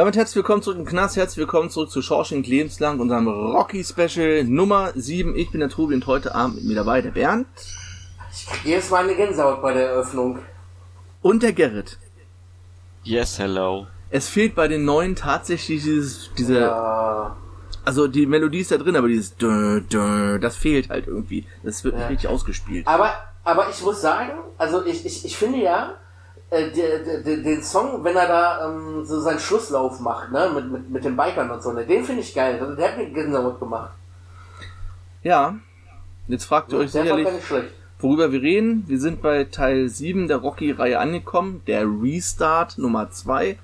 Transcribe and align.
Damit 0.00 0.16
herzlich 0.16 0.36
willkommen 0.36 0.62
zurück 0.62 0.78
im 0.78 0.86
Knast, 0.86 1.16
herzlich 1.16 1.36
willkommen 1.36 1.68
zurück 1.68 1.90
zu 1.90 2.00
Schorsching 2.00 2.42
Lebenslang, 2.42 3.00
unserem 3.00 3.28
Rocky 3.28 3.84
Special 3.84 4.44
Nummer 4.44 4.92
7. 4.94 5.36
Ich 5.36 5.50
bin 5.50 5.60
der 5.60 5.68
Tobi 5.68 5.92
und 5.94 6.06
heute 6.06 6.34
Abend 6.34 6.56
mit 6.56 6.64
mir 6.64 6.74
dabei 6.74 7.02
der 7.02 7.10
Bernd 7.10 7.46
Ich 8.32 8.46
krieg 8.46 8.64
jedes 8.64 8.88
Mal 8.88 9.04
eine 9.04 9.14
Gänsehaut 9.14 9.60
bei 9.60 9.74
der 9.74 9.90
Eröffnung. 9.90 10.38
und 11.20 11.42
der 11.42 11.52
Gerrit. 11.52 11.98
Yes, 13.02 13.38
hello. 13.38 13.88
Es 14.08 14.26
fehlt 14.30 14.54
bei 14.54 14.68
den 14.68 14.86
neuen 14.86 15.16
tatsächlich 15.16 15.82
dieses, 15.82 16.30
diese, 16.38 16.60
Ja, 16.60 17.36
also 17.84 18.08
die 18.08 18.24
Melodie 18.24 18.60
ist 18.60 18.70
da 18.70 18.78
drin, 18.78 18.96
aber 18.96 19.08
dieses 19.08 19.36
dö, 19.36 19.82
dö, 19.82 20.38
das 20.38 20.56
fehlt 20.56 20.88
halt 20.88 21.08
irgendwie. 21.08 21.46
Das 21.62 21.84
wird 21.84 21.94
nicht 21.96 22.04
Ja. 22.04 22.08
richtig 22.08 22.30
ausgespielt. 22.30 22.86
aber, 22.86 23.12
aber 23.44 23.68
ich 23.68 23.82
muss 23.82 24.00
sagen, 24.00 24.32
also 24.56 24.82
ich, 24.86 25.04
ich, 25.04 25.26
ich 25.26 25.36
finde 25.36 25.58
ja, 25.58 25.94
äh, 26.50 26.70
der, 26.70 27.22
den 27.22 27.62
Song, 27.62 28.02
wenn 28.02 28.16
er 28.16 28.26
da 28.26 28.68
ähm, 28.68 29.04
so 29.04 29.20
seinen 29.20 29.38
Schlusslauf 29.38 30.00
macht, 30.00 30.32
ne, 30.32 30.50
mit, 30.54 30.70
mit, 30.70 30.90
mit 30.90 31.04
den 31.04 31.16
Bikern 31.16 31.50
und 31.50 31.62
so, 31.62 31.72
ne, 31.72 31.86
den 31.86 32.04
finde 32.04 32.22
ich 32.22 32.34
geil. 32.34 32.58
Der 32.76 32.88
hat 32.88 32.98
mir 32.98 33.10
Gänsehaut 33.10 33.60
gemacht. 33.60 33.92
Ja, 35.22 35.54
jetzt 36.26 36.44
fragt 36.44 36.72
ihr 36.72 36.78
euch 36.78 36.90
sicherlich, 36.90 37.28
worüber 38.00 38.32
wir 38.32 38.42
reden. 38.42 38.84
Wir 38.88 38.98
sind 38.98 39.22
bei 39.22 39.44
Teil 39.44 39.88
7 39.88 40.26
der 40.26 40.38
Rocky-Reihe 40.38 40.98
angekommen, 40.98 41.62
der 41.66 41.84
Restart 41.84 42.78
Nummer 42.78 43.10
2. 43.10 43.56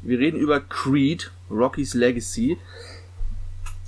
Wir 0.00 0.18
reden 0.18 0.36
über 0.36 0.58
Creed, 0.58 1.30
Rocky's 1.48 1.94
Legacy, 1.94 2.58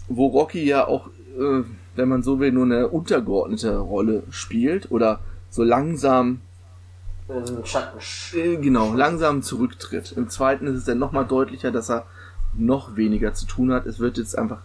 wo 0.07 0.29
Rocky 0.29 0.65
ja 0.65 0.87
auch, 0.87 1.09
äh, 1.09 1.65
wenn 1.97 2.09
man 2.09 2.23
so 2.23 2.39
will, 2.39 2.53
nur 2.53 2.67
eine 2.67 2.89
untergeordnete 2.89 3.79
Rolle 3.79 4.23
spielt 4.31 4.93
oder 4.93 5.19
so 5.51 5.65
langsam, 5.65 6.41
In 7.29 7.65
Schatten. 7.65 7.99
äh, 8.35 8.57
genau, 8.57 8.93
langsam 8.95 9.43
zurücktritt. 9.43 10.13
Im 10.13 10.29
zweiten 10.29 10.67
ist 10.67 10.77
es 10.77 10.85
dann 10.85 10.99
nochmal 10.99 11.25
deutlicher, 11.27 11.71
dass 11.71 11.91
er 11.91 12.05
noch 12.53 12.97
weniger 12.97 13.33
zu 13.35 13.47
tun 13.47 13.73
hat. 13.73 13.87
Es 13.87 13.99
wird 13.99 14.19
jetzt 14.19 14.37
einfach 14.39 14.61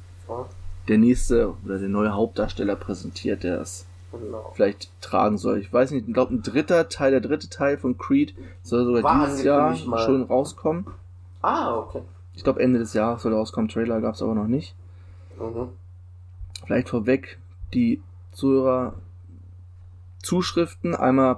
der 0.88 0.98
nächste 0.98 1.54
oder 1.66 1.78
der 1.80 1.90
neue 1.90 2.14
Hauptdarsteller 2.14 2.76
präsentiert, 2.76 3.44
der 3.44 3.62
es 3.62 3.86
Genau. 4.12 4.52
vielleicht 4.56 4.90
tragen 5.02 5.38
soll. 5.38 5.60
Ich 5.60 5.72
weiß 5.72 5.92
nicht, 5.92 6.08
ich 6.08 6.14
glaube 6.16 6.34
ein 6.34 6.42
dritter 6.42 6.90
Teil, 6.90 7.12
der 7.12 7.22
dritte 7.22 7.48
Teil 7.48 7.78
von 7.78 7.96
Creed 7.98 8.34
soll 8.64 8.84
sogar 8.86 9.04
War 9.04 9.26
dieses 9.28 9.44
Jahr 9.44 9.76
schon 9.76 10.24
rauskommen. 10.24 10.88
Ah, 11.44 11.76
okay. 11.78 12.02
Ich 12.34 12.44
glaube 12.44 12.60
Ende 12.60 12.80
des 12.80 12.94
Jahres 12.94 13.22
soll 13.22 13.34
rauskommen. 13.36 13.70
Trailer 13.70 14.02
gab 14.02 14.16
es 14.16 14.22
aber 14.24 14.34
noch 14.34 14.48
nicht. 14.48 14.74
Mhm. 15.40 15.70
Vielleicht 16.66 16.90
vorweg 16.90 17.38
die 17.74 18.02
Zuhörer 18.32 18.96
Zuschriften. 20.24 20.96
Einmal 20.96 21.38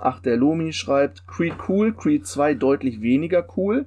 Ach, 0.00 0.20
der 0.20 0.36
Lomi 0.36 0.72
schreibt 0.72 1.26
Creed 1.26 1.54
cool, 1.68 1.92
Creed 1.92 2.26
2 2.26 2.54
deutlich 2.54 3.02
weniger 3.02 3.46
cool. 3.56 3.86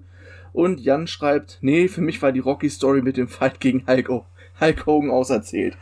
Und 0.51 0.79
Jan 0.79 1.07
schreibt, 1.07 1.57
nee, 1.61 1.87
für 1.87 2.01
mich 2.01 2.21
war 2.21 2.31
die 2.31 2.39
Rocky 2.39 2.69
Story 2.69 3.01
mit 3.01 3.17
dem 3.17 3.27
Fight 3.27 3.59
gegen 3.59 3.85
Hulk, 3.87 4.09
O- 4.09 4.25
Hulk 4.59 4.85
Hogan 4.85 5.09
auserzählt. 5.09 5.75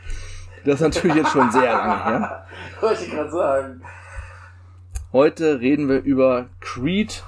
Das 0.64 0.76
ist 0.76 0.80
natürlich 0.80 1.16
jetzt 1.16 1.32
schon 1.32 1.50
sehr 1.50 1.72
lange 1.72 2.04
her. 2.04 2.46
Wollte 2.80 3.04
ich 3.04 3.10
gerade 3.10 3.30
sagen. 3.30 3.82
Heute 5.12 5.60
reden 5.60 5.88
wir 5.90 6.02
über 6.02 6.46
Creed 6.60 7.22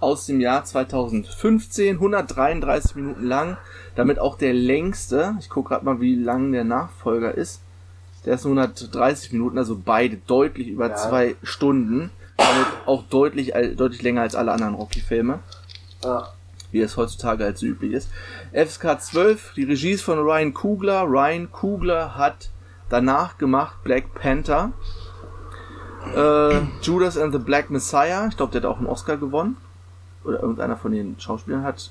aus 0.00 0.24
dem 0.26 0.40
Jahr 0.40 0.64
2015, 0.64 1.96
133 1.96 2.96
Minuten 2.96 3.26
lang, 3.26 3.58
damit 3.94 4.18
auch 4.18 4.38
der 4.38 4.54
längste, 4.54 5.36
ich 5.38 5.50
gucke 5.50 5.70
gerade 5.70 5.84
mal, 5.84 6.00
wie 6.00 6.14
lang 6.14 6.52
der 6.52 6.64
Nachfolger 6.64 7.34
ist, 7.34 7.62
der 8.26 8.34
ist 8.34 8.44
nur 8.44 8.52
130 8.60 9.32
Minuten, 9.32 9.56
also 9.58 9.80
beide 9.82 10.16
deutlich 10.26 10.68
über 10.68 10.88
Ja. 10.90 10.96
zwei 10.96 11.36
Stunden, 11.42 12.10
damit 12.36 12.66
auch 12.86 13.04
deutlich, 13.04 13.52
deutlich 13.76 14.02
länger 14.02 14.22
als 14.22 14.34
alle 14.34 14.52
anderen 14.52 14.74
Rocky-Filme, 14.74 15.38
Ja. 16.04 16.28
wie 16.72 16.80
es 16.80 16.96
heutzutage 16.96 17.44
als 17.44 17.60
so 17.60 17.66
üblich 17.66 17.92
ist. 17.92 18.10
FSK 18.52 19.00
12, 19.00 19.52
die 19.56 19.64
Regie 19.64 19.92
ist 19.92 20.02
von 20.02 20.18
Ryan 20.18 20.52
Coogler. 20.52 21.04
Ryan 21.04 21.50
Coogler 21.52 22.16
hat 22.16 22.50
danach 22.88 23.38
gemacht 23.38 23.76
Black 23.84 24.12
Panther, 24.14 24.72
äh, 26.14 26.60
Judas 26.82 27.16
and 27.18 27.32
the 27.32 27.38
Black 27.38 27.70
Messiah. 27.70 28.26
Ich 28.28 28.36
glaube, 28.36 28.52
der 28.52 28.62
hat 28.62 28.68
auch 28.68 28.78
einen 28.78 28.86
Oscar 28.86 29.16
gewonnen. 29.16 29.56
Oder 30.24 30.40
irgendeiner 30.40 30.76
von 30.76 30.92
den 30.92 31.18
Schauspielern 31.20 31.62
hat 31.62 31.90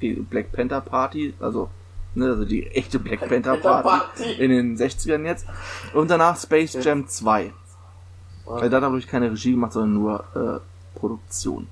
die 0.00 0.14
Black 0.14 0.52
Panther 0.52 0.80
Party, 0.80 1.34
also, 1.40 1.68
ne, 2.14 2.26
also 2.26 2.44
die 2.44 2.66
echte 2.68 2.98
Black 2.98 3.28
Panther 3.28 3.56
Party 3.56 3.88
Party. 3.88 4.32
in 4.32 4.50
den 4.50 4.76
60ern 4.76 5.24
jetzt. 5.24 5.46
Und 5.94 6.10
danach 6.10 6.38
Space 6.38 6.76
Jam 6.82 7.08
2. 7.08 7.52
Weil 8.46 8.70
da 8.70 8.78
glaube 8.78 8.98
ich, 8.98 9.06
keine 9.06 9.30
Regie 9.30 9.52
gemacht, 9.52 9.72
sondern 9.72 9.94
nur 9.94 10.24
äh, 10.34 10.98
Produktion. 10.98 11.68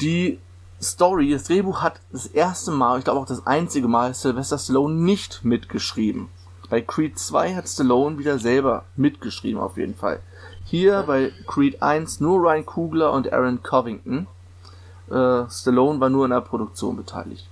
Die 0.00 0.38
Story, 0.82 1.30
das 1.30 1.44
Drehbuch 1.44 1.80
hat 1.80 2.00
das 2.10 2.26
erste 2.26 2.70
Mal, 2.72 2.98
ich 2.98 3.04
glaube 3.04 3.20
auch 3.20 3.26
das 3.26 3.46
einzige 3.46 3.88
Mal, 3.88 4.14
Sylvester 4.14 4.58
Stallone 4.58 4.94
nicht 4.94 5.44
mitgeschrieben. 5.44 6.28
Bei 6.68 6.80
Creed 6.80 7.18
2 7.18 7.54
hat 7.54 7.68
Stallone 7.68 8.18
wieder 8.18 8.38
selber 8.38 8.84
mitgeschrieben, 8.96 9.60
auf 9.60 9.76
jeden 9.76 9.94
Fall. 9.94 10.20
Hier 10.64 11.04
bei 11.06 11.32
Creed 11.46 11.82
1 11.82 12.20
nur 12.20 12.40
Ryan 12.40 12.66
Coogler 12.66 13.12
und 13.12 13.32
Aaron 13.32 13.62
Covington. 13.62 14.26
Äh, 15.10 15.50
Stallone 15.50 16.00
war 16.00 16.08
nur 16.08 16.24
in 16.24 16.30
der 16.30 16.40
Produktion 16.40 16.96
beteiligt. 16.96 17.48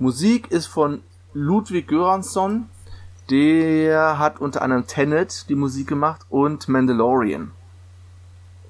Musik 0.00 0.50
ist 0.50 0.66
von 0.66 1.02
Ludwig 1.34 1.86
Göransson. 1.86 2.68
Der 3.28 4.18
hat 4.18 4.40
unter 4.40 4.62
anderem 4.62 4.86
Tenet 4.86 5.48
die 5.48 5.54
Musik 5.54 5.86
gemacht 5.86 6.22
und 6.30 6.68
Mandalorian. 6.68 7.52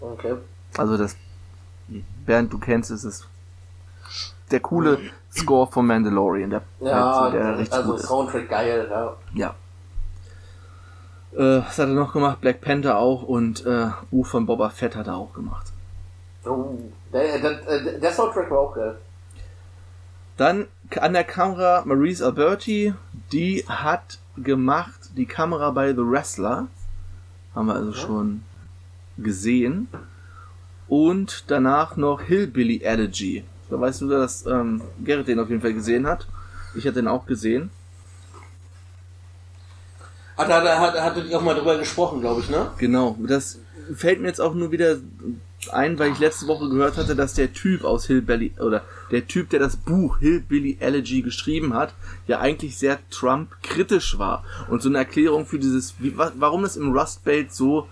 Okay. 0.00 0.34
Also 0.76 0.98
das, 0.98 1.16
Bernd, 2.26 2.52
du 2.52 2.58
kennst 2.58 2.90
es, 2.90 3.04
ist 3.04 3.26
der 4.50 4.60
coole 4.60 4.98
Score 5.32 5.70
von 5.70 5.86
Mandalorian, 5.86 6.50
der, 6.50 6.62
Ja, 6.80 7.30
der 7.30 7.58
richtig 7.58 7.78
also 7.78 7.92
gut 7.92 8.00
ist. 8.00 8.06
Soundtrack 8.06 8.48
geil, 8.48 8.88
ja. 8.90 9.16
Ja. 9.34 9.54
Äh, 11.32 11.62
was 11.62 11.78
hat 11.78 11.88
er 11.88 11.94
noch 11.94 12.12
gemacht? 12.12 12.40
Black 12.40 12.60
Panther 12.60 12.98
auch 12.98 13.22
und 13.22 13.64
äh, 13.64 13.90
Buch 14.10 14.26
von 14.26 14.46
Boba 14.46 14.70
Fett 14.70 14.96
hat 14.96 15.06
er 15.06 15.16
auch 15.16 15.32
gemacht. 15.32 15.72
Oh, 16.44 16.74
der, 17.12 17.38
der, 17.38 17.98
der 17.98 18.12
Soundtrack 18.12 18.50
war 18.50 18.58
auch 18.58 18.74
geil. 18.74 18.98
Dann 20.36 20.66
an 20.98 21.12
der 21.12 21.24
Kamera 21.24 21.82
Maurice 21.84 22.24
Alberti, 22.24 22.94
die 23.32 23.64
hat 23.68 24.18
gemacht 24.36 25.10
die 25.16 25.26
Kamera 25.26 25.70
bei 25.70 25.92
The 25.92 26.02
Wrestler. 26.02 26.68
Haben 27.54 27.66
wir 27.66 27.74
also 27.74 27.92
schon 27.92 28.42
gesehen. 29.18 29.88
Und 30.88 31.44
danach 31.48 31.96
noch 31.96 32.22
Hillbilly 32.22 32.82
Elegy. 32.82 33.44
Da 33.68 33.80
weißt 33.80 34.00
du, 34.02 34.08
dass 34.08 34.46
ähm, 34.46 34.82
Gerrit 35.04 35.28
den 35.28 35.38
auf 35.38 35.48
jeden 35.48 35.60
Fall 35.60 35.74
gesehen 35.74 36.06
hat. 36.06 36.26
Ich 36.74 36.84
hatte 36.84 36.96
den 36.96 37.08
auch 37.08 37.26
gesehen. 37.26 37.70
Hat 40.36 40.48
er 40.48 40.80
hat, 40.80 41.00
hattet 41.00 41.28
ihr 41.28 41.36
auch 41.36 41.42
mal 41.42 41.54
drüber 41.54 41.78
gesprochen, 41.78 42.20
glaube 42.20 42.40
ich, 42.40 42.48
ne? 42.48 42.70
Genau. 42.78 43.16
Das 43.20 43.58
fällt 43.94 44.20
mir 44.20 44.28
jetzt 44.28 44.40
auch 44.40 44.54
nur 44.54 44.72
wieder 44.72 44.96
ein, 45.72 45.98
weil 45.98 46.12
ich 46.12 46.18
letzte 46.18 46.46
Woche 46.46 46.68
gehört 46.70 46.96
hatte, 46.96 47.14
dass 47.14 47.34
der 47.34 47.52
Typ 47.52 47.84
aus 47.84 48.06
Hillbilly 48.06 48.52
oder 48.58 48.82
der 49.10 49.26
Typ, 49.26 49.50
der 49.50 49.60
das 49.60 49.76
Buch 49.76 50.18
Hillbilly 50.18 50.78
Elegy 50.80 51.20
geschrieben 51.22 51.74
hat, 51.74 51.92
ja 52.26 52.40
eigentlich 52.40 52.78
sehr 52.78 52.98
Trump 53.10 53.50
kritisch 53.62 54.18
war 54.18 54.44
und 54.68 54.80
so 54.80 54.88
eine 54.88 54.98
Erklärung 54.98 55.44
für 55.46 55.58
dieses, 55.58 55.94
wie, 55.98 56.16
wa- 56.16 56.32
warum 56.36 56.64
es 56.64 56.76
im 56.76 56.92
Rust 56.96 57.24
Belt 57.24 57.52
so 57.52 57.88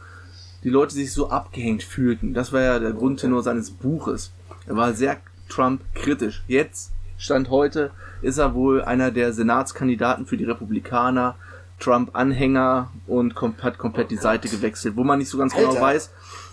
die 0.64 0.70
Leute 0.70 0.94
sich 0.94 1.12
so 1.12 1.28
abgehängt 1.31 1.82
fühlten. 1.82 2.32
Das 2.34 2.52
war 2.52 2.62
ja 2.62 2.78
der 2.78 2.93
Grundtenor 2.93 3.43
seines 3.43 3.70
Buches. 3.70 4.32
Er 4.66 4.76
war 4.76 4.93
sehr 4.94 5.19
Trump 5.48 5.82
kritisch. 5.94 6.43
Jetzt 6.48 6.93
Stand 7.19 7.50
heute 7.50 7.90
ist 8.22 8.38
er 8.38 8.54
wohl 8.54 8.82
einer 8.82 9.10
der 9.10 9.32
Senatskandidaten 9.32 10.26
für 10.26 10.37
die 10.37 10.44
Republikaner, 10.44 11.37
Trump-Anhänger 11.81 12.90
und 13.06 13.34
hat 13.62 13.78
komplett 13.78 14.10
die 14.10 14.16
Seite 14.16 14.48
gewechselt, 14.48 14.96
wo 14.96 15.04
man 15.04 15.19
nicht 15.19 15.28
so 15.28 15.38
ganz 15.38 15.54
genau 15.54 15.69
Alter. 15.70 15.81
weiß. 15.81 16.10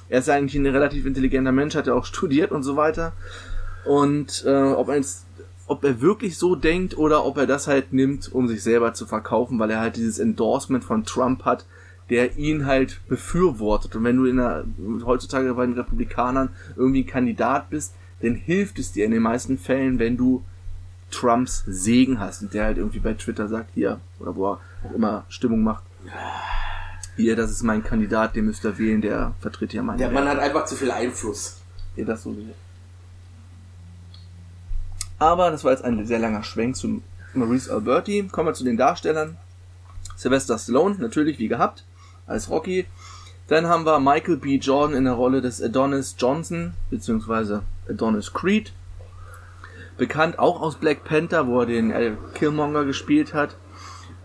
Er 0.09 0.19
ist 0.19 0.29
eigentlich 0.29 0.55
ein 0.55 0.65
relativ 0.65 1.05
intelligenter 1.05 1.51
Mensch, 1.51 1.75
hat 1.75 1.87
ja 1.87 1.93
auch 1.93 2.05
studiert 2.05 2.51
und 2.51 2.63
so 2.63 2.75
weiter. 2.75 3.13
Und 3.85 4.43
äh, 4.45 4.71
ob 4.71 4.89
er 4.89 4.95
jetzt, 4.95 5.25
ob 5.67 5.83
er 5.83 6.01
wirklich 6.01 6.37
so 6.37 6.55
denkt 6.55 6.97
oder 6.97 7.25
ob 7.25 7.37
er 7.37 7.47
das 7.47 7.67
halt 7.67 7.93
nimmt, 7.93 8.31
um 8.31 8.47
sich 8.47 8.63
selber 8.63 8.93
zu 8.93 9.05
verkaufen, 9.05 9.59
weil 9.59 9.71
er 9.71 9.79
halt 9.79 9.95
dieses 9.95 10.19
Endorsement 10.19 10.83
von 10.83 11.03
Trump 11.05 11.45
hat, 11.45 11.65
der 12.09 12.37
ihn 12.37 12.65
halt 12.65 12.99
befürwortet. 13.07 13.95
Und 13.95 14.03
wenn 14.03 14.17
du 14.17 14.25
in 14.25 14.37
der, 14.37 14.65
heutzutage 15.05 15.53
bei 15.53 15.65
den 15.65 15.75
Republikanern 15.75 16.49
irgendwie 16.75 17.01
ein 17.01 17.07
Kandidat 17.07 17.69
bist, 17.69 17.93
dann 18.21 18.35
hilft 18.35 18.79
es 18.79 18.91
dir 18.91 19.05
in 19.05 19.11
den 19.11 19.23
meisten 19.23 19.57
Fällen, 19.57 19.99
wenn 19.99 20.17
du 20.17 20.43
Trumps 21.11 21.63
Segen 21.67 22.19
hast 22.19 22.41
und 22.41 22.53
der 22.53 22.65
halt 22.65 22.77
irgendwie 22.77 22.99
bei 22.99 23.13
Twitter 23.13 23.47
sagt, 23.47 23.71
hier, 23.73 23.99
oder 24.19 24.35
wo 24.35 24.53
er 24.53 24.59
immer 24.95 25.25
Stimmung 25.29 25.63
macht, 25.63 25.83
hier, 27.15 27.35
das 27.35 27.51
ist 27.51 27.63
mein 27.63 27.83
Kandidat, 27.83 28.35
den 28.35 28.45
müsst 28.45 28.65
ihr 28.65 28.77
wählen, 28.77 29.01
der 29.01 29.33
vertritt 29.39 29.73
ja 29.73 29.81
meine 29.81 29.97
Der 29.97 30.11
Mann 30.11 30.27
hat 30.27 30.39
einfach 30.39 30.65
zu 30.65 30.75
viel 30.75 30.91
Einfluss. 30.91 31.57
Ja, 31.95 32.05
das 32.05 32.23
sowieso. 32.23 32.53
Aber 35.17 35.49
das 35.49 35.63
war 35.63 35.71
jetzt 35.71 35.83
ein 35.83 36.05
sehr 36.05 36.19
langer 36.19 36.43
Schwenk 36.43 36.75
zu 36.75 37.01
Maurice 37.33 37.71
Alberti. 37.71 38.27
Kommen 38.31 38.49
wir 38.49 38.53
zu 38.53 38.65
den 38.65 38.77
Darstellern. 38.77 39.37
Sylvester 40.17 40.57
Stallone, 40.57 40.95
natürlich 40.99 41.39
wie 41.39 41.47
gehabt, 41.47 41.85
als 42.27 42.49
Rocky. 42.49 42.85
Dann 43.47 43.67
haben 43.67 43.85
wir 43.85 43.99
Michael 43.99 44.37
B. 44.37 44.57
Jordan 44.57 44.95
in 44.95 45.05
der 45.05 45.13
Rolle 45.13 45.41
des 45.41 45.61
Adonis 45.61 46.15
Johnson, 46.17 46.73
beziehungsweise 46.89 47.63
Adonis 47.89 48.33
Creed. 48.33 48.73
Bekannt 49.97 50.39
auch 50.39 50.61
aus 50.61 50.75
Black 50.75 51.03
Panther, 51.05 51.47
wo 51.47 51.61
er 51.61 51.67
den 51.67 51.93
Al 51.93 52.17
Killmonger 52.33 52.85
gespielt 52.85 53.33
hat. 53.33 53.55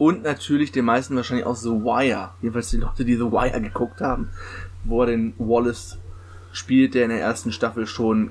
Und 0.00 0.22
natürlich 0.22 0.72
den 0.72 0.86
meisten 0.86 1.14
wahrscheinlich 1.14 1.44
aus 1.44 1.60
The 1.60 1.68
Wire. 1.68 2.30
Jedenfalls 2.40 2.70
die 2.70 2.78
Leute, 2.78 3.04
die 3.04 3.16
The 3.16 3.30
Wire 3.30 3.60
geguckt 3.60 4.00
haben. 4.00 4.30
Wo 4.82 5.02
er 5.02 5.08
den 5.08 5.34
Wallace 5.36 5.98
spielt, 6.52 6.94
der 6.94 7.04
in 7.04 7.10
der 7.10 7.20
ersten 7.20 7.52
Staffel 7.52 7.86
schon 7.86 8.30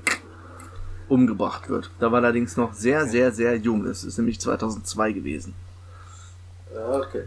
umgebracht 1.08 1.68
wird. 1.68 1.92
Da 2.00 2.10
war 2.10 2.18
er 2.18 2.24
allerdings 2.24 2.56
noch 2.56 2.72
sehr, 2.72 3.06
sehr, 3.06 3.30
sehr 3.30 3.54
jung. 3.54 3.84
Das 3.84 4.02
ist 4.02 4.18
nämlich 4.18 4.40
2002 4.40 5.12
gewesen. 5.12 5.54
Okay. 6.74 7.22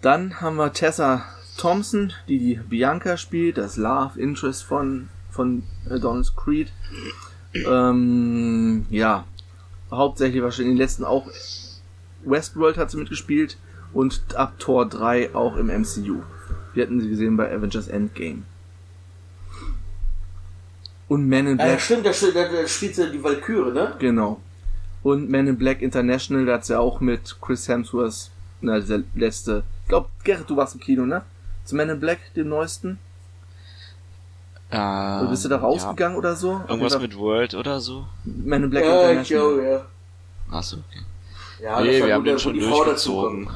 Dann 0.00 0.40
haben 0.40 0.54
wir 0.54 0.72
Tessa 0.72 1.24
Thompson, 1.56 2.12
die 2.28 2.38
die 2.38 2.54
Bianca 2.54 3.16
spielt, 3.16 3.58
das 3.58 3.76
Love 3.76 4.20
Interest 4.20 4.62
von, 4.62 5.08
von 5.28 5.64
Adonis 5.90 6.36
Creed. 6.36 6.72
Ähm, 7.52 8.86
ja, 8.90 9.24
hauptsächlich 9.90 10.40
wahrscheinlich 10.40 10.70
in 10.70 10.76
den 10.76 10.82
letzten 10.82 11.04
auch 11.04 11.28
Westworld 12.24 12.76
hat 12.76 12.90
sie 12.90 12.96
mitgespielt 12.96 13.56
und 13.92 14.20
ab 14.36 14.54
Tor 14.58 14.88
3 14.88 15.34
auch 15.34 15.56
im 15.56 15.66
MCU. 15.68 16.22
Wir 16.72 16.82
hatten 16.84 17.00
sie 17.00 17.08
gesehen 17.08 17.36
bei 17.36 17.52
Avengers 17.54 17.88
Endgame. 17.88 18.42
Und 21.08 21.28
Man 21.28 21.46
in 21.46 21.60
Ah, 21.60 21.64
ja, 21.64 21.68
Black, 21.72 21.80
stimmt, 21.80 22.06
da, 22.06 22.12
spielt- 22.12 22.34
da, 22.36 22.48
da 22.48 22.66
spielt 22.66 22.94
sie 22.96 23.10
die 23.10 23.22
Valkyrie, 23.22 23.72
ne? 23.72 23.94
genau. 23.98 24.40
Und 25.02 25.28
Man 25.30 25.46
in 25.46 25.58
Black 25.58 25.82
International, 25.82 26.46
da 26.46 26.54
hat 26.54 26.64
sie 26.64 26.78
auch 26.78 27.00
mit 27.00 27.36
Chris 27.42 27.68
Hemsworth, 27.68 28.30
na, 28.62 28.80
dieser 28.80 29.00
letzte, 29.14 29.62
ich 29.82 29.88
glaube, 29.90 30.08
Gerrit, 30.24 30.48
du 30.48 30.56
warst 30.56 30.74
im 30.74 30.80
Kino, 30.80 31.04
ne? 31.04 31.22
Zu 31.64 31.76
Man 31.76 31.90
in 31.90 32.00
Black, 32.00 32.18
dem 32.34 32.48
neuesten? 32.48 32.98
Äh, 34.70 34.76
Oder 34.76 35.28
bist 35.28 35.44
du 35.44 35.48
da 35.50 35.58
rausgegangen 35.58 36.16
oder 36.16 36.34
so? 36.34 36.52
Ja. 36.52 36.64
Irgendwas 36.68 36.92
jeden 36.94 37.02
mit 37.02 37.16
World 37.18 37.54
oder 37.54 37.80
so? 37.80 38.06
Man 38.24 38.64
in 38.64 38.70
Black 38.70 38.84
Ja, 38.84 39.02
International. 39.02 39.44
Joe, 39.44 39.70
ja. 39.70 39.86
Achso, 40.50 40.78
okay. 40.78 41.00
Ja, 41.62 41.80
nee, 41.80 42.04
wir 42.04 42.14
haben 42.14 42.24
den 42.24 42.38
schon 42.38 42.58
durchgezogen. 42.58 43.48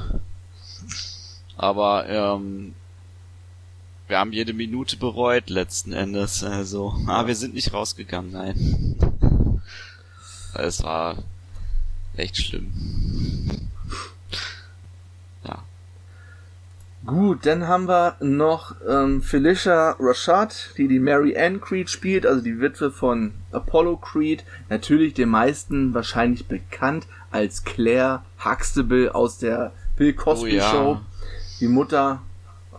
Aber 1.56 2.08
ähm, 2.08 2.74
wir 4.06 4.18
haben 4.18 4.32
jede 4.32 4.52
Minute 4.54 4.96
bereut 4.96 5.50
letzten 5.50 5.92
Endes. 5.92 6.42
Also, 6.42 6.94
ah, 7.06 7.26
wir 7.26 7.34
sind 7.34 7.54
nicht 7.54 7.74
rausgegangen, 7.74 8.32
nein. 8.32 9.60
Es 10.54 10.82
war 10.82 11.16
echt 12.16 12.36
schlimm. 12.36 12.72
Ja. 15.44 15.62
Gut, 17.04 17.44
dann 17.44 17.68
haben 17.68 17.86
wir 17.86 18.16
noch 18.20 18.74
ähm, 18.88 19.22
Felicia 19.22 19.96
Rashad, 20.00 20.70
die 20.78 20.88
die 20.88 20.98
Mary 20.98 21.36
Ann 21.36 21.60
Creed 21.60 21.90
spielt, 21.90 22.26
also 22.26 22.40
die 22.40 22.60
Witwe 22.60 22.90
von 22.90 23.34
Apollo 23.52 23.98
Creed. 23.98 24.44
Natürlich 24.68 25.14
den 25.14 25.28
meisten 25.28 25.92
wahrscheinlich 25.92 26.46
bekannt 26.46 27.06
als 27.30 27.64
Claire 27.64 28.22
Huxtable 28.44 29.14
aus 29.14 29.38
der 29.38 29.72
Bill 29.96 30.12
Cosby 30.14 30.54
Oh 30.54 30.56
ja. 30.56 30.70
Show. 30.70 31.00
Die 31.60 31.68
Mutter 31.68 32.22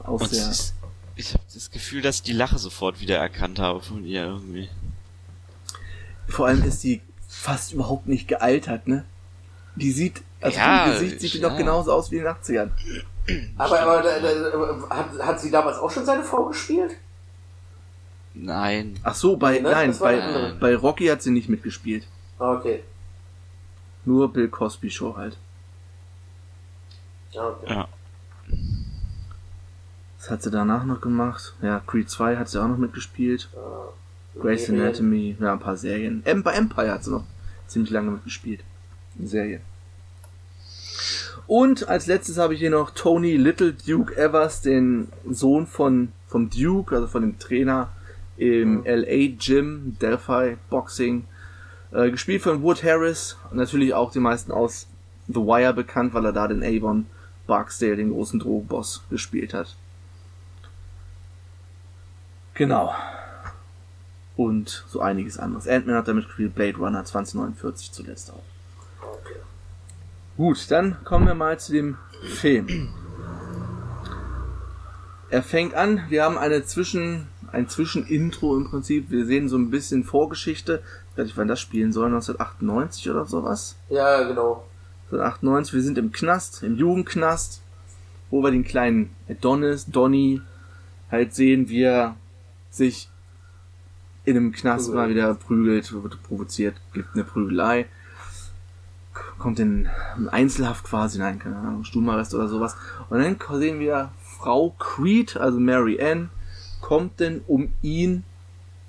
aus 0.04 0.22
Und 0.22 0.32
der... 0.32 0.50
ist, 0.50 0.74
ich 1.16 1.34
habe 1.34 1.44
das 1.54 1.70
Gefühl, 1.72 2.02
dass 2.02 2.18
ich 2.18 2.24
die 2.24 2.34
Lache 2.34 2.58
sofort 2.58 3.00
wieder 3.02 3.18
erkannt 3.18 3.60
habe 3.60 3.82
von 3.82 4.06
ihr 4.06 4.24
irgendwie. 4.26 4.70
Vor 6.28 6.48
allem 6.48 6.64
ist 6.64 6.84
die 6.84 7.02
fast 7.28 7.74
überhaupt 7.74 8.08
nicht 8.08 8.28
gealtert, 8.28 8.88
ne? 8.88 9.06
Die 9.76 9.92
sieht, 9.92 10.22
also 10.42 10.58
Ja, 10.58 10.84
vom 10.86 10.94
Gesicht 10.94 11.20
sieht 11.22 11.42
noch 11.42 11.52
ja. 11.52 11.58
genauso 11.58 11.92
aus 11.94 12.12
wie 12.12 12.18
in 12.18 12.24
den 12.24 12.34
80ern. 12.34 12.70
Aber, 13.58 13.80
aber 13.82 14.02
da, 14.02 14.20
da, 14.20 14.90
hat, 14.90 15.20
hat 15.20 15.40
sie 15.42 15.52
damals 15.52 15.78
auch 15.78 15.92
schon 15.92 16.06
seine 16.06 16.24
Frau 16.24 16.46
gespielt? 16.46 16.96
Nein. 18.34 19.00
Ach 19.04 19.16
so, 19.16 19.38
bei, 19.38 19.54
Nee, 19.54 19.62
ne? 19.62 19.72
nein, 19.72 20.00
war 20.00 20.12
bei, 20.14 20.54
bei 20.60 20.76
Rocky 20.76 21.08
hat 21.08 21.22
sie 21.22 21.32
nicht 21.32 21.50
mitgespielt. 21.50 22.06
Ah, 22.40 22.54
Okay. 22.54 22.84
Nur 24.10 24.34
Bill 24.34 24.48
Cosby 24.48 24.90
Show 24.90 25.16
halt. 25.16 25.38
Ja, 27.30 27.48
okay. 27.48 27.66
Ja. 27.70 27.88
Was 30.18 30.32
hat 30.32 30.42
sie 30.42 30.50
danach 30.50 30.84
noch 30.84 31.00
gemacht? 31.00 31.54
Ja, 31.62 31.80
Creed 31.86 32.10
2 32.10 32.38
hat 32.38 32.50
sie 32.50 32.60
auch 32.60 32.68
noch 32.68 32.80
mitgespielt. 32.80 33.50
Grey's 34.40 34.66
Serien. 34.66 34.82
Anatomy, 34.82 35.38
ja, 35.40 35.54
ein 35.54 35.60
paar 35.60 35.78
Serien. 35.78 36.24
Em 36.26 36.42
bei 36.42 36.54
Empire 36.54 36.92
hat 36.92 37.04
sie 37.04 37.12
noch 37.12 37.24
ziemlich 37.68 37.92
lange 37.92 38.10
mitgespielt. 38.10 38.64
Eine 39.20 39.28
Serie. 39.28 39.62
Und 41.46 41.88
als 41.88 42.08
letztes 42.08 42.40
habe 42.40 42.56
ich 42.56 42.62
hier 42.62 42.72
noch 42.72 42.90
Tony 42.90 43.38
Little 43.38 43.74
Duke 43.74 44.18
Evers, 44.18 44.62
den 44.62 45.10
Sohn 45.30 45.68
von, 45.68 46.14
vom 46.28 46.50
Duke, 46.50 46.96
also 46.96 47.06
von 47.06 47.22
dem 47.22 47.38
Trainer 47.38 47.90
im 48.38 48.84
LA 48.86 49.36
Gym, 49.38 49.98
Delphi 50.02 50.58
Boxing. 50.72 51.26
Äh, 51.92 52.12
gespielt 52.12 52.42
von 52.42 52.62
Wood 52.62 52.84
Harris. 52.84 53.38
Natürlich 53.52 53.94
auch 53.94 54.12
die 54.12 54.20
meisten 54.20 54.52
aus 54.52 54.88
The 55.28 55.36
Wire 55.36 55.74
bekannt, 55.74 56.14
weil 56.14 56.26
er 56.26 56.34
da 56.34 56.48
den 56.48 56.64
Avon 56.64 57.08
Barksdale, 57.48 57.96
den 57.96 58.12
großen 58.12 58.40
Drogenboss, 58.40 59.04
gespielt 59.10 59.54
hat. 59.54 59.76
Genau. 62.54 62.94
Und 64.36 64.86
so 64.88 65.02
einiges 65.02 65.38
anderes. 65.38 65.68
Ant-Man 65.68 65.96
hat 65.96 66.08
damit 66.08 66.28
gespielt, 66.28 66.56
Blade 66.56 66.78
Runner 66.78 67.04
2049 67.04 67.92
zuletzt 67.92 68.32
auch. 68.32 68.44
Gut, 70.38 70.70
dann 70.72 71.04
kommen 71.04 71.26
wir 71.28 71.36
mal 71.36 71.60
zu 71.60 71.74
dem 71.74 71.98
Film. 72.24 72.94
Er 75.30 75.44
fängt 75.44 75.74
an, 75.74 76.06
wir 76.10 76.24
haben 76.24 76.38
eine 76.38 76.64
Zwischen, 76.64 77.28
ein 77.52 77.68
Zwischenintro 77.68 78.58
im 78.58 78.70
Prinzip. 78.70 79.10
Wir 79.10 79.26
sehen 79.26 79.50
so 79.50 79.58
ein 79.58 79.70
bisschen 79.70 80.04
Vorgeschichte. 80.04 80.82
Ich 81.12 81.18
weiß 81.18 81.26
nicht, 81.26 81.38
wann 81.38 81.48
das 81.48 81.60
spielen 81.60 81.92
soll, 81.92 82.08
1998 82.08 83.10
oder 83.10 83.26
sowas. 83.26 83.76
Ja, 83.90 84.24
genau. 84.24 84.64
1998, 85.12 85.74
wir 85.74 85.82
sind 85.82 85.98
im 85.98 86.12
Knast, 86.12 86.64
im 86.64 86.78
Jugendknast, 86.78 87.62
wo 88.30 88.44
wir 88.44 88.52
den 88.52 88.64
kleinen 88.64 89.10
Adonis, 89.28 89.88
Donny, 89.88 90.42
halt 91.12 91.34
sehen, 91.34 91.70
wie 91.70 91.84
er 91.84 92.16
sich 92.70 93.10
in 94.26 94.38
einem 94.38 94.52
Knast 94.52 94.94
mal 94.94 95.10
wieder 95.10 95.34
prügelt, 95.34 95.92
wird 95.92 96.22
provoziert, 96.22 96.76
gibt 96.94 97.16
eine 97.16 97.24
Prügelei, 97.24 97.88
kommt 99.40 99.60
in 99.60 99.90
Einzelhaft 100.30 100.86
quasi, 100.86 101.18
nein, 101.18 101.40
keine 101.40 101.58
Ahnung, 101.58 101.84
Stubenarrest 101.84 102.36
oder 102.36 102.48
sowas. 102.48 102.76
Und 103.10 103.20
dann 103.20 103.38
sehen 103.60 103.80
wir 103.80 104.12
Frau 104.22 104.76
Creed, 104.78 105.38
also 105.38 105.60
Mary 105.60 106.00
Ann, 106.00 106.30
kommt 106.82 107.20
denn, 107.20 107.42
um 107.48 107.72
ihn 107.82 108.24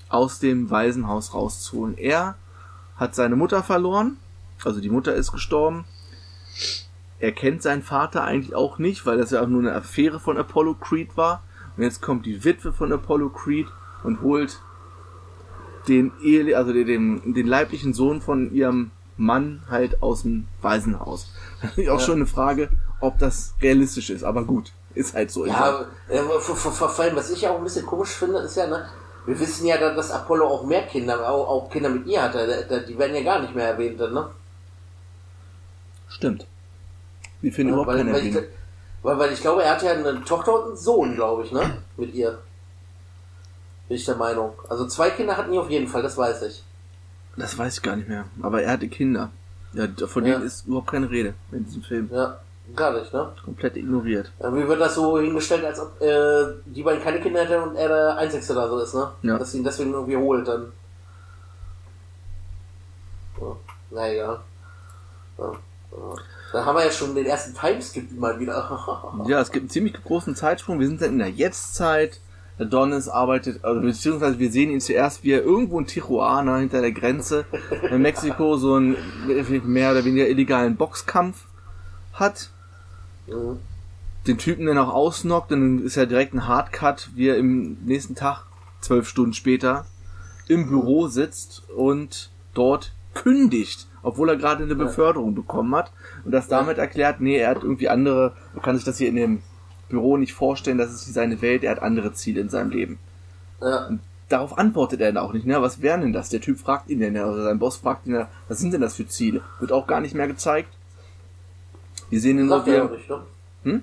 aus 0.09 0.38
dem 0.40 0.70
Waisenhaus 0.70 1.35
rauszuholen. 1.35 1.97
Er 1.97 2.37
hat 2.97 3.14
seine 3.14 3.37
Mutter 3.37 3.62
verloren, 3.62 4.16
also 4.64 4.80
die 4.80 4.90
Mutter 4.90 5.14
ist 5.14 5.32
gestorben. 5.32 5.85
Er 7.18 7.32
kennt 7.32 7.62
seinen 7.62 7.82
Vater 7.82 8.25
eigentlich 8.25 8.54
auch 8.54 8.78
nicht, 8.78 9.06
weil 9.06 9.18
das 9.18 9.30
ja 9.30 9.42
auch 9.42 9.47
nur 9.47 9.61
eine 9.61 9.75
Affäre 9.75 10.20
von 10.20 10.38
Apollo 10.38 10.75
Creed 10.75 11.16
war. 11.16 11.42
Und 11.76 11.82
jetzt 11.82 12.00
kommt 12.02 12.26
die 12.26 12.44
Witwe 12.44 12.73
von 12.73 12.92
Apollo 12.92 13.30
Creed 13.30 13.66
und 14.02 14.23
holt 14.23 14.61
den 15.88 16.12
Ehe, 16.23 16.56
also 16.56 16.73
den, 16.73 17.32
den, 17.35 17.47
leiblichen 17.47 17.94
Sohn 17.94 18.20
von 18.20 18.52
ihrem 18.52 18.90
Mann 19.16 19.62
halt 19.70 20.02
aus 20.02 20.23
dem 20.23 20.47
Waisenhaus. 20.62 21.32
Ist 21.76 21.88
auch 21.90 21.99
Ja. 21.99 22.00
schon 22.00 22.16
eine 22.16 22.26
Frage, 22.26 22.70
ob 23.00 23.18
das 23.18 23.54
realistisch 23.62 24.11
ist, 24.11 24.25
aber 24.25 24.44
gut, 24.44 24.73
ist 24.94 25.14
halt 25.14 25.30
so. 25.30 25.47
Ja, 25.47 25.87
äh, 26.09 26.18
vor, 26.18 26.56
vor, 26.56 26.73
vor 26.73 26.88
vor 26.88 27.04
allem, 27.04 27.16
was 27.16 27.30
ich 27.30 27.42
ja 27.42 27.50
auch 27.50 27.59
ein 27.59 27.64
bisschen 27.64 27.87
komisch 27.87 28.11
finde, 28.11 28.38
ist 28.40 28.56
ja, 28.56 28.66
ne, 28.66 28.88
wir 29.26 29.38
wissen 29.38 29.66
ja, 29.66 29.76
dass 29.78 29.97
dass 29.97 30.11
Apollo 30.11 30.47
auch 30.47 30.64
mehr 30.64 30.82
Kinder, 30.87 31.28
auch, 31.28 31.49
auch 31.49 31.70
Kinder 31.70 31.88
mit 31.88 32.06
ihr 32.06 32.23
hatte. 32.23 32.85
Die 32.88 32.99
werden 32.99 33.14
ja 33.14 33.23
gar 33.23 33.40
nicht 33.40 33.54
mehr 33.54 33.68
erwähnt, 33.68 34.00
dann, 34.00 34.12
ne? 34.14 34.30
Stimmt. 36.09 36.47
Wir 37.40 37.52
finden 37.52 37.73
überhaupt 37.73 37.88
weil, 37.88 37.99
keine 37.99 38.12
weil, 38.12 38.26
ich, 38.26 38.37
weil, 39.02 39.18
weil 39.18 39.32
ich 39.32 39.40
glaube, 39.40 39.62
er 39.62 39.73
hat 39.73 39.82
ja 39.82 39.92
eine 39.92 40.25
Tochter 40.25 40.54
und 40.61 40.66
einen 40.68 40.76
Sohn, 40.76 41.14
glaube 41.14 41.44
ich, 41.44 41.52
ne? 41.52 41.78
Mit 41.97 42.14
ihr. 42.14 42.38
Bin 43.88 43.97
ich 43.97 44.04
der 44.04 44.16
Meinung. 44.16 44.52
Also 44.68 44.87
zwei 44.87 45.11
Kinder 45.11 45.37
hatten 45.37 45.52
die 45.52 45.59
auf 45.59 45.70
jeden 45.70 45.88
Fall, 45.88 46.02
das 46.02 46.16
weiß 46.16 46.42
ich. 46.42 46.62
Das 47.37 47.56
weiß 47.56 47.78
ich 47.78 47.82
gar 47.82 47.97
nicht 47.97 48.09
mehr. 48.09 48.25
Aber 48.42 48.62
er 48.62 48.73
hatte 48.73 48.88
Kinder. 48.88 49.30
Ja, 49.73 49.87
von 50.06 50.26
Ja. 50.26 50.35
denen 50.35 50.47
ist 50.47 50.66
überhaupt 50.66 50.90
keine 50.90 51.11
Rede 51.11 51.35
in 51.52 51.64
diesem 51.64 51.82
Film. 51.82 52.11
Ja, 52.12 52.40
gar 52.75 52.93
nicht, 52.99 53.12
ne? 53.12 53.33
Komplett 53.45 53.77
ignoriert. 53.77 54.33
Wie 54.39 54.69
wird 54.69 54.81
das 54.81 54.95
so 54.95 55.19
hingestellt, 55.19 55.65
als 55.65 55.81
ob 55.81 56.00
äh, 56.00 56.55
die 56.67 56.83
beiden 56.83 57.03
keine 57.03 57.21
Kinder 57.21 57.45
hätten 57.45 57.62
und 57.62 57.77
er 57.77 57.89
der 57.89 58.17
Einzige 58.17 58.55
da 58.55 58.69
so 58.69 58.79
ist, 58.79 58.95
ne? 58.95 59.11
Ja. 59.23 59.39
Dass 59.39 59.53
sie 59.53 59.59
ihn 59.59 59.65
deswegen 59.65 59.93
irgendwie 59.93 60.17
holt 60.17 60.47
dann. 60.47 60.73
Ja. 63.41 63.57
Naja. 63.91 64.41
Ja, 65.39 65.45
ja. 65.45 66.17
Dann 66.53 66.67
haben 66.67 66.77
wir 66.77 66.85
ja 66.85 66.91
schon 66.91 67.15
den 67.15 67.27
ersten 67.27 67.55
Timeskip 67.55 68.11
mal 68.19 68.39
wieder. 68.41 69.25
ja, 69.27 69.41
es 69.41 69.53
gibt 69.53 69.65
einen 69.65 69.71
ziemlich 69.71 69.95
großen 70.03 70.35
Zeitsprung. 70.35 70.81
Wir 70.81 70.89
sind 70.89 71.00
dann 71.00 71.12
in 71.12 71.19
der 71.19 71.31
Jetztzeit. 71.31 72.21
Adonis 72.61 73.09
arbeitet, 73.09 73.65
also 73.65 73.81
beziehungsweise 73.81 74.39
wir 74.39 74.50
sehen 74.50 74.71
ihn 74.71 74.81
zuerst, 74.81 75.25
wie 75.25 75.33
er 75.33 75.43
irgendwo 75.43 75.79
in 75.79 75.87
Tijuana 75.87 76.59
hinter 76.59 76.83
der 76.83 76.93
Grenze 76.93 77.47
in 77.91 78.03
Mexiko 78.03 78.57
so 78.59 78.75
einen 78.75 78.97
mehr 79.65 79.93
oder 79.93 80.05
weniger 80.05 80.29
illegalen 80.29 80.77
Boxkampf 80.77 81.47
hat. 82.12 82.50
Mhm. 83.31 83.59
Den 84.27 84.39
Typen 84.39 84.67
dann 84.67 84.79
auch 84.79 84.93
ausnockt, 84.93 85.51
dann 85.51 85.83
ist 85.83 85.97
ja 85.97 86.05
direkt 86.05 86.35
ein 86.35 86.47
Hardcut, 86.47 87.11
wie 87.15 87.29
er 87.29 87.39
im 87.39 87.79
nächsten 87.85 88.15
Tag, 88.15 88.45
zwölf 88.81 89.09
Stunden 89.09 89.33
später, 89.33 89.87
im 90.49 90.69
Büro 90.69 91.07
sitzt 91.07 91.63
und 91.71 92.31
dort 92.55 92.93
kündigt, 93.15 93.87
obwohl 94.03 94.29
er 94.29 94.37
gerade 94.37 94.65
eine 94.65 94.75
Beförderung 94.75 95.35
bekommen 95.35 95.75
hat 95.75 95.93
und 96.25 96.33
das 96.33 96.49
damit 96.49 96.79
erklärt, 96.79 97.21
nee, 97.21 97.37
er 97.37 97.51
hat 97.51 97.63
irgendwie 97.63 97.89
andere, 97.89 98.35
man 98.53 98.63
kann 98.63 98.77
sich 98.77 98.85
das 98.85 98.99
hier 98.99 99.09
in 99.09 99.17
dem 99.17 99.43
Büro 99.89 100.17
nicht 100.17 100.33
vorstellen, 100.33 100.79
das 100.79 100.93
ist 100.93 101.13
seine 101.13 101.43
Welt, 101.43 101.65
er 101.65 101.73
hat 101.73 101.83
andere 101.83 102.13
Ziele 102.13 102.41
in 102.41 102.49
seinem 102.49 102.71
Leben. 102.71 102.99
Ja. 103.61 103.87
Und 103.87 104.01
darauf 104.29 104.57
antwortet 104.57 105.01
er 105.01 105.13
dann 105.13 105.23
auch 105.23 105.33
nicht, 105.33 105.47
ne? 105.47 105.61
Was 105.61 105.83
wären 105.83 106.01
denn 106.01 106.13
das? 106.13 106.31
Der 106.31 106.41
Typ 106.41 106.59
fragt 106.59 106.89
ihn 106.89 107.01
denn, 107.01 107.17
also 107.17 107.43
sein 107.43 107.59
Boss 107.59 107.77
fragt 107.77 108.07
ihn, 108.07 108.27
was 108.49 108.59
sind 108.59 108.73
denn 108.73 108.81
das 108.81 108.95
für 108.95 109.07
Ziele? 109.07 109.43
Wird 109.59 109.73
auch 109.73 109.87
gar 109.87 110.01
nicht 110.01 110.15
mehr 110.15 110.29
gezeigt. 110.29 110.73
Wir 112.11 112.21
sehen 112.21 112.38
ihn 112.38 112.47
nur, 112.47 112.67
wie 112.67 112.71
er, 112.71 112.90
hm? 113.62 113.83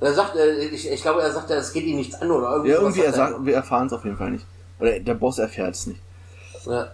Er 0.00 0.14
sagt, 0.14 0.36
ich, 0.72 0.90
ich 0.90 1.02
glaube, 1.02 1.22
er 1.22 1.32
sagt, 1.32 1.50
es 1.50 1.72
geht 1.72 1.84
ihm 1.84 1.96
nichts 1.96 2.20
an 2.20 2.30
oder 2.30 2.50
irgendwie. 2.50 2.70
Ja, 2.70 2.80
irgendwie, 2.80 3.00
er 3.00 3.12
sagt, 3.12 3.44
wir 3.44 3.54
erfahren 3.54 3.86
es 3.86 3.92
auf 3.92 4.04
jeden 4.04 4.16
Fall 4.16 4.30
nicht. 4.30 4.46
Oder 4.78 5.00
der 5.00 5.14
Boss 5.14 5.38
erfährt 5.38 5.74
es 5.74 5.86
nicht. 5.86 6.00
Ja. 6.66 6.92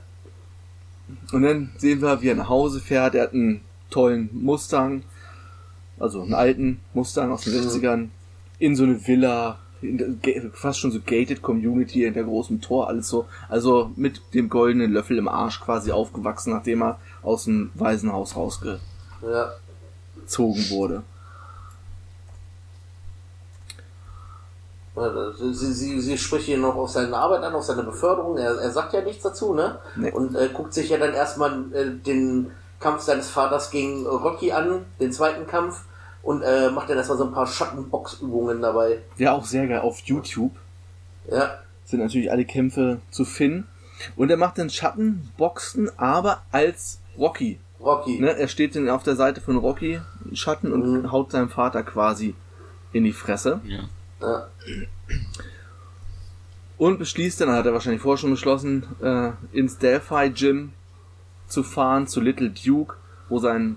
Und 1.32 1.42
dann 1.42 1.72
sehen 1.76 2.00
wir, 2.00 2.22
wie 2.22 2.28
er 2.28 2.34
nach 2.34 2.48
Hause 2.48 2.80
fährt. 2.80 3.14
Er 3.14 3.24
hat 3.24 3.32
einen 3.34 3.60
tollen 3.90 4.30
Mustang, 4.32 5.02
also 5.98 6.22
einen 6.22 6.34
alten 6.34 6.80
Mustang 6.94 7.30
aus 7.30 7.42
den 7.42 7.52
60ern, 7.54 7.96
mhm. 7.96 8.10
in 8.58 8.74
so 8.74 8.84
eine 8.84 9.06
Villa, 9.06 9.58
fast 10.54 10.78
schon 10.78 10.90
so 10.90 11.00
gated 11.04 11.42
Community 11.42 12.04
in 12.04 12.14
der 12.14 12.24
großen 12.24 12.62
Tor, 12.62 12.88
alles 12.88 13.08
so, 13.08 13.26
also 13.50 13.90
mit 13.96 14.22
dem 14.32 14.48
goldenen 14.48 14.92
Löffel 14.92 15.18
im 15.18 15.28
Arsch 15.28 15.60
quasi 15.60 15.92
aufgewachsen, 15.92 16.54
nachdem 16.54 16.82
er 16.82 16.98
aus 17.22 17.44
dem 17.44 17.70
Waisenhaus 17.74 18.34
rausgezogen 18.34 18.80
ja. 19.22 19.52
Wurde. 20.70 21.02
Sie, 25.52 25.72
sie, 25.72 26.00
sie 26.00 26.18
spricht 26.18 26.46
hier 26.46 26.58
noch 26.58 26.76
auf 26.76 26.90
seine 26.90 27.16
Arbeit 27.16 27.42
an, 27.42 27.54
auf 27.54 27.64
seine 27.64 27.82
Beförderung. 27.82 28.38
Er, 28.38 28.56
er 28.60 28.70
sagt 28.70 28.92
ja 28.92 29.00
nichts 29.00 29.24
dazu, 29.24 29.52
ne? 29.52 29.80
Nee. 29.96 30.12
Und 30.12 30.36
äh, 30.36 30.48
guckt 30.52 30.72
sich 30.72 30.88
ja 30.88 30.98
dann 30.98 31.14
erstmal 31.14 31.64
äh, 31.72 31.90
den 31.90 32.52
Kampf 32.78 33.02
seines 33.02 33.28
Vaters 33.28 33.70
gegen 33.70 34.06
Rocky 34.06 34.52
an, 34.52 34.84
den 35.00 35.12
zweiten 35.12 35.48
Kampf, 35.48 35.80
und 36.22 36.42
äh, 36.42 36.70
macht 36.70 36.88
dann 36.88 36.96
erstmal 36.96 37.18
so 37.18 37.24
ein 37.24 37.32
paar 37.32 37.46
Schattenboxübungen 37.46 38.62
dabei. 38.62 39.00
Ja, 39.18 39.32
auch 39.32 39.44
sehr 39.44 39.66
geil. 39.66 39.80
Auf 39.80 39.98
YouTube 40.00 40.52
ja. 41.28 41.58
sind 41.84 42.00
natürlich 42.00 42.30
alle 42.30 42.44
Kämpfe 42.44 43.00
zu 43.10 43.24
finden. 43.24 43.66
Und 44.16 44.30
er 44.30 44.36
macht 44.36 44.58
dann 44.58 44.70
Schattenboxen, 44.70 45.90
aber 45.98 46.42
als 46.52 47.00
Rocky. 47.18 47.58
Rocky. 47.84 48.20
Ne? 48.20 48.36
Er 48.36 48.48
steht 48.48 48.74
dann 48.76 48.88
auf 48.88 49.02
der 49.02 49.16
Seite 49.16 49.40
von 49.40 49.56
Rocky, 49.56 50.00
Schatten, 50.32 50.72
und 50.72 51.02
mhm. 51.02 51.12
haut 51.12 51.30
seinem 51.32 51.50
Vater 51.50 51.82
quasi 51.82 52.34
in 52.92 53.04
die 53.04 53.12
Fresse. 53.12 53.60
Ja. 53.64 53.80
Ja. 54.20 54.48
Und 56.76 56.98
beschließt 56.98 57.40
dann, 57.40 57.50
hat 57.50 57.66
er 57.66 57.72
wahrscheinlich 57.72 58.02
vorher 58.02 58.18
schon 58.18 58.30
beschlossen, 58.30 58.84
äh, 59.00 59.30
ins 59.52 59.78
Delphi 59.78 60.30
Gym 60.30 60.72
zu 61.46 61.62
fahren, 61.62 62.06
zu 62.06 62.20
Little 62.20 62.50
Duke, 62.50 62.96
wo 63.28 63.38
sein 63.38 63.76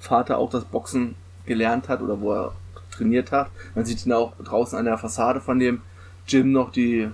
Vater 0.00 0.38
auch 0.38 0.50
das 0.50 0.64
Boxen 0.64 1.14
gelernt 1.46 1.88
hat 1.88 2.02
oder 2.02 2.20
wo 2.20 2.32
er 2.32 2.52
trainiert 2.90 3.32
hat. 3.32 3.50
Man 3.74 3.84
sieht 3.84 4.04
ihn 4.04 4.12
auch 4.12 4.32
draußen 4.42 4.78
an 4.78 4.84
der 4.84 4.98
Fassade 4.98 5.40
von 5.40 5.58
dem 5.58 5.82
Gym 6.26 6.52
noch 6.52 6.70
die, 6.70 7.08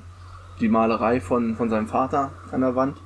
die 0.60 0.68
Malerei 0.68 1.20
von, 1.20 1.56
von 1.56 1.68
seinem 1.68 1.88
Vater 1.88 2.32
an 2.50 2.62
der 2.62 2.74
Wand. 2.74 2.98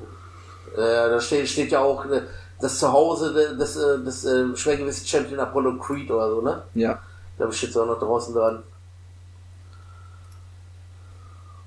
Äh, 0.74 1.10
da 1.10 1.20
steht, 1.20 1.48
steht 1.48 1.72
ja 1.72 1.80
auch 1.80 2.04
äh, 2.06 2.22
das 2.60 2.78
Zuhause 2.78 3.32
des, 3.32 3.58
des, 3.58 3.76
äh, 3.76 4.04
des 4.04 4.24
äh, 4.24 4.56
Schwergewichts-Champion 4.56 5.40
Apollo 5.40 5.78
Creed 5.78 6.10
oder 6.10 6.30
so, 6.30 6.40
ne? 6.40 6.62
Ja. 6.74 7.00
Da 7.38 7.50
steht 7.52 7.70
es 7.70 7.76
auch 7.76 7.86
noch 7.86 7.98
draußen 7.98 8.34
dran. 8.34 8.62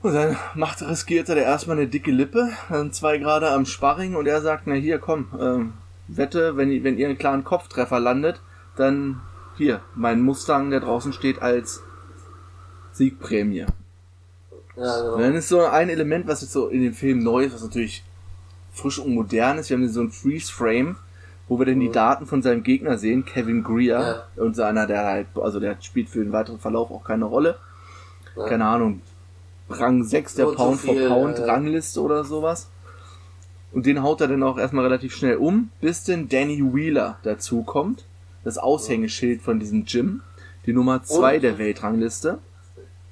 Und 0.02 0.14
dann 0.14 0.38
macht, 0.56 0.82
riskiert 0.82 1.30
er 1.30 1.38
erstmal 1.38 1.78
eine 1.78 1.88
dicke 1.88 2.12
Lippe, 2.12 2.50
dann 2.70 2.94
zwei 2.94 3.18
Grade 3.18 3.52
am 3.52 3.66
Sparring 3.66 4.16
und 4.16 4.28
er 4.28 4.42
sagt, 4.42 4.66
na 4.66 4.74
hier, 4.74 4.98
komm, 4.98 5.28
ähm, 5.40 5.74
wette, 6.08 6.56
wenn, 6.56 6.84
wenn 6.84 6.98
ihr 6.98 7.08
einen 7.08 7.18
klaren 7.18 7.44
Kopftreffer 7.44 8.00
landet, 8.00 8.42
dann 8.78 9.22
hier, 9.58 9.82
mein 9.96 10.22
Mustang, 10.22 10.72
der 10.72 10.80
draußen 10.80 11.12
steht, 11.12 11.42
als 11.42 11.84
Siegprämie. 12.94 13.66
Ja, 14.78 15.02
genau. 15.02 15.18
Dann 15.18 15.36
ist 15.36 15.50
so 15.50 15.66
ein 15.66 15.90
Element, 15.90 16.28
was 16.28 16.42
jetzt 16.42 16.54
so 16.54 16.70
in 16.70 16.82
dem 16.82 16.94
Film 16.94 17.20
neu 17.20 17.44
ist, 17.44 17.54
was 17.54 17.64
natürlich 17.64 18.04
frisch 18.72 19.00
und 19.00 19.14
modern 19.14 19.58
ist. 19.58 19.70
Wir 19.70 19.78
haben 19.78 19.88
so 19.90 20.02
ein 20.02 20.12
Freeze-Frame, 20.12 20.96
wo 21.48 21.60
wir 21.60 21.66
dann 21.66 21.76
mhm. 21.76 21.82
die 21.82 21.92
Daten 21.92 22.26
von 22.26 22.42
seinem 22.42 22.64
Gegner 22.64 22.98
sehen, 22.98 23.26
Kevin 23.26 23.64
Greer, 23.64 24.26
ja. 24.36 24.44
und 24.44 24.56
seiner, 24.56 24.88
der 24.88 25.06
halt, 25.06 25.28
also 25.36 25.60
der 25.60 25.78
spielt 25.82 26.10
für 26.10 26.24
den 26.24 26.32
weiteren 26.32 26.60
Verlauf 26.60 26.92
auch 26.92 27.04
keine 27.04 27.26
Rolle. 27.26 27.58
Ja. 28.36 28.46
Keine 28.48 28.66
Ahnung, 28.66 29.02
Rang 29.70 30.04
6 30.04 30.36
der 30.36 30.46
Pound 30.46 30.80
for 30.80 30.96
Pound 30.96 31.40
äh, 31.40 31.44
Rangliste 31.44 32.02
oder 32.02 32.24
sowas. 32.24 32.70
Und 33.72 33.86
den 33.86 34.02
haut 34.02 34.22
er 34.22 34.28
dann 34.28 34.42
auch 34.42 34.58
erstmal 34.58 34.86
relativ 34.86 35.16
schnell 35.16 35.38
um, 35.38 35.70
bis 35.80 36.04
denn 36.04 36.28
Danny 36.28 36.62
Wheeler 36.74 37.20
dazukommt. 37.24 38.06
Das 38.44 38.58
Aushängeschild 38.58 39.42
von 39.42 39.60
diesem 39.60 39.86
Gym. 39.86 40.22
Die 40.66 40.74
Nummer 40.74 41.04
2 41.04 41.40
der 41.40 41.58
Weltrangliste. 41.58 42.40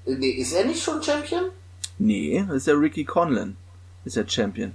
Nee, 0.06 0.30
ist 0.30 0.54
er 0.54 0.66
nicht 0.66 0.82
schon 0.82 1.04
Champion? 1.04 1.44
Nee, 2.00 2.44
ist 2.54 2.68
der 2.68 2.80
Ricky 2.80 3.04
Conlon. 3.04 3.56
Ist 4.06 4.16
der 4.16 4.28
Champion. 4.28 4.74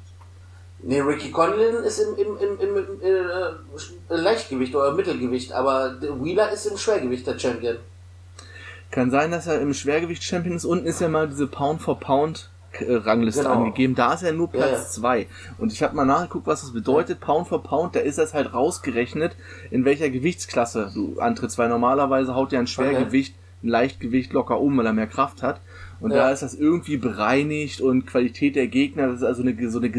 Nee, 0.82 1.00
Ricky 1.00 1.30
Conlon 1.30 1.84
ist 1.84 2.00
im, 2.00 2.16
im, 2.16 2.36
im, 2.38 2.58
im, 2.58 2.76
im 2.76 3.00
äh, 3.00 4.14
Leichtgewicht 4.16 4.74
oder 4.74 4.92
Mittelgewicht, 4.92 5.52
aber 5.52 5.96
Wheeler 6.00 6.50
ist 6.50 6.66
im 6.66 6.76
Schwergewicht 6.76 7.26
der 7.26 7.38
Champion. 7.38 7.76
Kann 8.90 9.10
sein, 9.10 9.30
dass 9.30 9.46
er 9.46 9.60
im 9.60 9.72
Schwergewicht 9.74 10.22
Champion 10.22 10.56
ist. 10.56 10.64
Unten 10.64 10.86
ist 10.86 11.00
ja 11.00 11.08
mal 11.08 11.28
diese 11.28 11.46
Pound 11.46 11.80
for 11.80 11.98
Pound 11.98 12.50
äh, 12.72 12.94
Rangliste 12.94 13.42
genau. 13.42 13.54
angegeben. 13.54 13.94
Da 13.94 14.14
ist 14.14 14.22
er 14.22 14.32
nur 14.32 14.50
Platz 14.50 14.92
2. 14.92 15.16
Ja, 15.16 15.22
ja. 15.22 15.28
Und 15.58 15.72
ich 15.72 15.82
habe 15.82 15.94
mal 15.94 16.04
nachgeguckt, 16.04 16.46
was 16.46 16.62
das 16.62 16.72
bedeutet. 16.72 17.20
Pound 17.20 17.48
for 17.48 17.62
Pound, 17.62 17.94
da 17.94 18.00
ist 18.00 18.18
das 18.18 18.34
halt 18.34 18.52
rausgerechnet, 18.52 19.36
in 19.70 19.84
welcher 19.84 20.10
Gewichtsklasse 20.10 20.90
du 20.94 21.18
antrittst. 21.20 21.58
Weil 21.58 21.68
normalerweise 21.68 22.34
haut 22.34 22.52
ja 22.52 22.58
ein 22.58 22.66
Schwergewicht 22.66 23.34
okay. 23.34 23.66
ein 23.66 23.68
Leichtgewicht 23.68 24.32
locker 24.32 24.60
um, 24.60 24.76
weil 24.76 24.86
er 24.86 24.92
mehr 24.92 25.06
Kraft 25.06 25.42
hat. 25.42 25.60
Und 26.00 26.10
ja. 26.10 26.18
da 26.18 26.30
ist 26.30 26.42
das 26.42 26.54
irgendwie 26.54 26.96
bereinigt 26.96 27.80
und 27.80 28.06
Qualität 28.06 28.56
der 28.56 28.66
Gegner, 28.66 29.06
das 29.06 29.18
ist 29.18 29.22
also 29.22 29.42
eine, 29.42 29.70
so 29.70 29.78
eine 29.78 29.90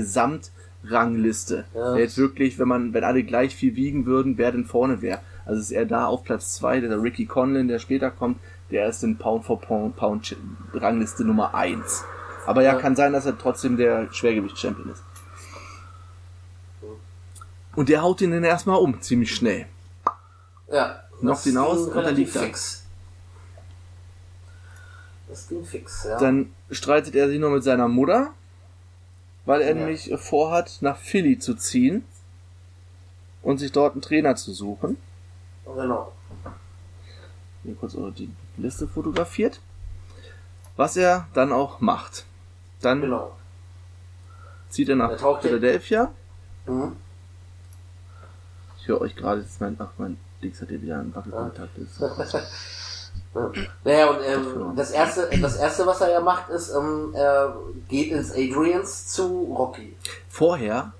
Gesamtrangliste. 0.83 1.65
Ja. 1.73 1.95
Jetzt 1.95 2.17
wirklich, 2.17 2.59
wenn 2.59 2.67
man, 2.67 2.93
wenn 2.93 3.03
alle 3.03 3.23
gleich 3.23 3.55
viel 3.55 3.75
wiegen 3.75 4.05
würden, 4.05 4.37
wer 4.37 4.51
denn 4.51 4.65
vorne 4.65 5.01
wäre. 5.01 5.19
Also 5.45 5.59
ist 5.59 5.71
er 5.71 5.85
da 5.85 6.05
auf 6.05 6.23
Platz 6.23 6.55
2, 6.55 6.81
der 6.81 7.01
Ricky 7.01 7.25
Conlon, 7.25 7.67
der 7.67 7.79
später 7.79 8.11
kommt, 8.11 8.37
der 8.71 8.87
ist 8.87 9.03
in 9.03 9.17
Pound 9.17 9.45
for 9.45 9.59
Pound, 9.59 9.95
Pound 9.95 10.35
Rangliste 10.73 11.25
Nummer 11.25 11.53
1. 11.55 12.05
Aber 12.45 12.61
ja, 12.61 12.73
ja, 12.73 12.79
kann 12.79 12.95
sein, 12.95 13.13
dass 13.13 13.25
er 13.25 13.37
trotzdem 13.37 13.77
der 13.77 14.11
Schwergewicht-Champion 14.11 14.91
ist. 14.91 15.03
Und 17.75 17.89
der 17.89 18.01
haut 18.01 18.21
ihn 18.21 18.31
dann 18.31 18.43
erstmal 18.43 18.77
um, 18.77 19.01
ziemlich 19.01 19.33
schnell. 19.33 19.65
Ja. 20.71 21.01
Knockt 21.19 21.45
ihn 21.45 21.57
aus 21.57 21.87
und 21.87 21.95
dann 21.95 22.15
liegt 22.15 22.35
er. 22.35 22.43
Fix. 22.43 22.83
Das 25.27 25.47
ging 25.47 25.65
fix, 25.65 26.03
ja. 26.03 26.19
Dann 26.19 26.51
streitet 26.69 27.15
er 27.15 27.27
sich 27.27 27.39
noch 27.39 27.49
mit 27.49 27.63
seiner 27.63 27.87
Mutter, 27.87 28.33
weil 29.45 29.61
er 29.61 29.69
ja. 29.69 29.75
nämlich 29.75 30.11
vorhat, 30.17 30.77
nach 30.81 30.97
Philly 30.97 31.39
zu 31.39 31.55
ziehen 31.55 32.05
und 33.41 33.57
sich 33.57 33.71
dort 33.71 33.93
einen 33.93 34.01
Trainer 34.01 34.35
zu 34.35 34.53
suchen. 34.53 34.97
Genau. 35.65 36.11
Hier 37.63 37.75
kurz 37.75 37.95
die 38.17 38.29
Liste 38.57 38.87
fotografiert. 38.87 39.59
Was 40.75 40.97
er 40.97 41.27
dann 41.33 41.51
auch 41.51 41.79
macht. 41.81 42.25
Dann 42.81 43.01
genau. 43.01 43.35
zieht 44.69 44.89
er 44.89 44.95
nach 44.95 45.41
Philadelphia. 45.41 46.11
Mhm. 46.65 46.95
Ich 48.79 48.87
höre 48.87 49.01
euch 49.01 49.15
gerade, 49.15 49.41
jetzt 49.41 49.61
mein, 49.61 49.77
ach, 49.79 49.91
mein 49.97 50.17
Dings 50.41 50.61
hat 50.61 50.69
hier 50.69 50.81
wieder 50.81 50.99
einen 50.99 51.15
Wackelkontakt. 51.15 51.71
Ja. 51.99 52.41
Naja, 53.83 54.09
und 54.11 54.17
ähm, 54.25 54.75
das, 54.75 54.91
erste, 54.91 55.27
das 55.41 55.55
erste, 55.57 55.85
was 55.87 56.01
er 56.01 56.11
ja 56.11 56.19
macht, 56.21 56.49
ist, 56.49 56.71
ähm, 56.73 57.13
er 57.15 57.55
geht 57.89 58.11
ins 58.11 58.31
Adrians 58.31 59.07
zu 59.07 59.53
Rocky. 59.57 59.95
Vorher 60.29 60.93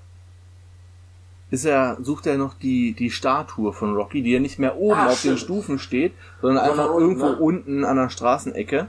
ist 1.52 1.66
er, 1.66 1.98
sucht 2.02 2.26
er 2.26 2.38
noch 2.38 2.56
die, 2.56 2.94
die 2.94 3.12
Statue 3.12 3.72
von 3.74 3.96
Rocky, 3.96 4.24
die 4.24 4.32
ja 4.32 4.40
nicht 4.40 4.58
mehr 4.58 4.78
oben 4.78 4.98
Ach, 5.00 5.08
auf 5.12 5.20
stimmt. 5.20 5.34
den 5.34 5.38
Stufen 5.38 5.80
steht, 5.80 6.14
sondern 6.42 6.66
einfach 6.66 6.90
unten, 6.90 7.02
irgendwo 7.02 7.26
ne? 7.28 7.36
unten 7.38 7.86
an 7.86 7.98
der 7.98 8.10
Straßenecke. 8.10 8.88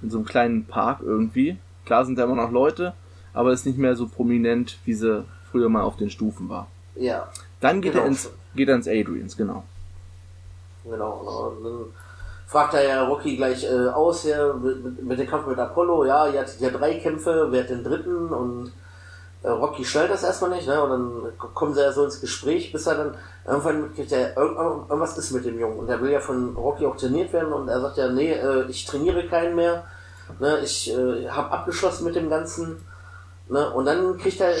In 0.00 0.10
so 0.10 0.18
einem 0.18 0.26
kleinen 0.26 0.64
Park 0.64 1.00
irgendwie. 1.02 1.56
Klar 1.84 2.04
sind 2.04 2.16
da 2.16 2.24
immer 2.24 2.36
noch 2.36 2.52
Leute, 2.52 2.94
aber 3.34 3.52
ist 3.52 3.66
nicht 3.66 3.78
mehr 3.78 3.96
so 3.96 4.06
prominent, 4.06 4.78
wie 4.84 4.94
sie 4.94 5.24
früher 5.50 5.68
mal 5.68 5.82
auf 5.82 5.96
den 5.96 6.10
Stufen 6.10 6.48
war. 6.48 6.68
Ja. 6.94 7.26
Dann 7.60 7.80
geht 7.82 7.94
Genau. 7.94 8.04
er 8.04 8.08
ins, 8.08 8.30
geht 8.54 8.68
er 8.68 8.76
ins 8.76 8.86
Adrians, 8.86 9.36
genau. 9.36 9.64
Genau, 10.84 11.52
genau. 11.60 11.86
Fragt 12.48 12.72
er 12.72 12.82
ja 12.82 13.06
Rocky 13.06 13.36
gleich 13.36 13.62
äh, 13.64 13.88
aus, 13.88 14.24
ja, 14.24 14.54
mit, 14.54 15.04
mit, 15.04 15.18
dem 15.18 15.28
Kampf 15.28 15.46
mit 15.46 15.58
Apollo, 15.58 16.06
ja, 16.06 16.26
ihr 16.28 16.40
hattet 16.40 16.60
ja 16.60 16.70
drei 16.70 16.94
Kämpfe, 16.94 17.48
wer 17.50 17.62
hat 17.62 17.68
den 17.68 17.84
dritten? 17.84 18.30
Und 18.30 18.72
äh, 19.42 19.48
Rocky 19.50 19.84
stellt 19.84 20.10
das 20.10 20.24
erstmal 20.24 20.52
nicht, 20.52 20.66
ne? 20.66 20.82
Und 20.82 20.90
dann 20.90 21.38
kommen 21.54 21.74
sie 21.74 21.82
ja 21.82 21.92
so 21.92 22.04
ins 22.04 22.22
Gespräch, 22.22 22.72
bis 22.72 22.86
er 22.86 22.94
dann 22.94 23.14
irgendwann 23.46 23.82
mitkriegt, 23.82 24.12
irgend- 24.12 24.56
irgendwas 24.56 25.18
ist 25.18 25.32
mit 25.32 25.44
dem 25.44 25.60
Jungen. 25.60 25.78
Und 25.78 25.90
er 25.90 26.00
will 26.00 26.10
ja 26.10 26.20
von 26.20 26.56
Rocky 26.56 26.86
auch 26.86 26.96
trainiert 26.96 27.34
werden 27.34 27.52
und 27.52 27.68
er 27.68 27.82
sagt 27.82 27.98
ja, 27.98 28.08
nee, 28.08 28.32
äh, 28.32 28.64
ich 28.70 28.86
trainiere 28.86 29.26
keinen 29.28 29.54
mehr. 29.54 29.84
Ne? 30.38 30.60
Ich 30.60 30.90
äh, 30.90 31.28
habe 31.28 31.50
abgeschlossen 31.52 32.04
mit 32.04 32.16
dem 32.16 32.30
Ganzen. 32.30 32.82
Ne? 33.50 33.70
Und 33.74 33.84
dann 33.84 34.16
kriegt 34.16 34.40
er 34.40 34.54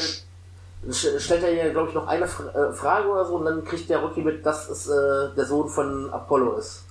stellt 0.92 1.42
er 1.42 1.52
ja, 1.52 1.72
glaube 1.72 1.88
ich, 1.88 1.94
noch 1.94 2.06
eine 2.06 2.24
äh, 2.26 2.72
Frage 2.72 3.08
oder 3.08 3.24
so 3.24 3.36
und 3.36 3.46
dann 3.46 3.64
kriegt 3.64 3.88
der 3.90 3.98
Rocky 3.98 4.22
mit, 4.22 4.44
dass 4.46 4.68
es 4.68 4.88
äh, 4.88 5.34
der 5.36 5.46
Sohn 5.46 5.68
von 5.68 6.10
Apollo 6.12 6.56
ist. 6.58 6.84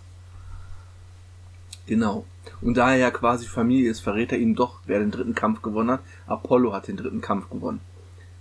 Genau. 1.87 2.25
Und 2.61 2.75
da 2.77 2.91
er 2.91 2.97
ja 2.97 3.11
quasi 3.11 3.45
Familie 3.47 3.89
ist, 3.91 3.99
verrät 4.01 4.31
er 4.31 4.37
ihm 4.37 4.55
doch, 4.55 4.79
wer 4.85 4.99
den 4.99 5.11
dritten 5.11 5.35
Kampf 5.35 5.61
gewonnen 5.61 5.91
hat. 5.91 5.99
Apollo 6.27 6.73
hat 6.73 6.87
den 6.87 6.97
dritten 6.97 7.21
Kampf 7.21 7.49
gewonnen. 7.49 7.81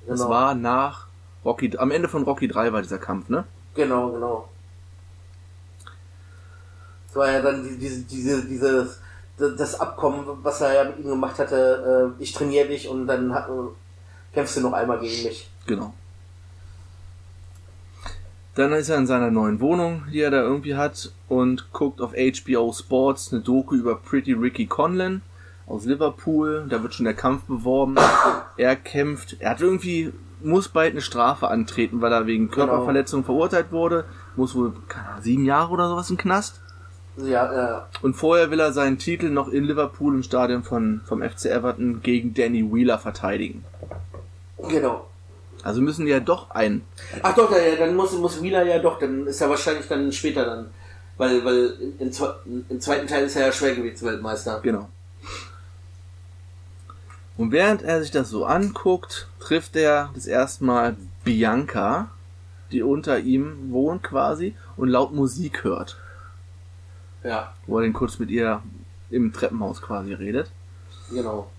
Das 0.06 0.20
Genau. 0.20 0.30
war 0.30 0.54
nach 0.54 1.06
Rocky, 1.44 1.76
am 1.78 1.90
Ende 1.90 2.08
von 2.08 2.22
Rocky 2.24 2.48
3 2.48 2.72
war 2.72 2.82
dieser 2.82 2.98
Kampf, 2.98 3.28
ne? 3.28 3.44
Genau, 3.74 4.10
genau. 4.10 4.48
Das 7.08 7.16
war 7.16 7.30
ja 7.32 7.40
dann 7.42 7.62
die- 7.64 7.78
diese, 7.78 8.02
diese, 8.02 8.44
dieses, 8.46 9.00
das 9.38 9.78
Abkommen, 9.80 10.24
was 10.42 10.60
er 10.60 10.74
ja 10.74 10.84
mit 10.84 10.98
ihm 10.98 11.10
gemacht 11.10 11.38
hatte, 11.38 12.14
äh, 12.18 12.22
ich 12.22 12.32
trainiere 12.32 12.68
dich 12.68 12.88
und 12.88 13.06
dann 13.06 13.32
hat, 13.34 13.48
kämpfst 14.32 14.56
du 14.56 14.60
noch 14.62 14.72
einmal 14.72 14.98
gegen 15.00 15.24
mich. 15.24 15.50
Genau. 15.66 15.92
Dann 18.56 18.72
ist 18.72 18.88
er 18.88 18.96
in 18.96 19.06
seiner 19.06 19.30
neuen 19.30 19.60
Wohnung, 19.60 20.04
die 20.10 20.20
er 20.20 20.30
da 20.30 20.40
irgendwie 20.40 20.76
hat, 20.76 21.12
und 21.28 21.70
guckt 21.72 22.00
auf 22.00 22.12
HBO 22.12 22.72
Sports 22.72 23.32
eine 23.32 23.42
Doku 23.42 23.74
über 23.74 23.96
Pretty 23.96 24.32
Ricky 24.32 24.66
Conlon 24.66 25.20
aus 25.66 25.84
Liverpool. 25.84 26.66
Da 26.68 26.82
wird 26.82 26.94
schon 26.94 27.04
der 27.04 27.14
Kampf 27.14 27.42
beworben. 27.44 27.96
Er 28.56 28.74
kämpft, 28.76 29.36
er 29.40 29.50
hat 29.50 29.60
irgendwie, 29.60 30.10
muss 30.42 30.68
bald 30.68 30.92
eine 30.92 31.02
Strafe 31.02 31.48
antreten, 31.48 32.00
weil 32.00 32.12
er 32.12 32.26
wegen 32.26 32.50
Körperverletzung 32.50 33.24
verurteilt 33.24 33.72
wurde. 33.72 34.06
Muss 34.36 34.54
wohl, 34.54 34.72
keine 34.88 35.08
Ahnung, 35.08 35.22
sieben 35.22 35.44
Jahre 35.44 35.70
oder 35.72 35.88
sowas 35.90 36.08
im 36.08 36.16
Knast. 36.16 36.60
Ja, 37.18 37.78
äh, 37.78 37.82
Und 38.02 38.14
vorher 38.14 38.50
will 38.50 38.60
er 38.60 38.72
seinen 38.72 38.98
Titel 38.98 39.28
noch 39.28 39.48
in 39.48 39.64
Liverpool 39.64 40.14
im 40.14 40.22
Stadion 40.22 40.62
von, 40.62 41.02
vom 41.06 41.22
FC 41.22 41.46
Everton 41.46 42.00
gegen 42.02 42.32
Danny 42.32 42.62
Wheeler 42.72 42.98
verteidigen. 42.98 43.64
genau. 44.68 45.06
Also 45.66 45.80
müssen 45.80 46.06
ja 46.06 46.20
doch 46.20 46.50
ein 46.50 46.82
Ach 47.22 47.34
doch, 47.34 47.52
dann 47.78 47.96
muss, 47.96 48.12
muss 48.12 48.40
Wheeler 48.40 48.64
ja 48.64 48.78
doch, 48.78 49.00
dann 49.00 49.26
ist 49.26 49.40
er 49.40 49.50
wahrscheinlich 49.50 49.88
dann 49.88 50.12
später 50.12 50.44
dann. 50.44 50.70
Weil, 51.16 51.44
weil 51.44 51.74
im, 51.98 52.64
im 52.68 52.80
zweiten 52.80 53.06
Teil 53.06 53.24
ist 53.24 53.36
er 53.36 53.46
ja 53.46 53.52
Schwergewichtsweltmeister. 53.52 54.60
Genau. 54.62 54.88
Und 57.36 57.50
während 57.52 57.82
er 57.82 58.00
sich 58.00 58.12
das 58.12 58.30
so 58.30 58.44
anguckt, 58.44 59.26
trifft 59.40 59.74
er 59.76 60.10
das 60.14 60.26
erste 60.26 60.64
Mal 60.64 60.96
Bianca, 61.24 62.10
die 62.70 62.82
unter 62.82 63.18
ihm 63.18 63.72
wohnt 63.72 64.02
quasi 64.04 64.54
und 64.76 64.88
laut 64.88 65.12
Musik 65.12 65.64
hört. 65.64 65.96
Ja, 67.24 67.52
Wo 67.66 67.78
er 67.78 67.82
dann 67.82 67.92
kurz 67.92 68.18
mit 68.20 68.30
ihr 68.30 68.62
im 69.10 69.32
Treppenhaus 69.32 69.82
quasi 69.82 70.12
redet. 70.12 70.50
genau. 71.10 71.50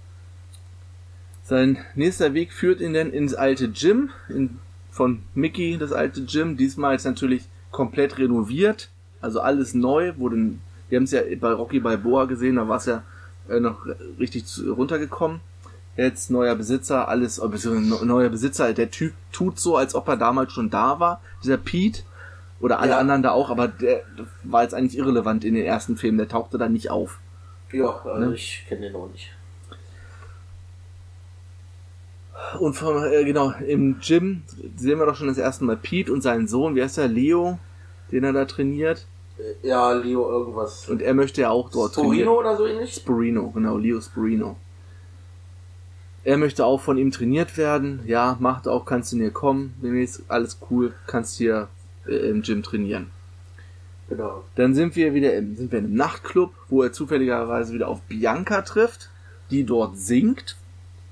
Sein 1.48 1.78
nächster 1.96 2.34
Weg 2.34 2.52
führt 2.52 2.82
ihn 2.82 2.94
dann 2.94 3.10
ins 3.12 3.34
alte 3.34 3.70
Gym, 3.70 4.10
in, 4.28 4.60
von 4.92 5.24
Mickey, 5.34 5.78
das 5.78 5.94
alte 5.94 6.26
Gym. 6.26 6.58
Diesmal 6.58 6.94
ist 6.96 7.06
natürlich 7.06 7.44
komplett 7.72 8.18
renoviert, 8.18 8.90
also 9.22 9.40
alles 9.40 9.74
neu. 9.74 10.14
Wurde, 10.18 10.36
wir 10.90 10.98
haben 10.98 11.06
es 11.06 11.12
ja 11.12 11.22
bei 11.40 11.54
Rocky 11.54 11.80
Balboa 11.80 12.26
gesehen, 12.26 12.58
da 12.58 12.68
war 12.68 12.78
es 12.78 12.86
ja 12.86 13.04
äh, 13.50 13.62
noch 13.62 13.78
richtig 14.20 14.46
zu, 14.46 14.74
runtergekommen. 14.74 15.40
Jetzt 15.96 16.30
neuer 16.30 16.54
Besitzer, 16.56 17.08
alles, 17.08 17.40
äh, 17.40 17.48
beziehungsweise 17.48 18.06
neuer 18.06 18.30
Besitzer, 18.30 18.74
der 18.74 18.92
Typ 18.92 19.14
tut 19.32 19.58
so, 19.58 19.78
als 19.78 19.96
ob 19.96 20.06
er 20.10 20.18
damals 20.18 20.52
schon 20.52 20.70
da 20.70 21.00
war, 21.00 21.22
dieser 21.44 21.58
Pete. 21.58 22.04
Oder 22.60 22.80
alle 22.80 22.92
Ja. 22.92 22.98
anderen 22.98 23.24
da 23.24 23.32
auch, 23.32 23.50
aber 23.52 23.70
der 23.70 24.02
war 24.44 24.64
jetzt 24.64 24.74
eigentlich 24.74 24.98
irrelevant 24.98 25.46
in 25.46 25.54
den 25.56 25.64
ersten 25.64 25.96
Filmen, 25.96 26.18
der 26.18 26.28
tauchte 26.28 26.58
da 26.58 26.68
nicht 26.68 26.90
auf. 26.92 27.20
Ja, 27.72 28.02
also 28.04 28.26
Ne? 28.30 28.36
ich 28.36 28.66
kenne 28.68 28.82
den 28.82 28.94
noch 28.94 29.10
nicht. 29.12 29.32
Und 32.60 32.74
vom, 32.76 33.04
äh, 33.04 33.24
genau, 33.26 33.52
im 33.68 34.00
Gym 34.00 34.44
sehen 34.78 35.00
wir 35.00 35.06
doch 35.06 35.16
schon 35.16 35.28
das 35.28 35.38
erste 35.38 35.64
Mal 35.66 35.78
Pete 35.78 36.12
und 36.12 36.22
seinen 36.22 36.48
Sohn, 36.48 36.76
wie 36.76 36.82
heißt 36.84 36.98
der, 36.98 37.08
Leo, 37.08 37.60
den 38.12 38.24
er 38.24 38.34
da 38.34 38.46
trainiert. 38.46 39.06
Äh, 39.38 39.68
Ja, 39.68 39.92
Leo 39.94 40.30
irgendwas. 40.30 40.88
Und 40.90 41.02
er 41.02 41.14
möchte 41.14 41.42
ja 41.42 41.50
auch 41.50 41.70
dort 41.70 41.96
trainieren. 41.96 42.26
Torino 42.26 42.40
oder 42.40 42.58
so 42.58 42.66
ähnlich? 42.66 42.94
Sporino, 42.94 43.50
genau, 43.52 43.78
Leo 43.78 44.00
Sporino. 44.02 44.56
Er 46.24 46.38
möchte 46.38 46.66
auch 46.66 46.82
von 46.82 46.98
ihm 46.98 47.12
trainiert 47.12 47.58
werden. 47.58 48.02
Ja, 48.06 48.36
macht 48.40 48.68
auch, 48.68 48.86
kannst 48.86 49.14
du 49.14 49.18
hier 49.18 49.32
kommen. 49.32 49.74
Demnächst 49.82 50.24
alles 50.28 50.58
cool, 50.70 50.94
kannst 51.06 51.38
hier 51.38 51.70
äh, 52.06 52.16
im 52.30 52.42
Gym 52.42 52.64
trainieren. 52.64 53.12
Genau. 54.10 54.44
Dann 54.56 54.74
sind 54.74 54.96
wir 54.96 55.14
wieder 55.14 55.34
im, 55.36 55.56
sind 55.56 55.72
wir 55.72 55.80
in 55.80 55.86
einem 55.86 55.96
Nachtclub, 55.96 56.54
wo 56.70 56.84
er 56.84 56.92
zufälligerweise 56.92 57.74
wieder 57.74 57.88
auf 57.88 58.02
Bianca 58.04 58.62
trifft, 58.62 59.10
die 59.52 59.64
dort 59.66 59.98
singt. 59.98 60.58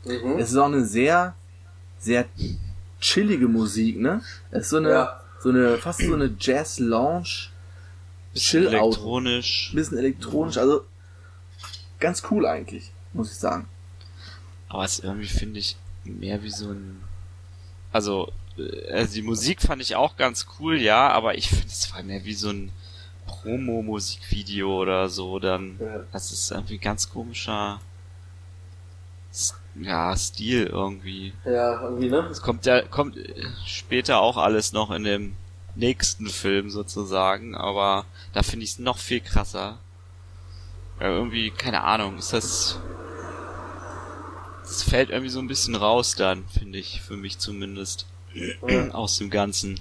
Mhm. 0.06 0.38
Es 0.40 0.52
ist 0.52 0.58
auch 0.58 0.66
eine 0.68 0.86
sehr, 0.86 1.36
sehr 2.00 2.26
chillige 3.02 3.48
Musik, 3.48 4.00
ne? 4.00 4.22
Es 4.52 4.64
ist 4.66 4.70
so 4.70 4.78
eine, 4.78 4.90
Ja. 4.90 5.22
so 5.42 5.50
eine, 5.50 5.78
fast 5.78 6.02
so 6.02 6.14
eine 6.14 6.36
Jazz-Lounge, 6.40 7.50
Chill-Out. 8.36 8.74
elektronisch. 8.74 9.72
bisschen 9.74 9.98
elektronisch, 9.98 10.58
also 10.58 10.86
ganz 12.00 12.24
cool 12.32 12.46
eigentlich, 12.46 12.92
muss 13.14 13.32
ich 13.32 13.38
sagen. 13.38 13.68
Aber 14.70 14.84
es 14.84 15.00
irgendwie 15.00 15.28
finde 15.28 15.60
ich 15.60 15.78
mehr 16.04 16.44
wie 16.44 16.52
so 16.52 16.70
ein. 16.72 17.02
Also, 17.92 18.32
äh, 18.58 18.92
also 18.92 19.14
die 19.14 19.22
Musik 19.22 19.62
fand 19.62 19.82
ich 19.82 19.96
auch 19.96 20.18
ganz 20.18 20.46
cool, 20.60 20.78
ja, 20.80 21.10
aber 21.10 21.38
ich 21.38 21.48
finde 21.50 21.68
es 21.68 21.94
war 21.94 22.04
mehr 22.04 22.24
wie 22.26 22.34
so 22.34 22.50
ein 22.50 22.72
Promo-Musikvideo 23.28 24.82
oder 24.82 25.08
so. 25.10 25.40
Dann, 25.40 25.78
Ja. 25.80 26.04
das 26.12 26.32
ist 26.32 26.52
irgendwie 26.52 26.78
ganz 26.78 27.10
komischer, 27.10 27.80
ja, 29.76 30.16
Stil 30.16 30.68
irgendwie. 30.68 31.34
Ja, 31.44 31.82
irgendwie, 31.82 32.10
ne? 32.10 32.28
Es 32.32 32.42
kommt 32.42 32.66
ja, 32.66 32.82
kommt 32.82 33.18
später 33.66 34.22
auch 34.22 34.38
alles 34.38 34.72
noch 34.72 34.92
in 34.92 35.04
dem 35.04 35.38
nächsten 35.76 36.28
Film 36.28 36.70
sozusagen, 36.70 37.56
aber 37.56 38.06
da 38.34 38.42
finde 38.42 38.64
ich 38.64 38.72
es 38.72 38.80
noch 38.80 38.98
viel 38.98 39.20
krasser. 39.20 39.78
Ja, 41.00 41.08
irgendwie, 41.08 41.52
keine 41.52 41.84
Ahnung, 41.84 42.18
ist 42.18 42.32
das. 42.32 42.80
Das 44.64 44.82
fällt 44.82 45.10
irgendwie 45.10 45.30
so 45.30 45.40
ein 45.40 45.48
bisschen 45.48 45.76
raus 45.76 46.16
dann, 46.16 46.48
finde 46.48 46.80
ich, 46.80 47.02
für 47.02 47.18
mich 47.18 47.38
zumindest. 47.38 48.08
Ja. 48.34 48.90
Aus 48.92 49.18
dem 49.18 49.30
Ganzen. 49.30 49.80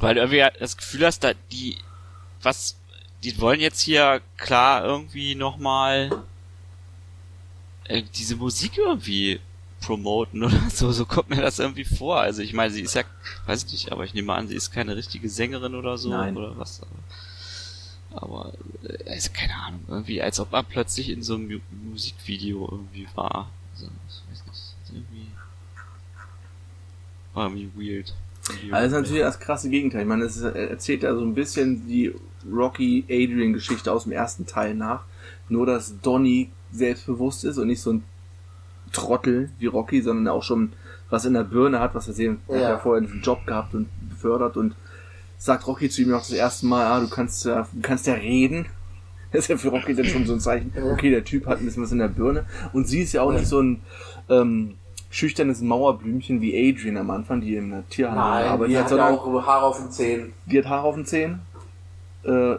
Weil 0.00 0.14
du 0.14 0.20
irgendwie 0.20 0.58
das 0.58 0.76
Gefühl 0.76 1.06
hast, 1.06 1.24
da 1.24 1.32
die, 1.52 1.78
was, 2.42 2.76
die 3.22 3.40
wollen 3.40 3.60
jetzt 3.60 3.80
hier 3.80 4.20
klar 4.36 4.84
irgendwie 4.84 5.34
nochmal 5.34 6.10
äh, 7.84 8.02
diese 8.14 8.36
Musik 8.36 8.78
irgendwie 8.78 9.40
promoten 9.80 10.42
oder 10.42 10.60
so, 10.70 10.92
so 10.92 11.04
kommt 11.04 11.30
mir 11.30 11.42
das 11.42 11.58
irgendwie 11.58 11.84
vor. 11.84 12.20
Also 12.20 12.42
ich 12.42 12.52
meine, 12.52 12.72
sie 12.72 12.82
ist 12.82 12.94
ja, 12.94 13.02
weiß 13.46 13.64
ich 13.64 13.72
nicht, 13.72 13.92
aber 13.92 14.04
ich 14.04 14.14
nehme 14.14 14.32
an, 14.32 14.48
sie 14.48 14.54
ist 14.54 14.72
keine 14.72 14.96
richtige 14.96 15.28
Sängerin 15.28 15.74
oder 15.74 15.98
so 15.98 16.10
Nein. 16.10 16.36
oder 16.36 16.56
was. 16.58 16.80
Aber, 18.10 18.22
aber 18.22 18.52
äh, 18.88 19.10
also 19.10 19.30
keine 19.32 19.54
Ahnung, 19.54 19.80
irgendwie 19.88 20.22
als 20.22 20.40
ob 20.40 20.52
man 20.52 20.64
plötzlich 20.64 21.10
in 21.10 21.22
so 21.22 21.34
einem 21.34 21.48
Mu 21.48 21.58
Musikvideo 21.90 22.68
irgendwie 22.70 23.06
war. 23.14 23.50
Also, 23.74 23.86
ich 24.08 24.30
weiß 24.30 24.44
nicht, 24.46 24.94
irgendwie 24.94 25.28
war 27.34 27.50
irgendwie 27.50 27.70
weird. 27.74 28.14
Irgendwie 28.48 28.72
Also 28.72 28.82
das 28.82 28.86
ist 28.86 29.08
natürlich 29.08 29.22
das 29.22 29.40
krasse 29.40 29.70
Gegenteil. 29.70 30.02
Ich 30.02 30.08
meine, 30.08 30.24
es 30.24 30.40
er 30.40 30.70
erzählt 30.70 31.02
ja 31.02 31.14
so 31.14 31.22
ein 31.22 31.34
bisschen 31.34 31.86
die 31.88 32.14
Rocky 32.50 33.04
Adrian 33.08 33.52
Geschichte 33.52 33.92
aus 33.92 34.04
dem 34.04 34.12
ersten 34.12 34.46
Teil 34.46 34.74
nach. 34.74 35.04
Nur, 35.48 35.66
dass 35.66 36.00
Donny 36.00 36.50
selbstbewusst 36.74 37.44
ist 37.44 37.58
und 37.58 37.68
nicht 37.68 37.80
so 37.80 37.92
ein 37.92 38.04
Trottel 38.92 39.50
wie 39.58 39.66
Rocky, 39.66 40.02
sondern 40.02 40.28
auch 40.28 40.42
schon 40.42 40.72
was 41.10 41.24
in 41.24 41.34
der 41.34 41.44
Birne 41.44 41.80
hat, 41.80 41.94
was 41.94 42.08
er 42.08 42.14
sehen, 42.14 42.40
er 42.48 42.54
hat 42.56 42.62
Ja. 42.62 42.68
ja 42.70 42.78
vorher 42.78 43.08
einen 43.08 43.20
Job 43.22 43.46
gehabt 43.46 43.74
und 43.74 43.88
befördert 44.08 44.56
und 44.56 44.74
sagt 45.38 45.66
Rocky 45.66 45.88
zu 45.88 46.02
ihm 46.02 46.12
auch 46.14 46.18
das 46.20 46.32
erste 46.32 46.66
Mal, 46.66 46.84
ah, 46.86 47.00
du 47.00 47.08
kannst 47.08 47.44
ja, 47.44 47.66
du 47.72 47.80
kannst 47.80 48.06
ja 48.06 48.14
reden. 48.14 48.66
Das 49.32 49.46
ist 49.46 49.48
ja 49.48 49.56
für 49.56 49.70
Rocky 49.70 49.96
dann 49.96 50.06
schon 50.06 50.24
so 50.26 50.32
ein 50.34 50.38
Zeichen, 50.38 50.72
Ja. 50.76 50.84
okay, 50.92 51.10
der 51.10 51.24
Typ 51.24 51.46
hat 51.46 51.58
ein 51.58 51.64
bisschen 51.64 51.82
was 51.82 51.90
in 51.90 51.98
der 51.98 52.06
Birne. 52.06 52.46
Und 52.72 52.86
sie 52.86 53.00
ist 53.02 53.12
ja 53.14 53.22
auch 53.22 53.32
Ja. 53.32 53.38
nicht 53.40 53.48
so 53.48 53.60
ein 53.60 53.80
ähm, 54.28 54.74
schüchternes 55.10 55.60
Mauerblümchen 55.60 56.40
wie 56.40 56.70
Adrian 56.70 56.96
am 56.98 57.10
Anfang, 57.10 57.40
die 57.40 57.56
in 57.56 57.70
der 57.70 57.88
Tierhandel 57.88 58.22
Nein, 58.24 58.48
arbeitet, 58.52 58.70
die 58.72 58.78
hat, 58.78 58.92
hat 58.92 59.00
auch 59.00 59.44
Haare 59.44 59.66
auf 59.66 59.78
den 59.78 59.90
Zähnen. 59.90 60.32
die 60.46 60.56
hat 60.58 60.66
Haare 60.68 60.84
auf 60.86 60.94
den 60.94 61.04
Zähnen, 61.04 61.40
äh, 62.22 62.54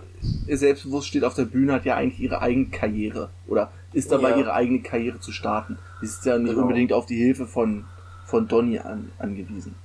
selbstbewusst, 0.53 1.07
steht 1.07 1.23
auf 1.23 1.33
der 1.33 1.45
Bühne, 1.45 1.71
hat 1.71 1.85
ja 1.85 1.95
eigentlich 1.95 2.19
ihre 2.19 2.41
eigene 2.41 2.65
Karriere 2.65 3.29
oder 3.47 3.71
ist 3.95 4.11
dabei, 4.11 4.31
Ja. 4.31 4.37
ihre 4.37 4.53
eigene 4.53 4.81
Karriere 4.81 5.19
zu 5.19 5.31
starten. 5.31 5.77
Sie 6.01 6.05
ist 6.07 6.25
ja 6.25 6.37
nicht 6.37 6.51
Genau. 6.51 6.63
unbedingt 6.63 6.93
auf 6.93 7.05
die 7.05 7.17
Hilfe 7.17 7.47
von 7.47 7.85
von 8.25 8.47
Donny 8.47 8.79
an, 8.79 9.11
angewiesen. 9.19 9.75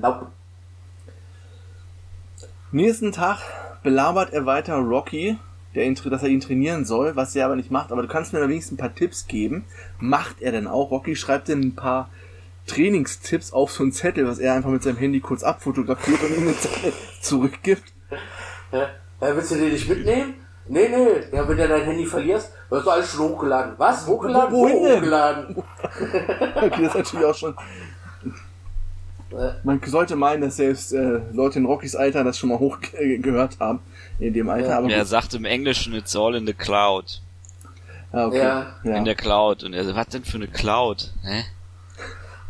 Nope. 0.00 0.28
Nächsten 2.70 3.12
Tag 3.12 3.40
belabert 3.82 4.32
er 4.32 4.46
weiter 4.46 4.76
Rocky, 4.76 5.36
der 5.74 5.84
ihn, 5.84 5.94
dass 5.94 6.22
er 6.22 6.28
ihn 6.28 6.40
trainieren 6.40 6.84
soll, 6.84 7.16
was 7.16 7.34
er 7.34 7.46
aber 7.46 7.56
nicht 7.56 7.70
macht. 7.70 7.90
Aber 7.92 8.02
du 8.02 8.08
kannst 8.08 8.32
mir 8.32 8.40
wenigstens 8.48 8.74
ein 8.74 8.80
paar 8.80 8.94
Tipps 8.94 9.26
geben. 9.26 9.64
Macht 9.98 10.40
er 10.40 10.52
denn 10.52 10.66
auch? 10.68 10.90
Rocky 10.90 11.16
schreibt 11.16 11.48
dann 11.48 11.60
ein 11.60 11.74
paar 11.74 12.08
Trainingstipps 12.66 13.52
auf 13.52 13.72
so 13.72 13.82
einen 13.82 13.92
Zettel, 13.92 14.26
was 14.26 14.38
er 14.38 14.54
einfach 14.54 14.70
mit 14.70 14.82
seinem 14.84 14.96
Handy 14.98 15.20
kurz 15.20 15.42
abfotografiert 15.42 16.22
und 16.22 16.36
ihm 16.36 16.44
den 16.46 16.54
Zettel 16.56 16.92
zurückgibt. 17.20 17.92
Ja, 18.70 18.88
willst 19.20 19.50
du 19.50 19.56
den 19.56 19.72
nicht 19.72 19.88
mitnehmen? 19.88 20.34
Nee, 20.68 20.88
nee. 20.88 21.36
Ja, 21.36 21.46
wenn 21.48 21.56
du 21.56 21.68
dein 21.68 21.82
Handy 21.84 22.06
verlierst, 22.06 22.50
wirst 22.70 22.86
du 22.86 22.90
alles 22.90 23.10
schon 23.10 23.28
hochgeladen. 23.28 23.74
Was? 23.78 24.06
Hochgeladen? 24.06 24.52
Wo- 24.52 24.62
wohin 24.62 24.82
denn? 24.84 24.96
hochgeladen? 24.98 25.56
Okay, 26.54 26.82
das 26.84 26.88
ist 26.88 26.94
natürlich 26.94 27.26
auch 27.26 27.34
schon. 27.34 27.54
Man 29.64 29.80
sollte 29.86 30.14
meinen, 30.14 30.42
dass 30.42 30.56
selbst 30.56 30.92
äh, 30.92 31.20
Leute 31.32 31.58
in 31.58 31.64
Rockys 31.64 31.96
Alter 31.96 32.22
das 32.22 32.36
schon 32.38 32.50
mal 32.50 32.58
hoch 32.58 32.78
äh, 32.92 33.16
gehört 33.18 33.58
haben. 33.60 33.80
In 34.18 34.34
dem 34.34 34.48
Alter, 34.50 34.68
Ja. 34.68 34.78
aber 34.78 34.90
Er 34.90 34.98
gut. 35.00 35.08
sagt 35.08 35.32
im 35.34 35.44
Englischen, 35.46 35.94
it's 35.94 36.14
all 36.14 36.34
in 36.34 36.46
the 36.46 36.52
cloud. 36.52 37.20
Ah, 38.12 38.26
okay. 38.26 38.38
Ja. 38.38 38.66
Ja. 38.84 38.96
In 38.96 39.06
der 39.06 39.14
Cloud. 39.14 39.64
Und 39.64 39.72
er 39.72 39.84
so, 39.84 39.94
was 39.96 40.06
denn 40.08 40.22
für 40.24 40.36
eine 40.36 40.48
Cloud? 40.48 41.10
Hä? 41.24 41.44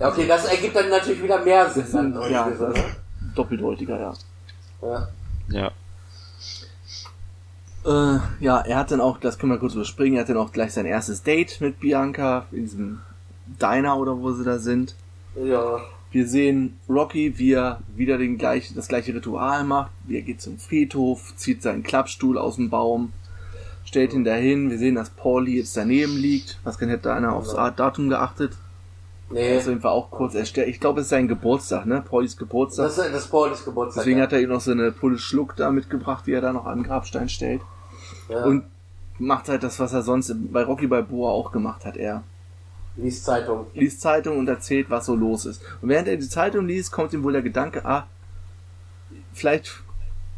Ja, 0.00 0.08
okay, 0.08 0.26
das 0.26 0.44
ergibt 0.46 0.74
dann 0.74 0.88
natürlich 0.88 1.22
wieder 1.22 1.38
mehr 1.44 1.70
Sinn. 1.70 1.86
Dann, 2.14 2.30
ja, 2.32 2.50
so, 2.58 2.66
ne? 2.68 2.74
doppeldeutiger, 3.36 3.98
ja. 4.00 4.12
ja. 4.82 5.08
Ja. 5.48 5.70
Äh, 7.84 8.18
ja, 8.40 8.60
er 8.60 8.76
hat 8.76 8.90
dann 8.90 9.00
auch, 9.00 9.18
das 9.18 9.38
können 9.38 9.52
wir 9.52 9.58
kurz 9.58 9.74
überspringen, 9.74 10.16
er 10.16 10.22
hat 10.22 10.28
dann 10.28 10.36
auch 10.36 10.52
gleich 10.52 10.72
sein 10.72 10.86
erstes 10.86 11.22
Date 11.22 11.60
mit 11.60 11.80
Bianca 11.80 12.46
in 12.52 12.62
diesem 12.62 13.00
Diner 13.60 13.98
oder 13.98 14.18
wo 14.18 14.32
sie 14.32 14.44
da 14.44 14.58
sind. 14.58 14.94
Ja. 15.34 15.80
Wir 16.12 16.28
sehen 16.28 16.78
Rocky, 16.88 17.38
wie 17.38 17.52
er 17.52 17.80
wieder 17.96 18.18
den 18.18 18.36
gleichen, 18.38 18.74
das 18.76 18.88
gleiche 18.88 19.14
Ritual 19.14 19.64
macht. 19.64 19.90
Wie 20.06 20.16
er 20.16 20.22
geht 20.22 20.42
zum 20.42 20.58
Friedhof, 20.58 21.34
zieht 21.36 21.62
seinen 21.62 21.82
Klappstuhl 21.82 22.36
aus 22.36 22.56
dem 22.56 22.68
Baum, 22.68 23.12
stellt 23.84 24.12
ihn 24.12 24.24
dahin. 24.24 24.70
Wir 24.70 24.78
sehen, 24.78 24.94
dass 24.94 25.10
Pauli 25.10 25.56
jetzt 25.56 25.76
daneben 25.76 26.16
liegt. 26.16 26.58
Was 26.64 26.78
kann 26.78 26.90
hätte 26.90 27.12
einer 27.12 27.32
aufs 27.32 27.54
Datum 27.54 28.10
geachtet? 28.10 28.52
Nee. 29.30 29.54
Das 29.54 29.62
ist 29.62 29.62
auf 29.62 29.68
jeden 29.70 29.80
Fall 29.80 29.92
auch 29.92 30.10
kurz 30.10 30.34
erstellt. 30.34 30.68
Ich 30.68 30.80
glaube, 30.80 31.00
es 31.00 31.06
ist 31.06 31.10
sein 31.10 31.26
Geburtstag, 31.26 31.86
ne? 31.86 32.04
Paulis 32.06 32.36
Geburtstag. 32.36 32.86
Das, 32.86 32.96
das 32.96 33.10
ist 33.10 33.30
Paulis 33.30 33.64
Geburtstag. 33.64 34.02
Deswegen 34.02 34.18
ja. 34.18 34.24
hat 34.24 34.34
er 34.34 34.40
ihm 34.42 34.50
noch 34.50 34.60
so 34.60 34.72
eine 34.72 34.92
Pulle 34.92 35.18
Schluck 35.18 35.56
da 35.56 35.70
mitgebracht, 35.70 36.26
die 36.26 36.32
er 36.32 36.42
da 36.42 36.52
noch 36.52 36.66
an 36.66 36.80
den 36.80 36.84
Grabstein 36.84 37.30
stellt. 37.30 37.62
Ja. 38.32 38.44
Und 38.44 38.64
macht 39.18 39.48
halt 39.48 39.62
das, 39.62 39.78
was 39.78 39.92
er 39.92 40.02
sonst 40.02 40.34
bei 40.52 40.62
Rocky 40.64 40.86
Balboa 40.86 41.30
auch 41.30 41.52
gemacht 41.52 41.84
hat. 41.84 41.96
Er 41.96 42.22
liest 42.96 43.24
Zeitung. 43.24 43.66
liest 43.74 44.00
Zeitung 44.00 44.38
und 44.38 44.48
erzählt, 44.48 44.90
was 44.90 45.06
so 45.06 45.14
los 45.14 45.46
ist. 45.46 45.62
Und 45.80 45.88
während 45.88 46.08
er 46.08 46.16
die 46.16 46.28
Zeitung 46.28 46.66
liest, 46.66 46.92
kommt 46.92 47.12
ihm 47.12 47.22
wohl 47.22 47.32
der 47.32 47.42
Gedanke, 47.42 47.84
ah, 47.84 48.06
vielleicht 49.32 49.82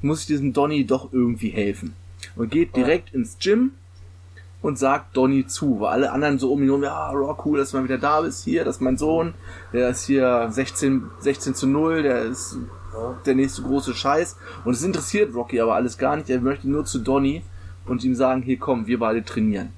muss 0.02 0.20
ich 0.20 0.26
diesem 0.26 0.52
Donny 0.52 0.86
doch 0.86 1.12
irgendwie 1.12 1.50
helfen. 1.50 1.94
Und 2.36 2.50
geht 2.50 2.76
direkt 2.76 3.14
ins 3.14 3.38
Gym 3.38 3.72
und 4.62 4.78
sagt 4.78 5.16
Donny 5.16 5.46
zu, 5.46 5.80
weil 5.80 5.90
alle 5.90 6.12
anderen 6.12 6.38
so 6.38 6.52
um 6.52 6.60
ihn 6.60 6.66
herum, 6.66 6.82
ja, 6.82 7.12
oh, 7.12 7.36
cool, 7.44 7.58
dass 7.58 7.70
du 7.70 7.76
mal 7.76 7.84
wieder 7.84 7.98
da 7.98 8.22
bist, 8.22 8.44
hier, 8.44 8.64
das 8.64 8.76
ist 8.76 8.80
mein 8.82 8.96
Sohn, 8.96 9.34
der 9.72 9.90
ist 9.90 10.06
hier 10.06 10.48
16, 10.50 11.04
16 11.20 11.54
zu 11.54 11.66
0, 11.66 12.02
der 12.02 12.22
ist 12.22 12.56
Ja. 12.94 13.18
der 13.26 13.34
nächste 13.34 13.62
große 13.62 13.94
Scheiß. 13.94 14.36
Und 14.64 14.74
es 14.74 14.82
interessiert 14.82 15.34
Rocky 15.34 15.60
aber 15.60 15.74
alles 15.74 15.98
gar 15.98 16.16
nicht, 16.16 16.30
er 16.30 16.40
möchte 16.40 16.68
nur 16.68 16.84
zu 16.84 17.00
Donny 17.00 17.42
und 17.86 18.02
ihm 18.04 18.14
sagen, 18.14 18.42
hier 18.42 18.58
komm, 18.58 18.86
wir 18.86 18.98
beide 18.98 19.24
trainieren. 19.24 19.72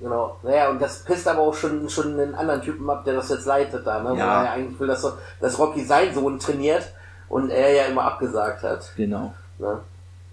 Genau. 0.00 0.38
Naja, 0.42 0.70
und 0.70 0.82
das 0.82 1.04
pisst 1.04 1.26
aber 1.28 1.40
auch 1.40 1.54
schon, 1.54 1.88
schon 1.88 2.18
einen 2.20 2.34
anderen 2.34 2.62
Typen 2.62 2.88
ab, 2.90 3.04
der 3.04 3.14
das 3.14 3.28
jetzt 3.30 3.46
leitet 3.46 3.86
da, 3.86 4.02
ne? 4.02 4.10
Weil 4.10 4.18
Ja. 4.18 4.38
er 4.40 4.44
ja 4.44 4.52
eigentlich 4.52 4.78
will, 4.80 4.88
dass, 4.88 5.02
so- 5.02 5.12
dass 5.40 5.58
Rocky 5.58 5.84
seinen 5.84 6.14
Sohn 6.14 6.38
trainiert 6.38 6.92
und 7.28 7.50
er 7.50 7.72
ja 7.72 7.84
immer 7.84 8.02
abgesagt 8.04 8.62
hat. 8.62 8.92
Genau. 8.96 9.32
Ne? 9.58 9.80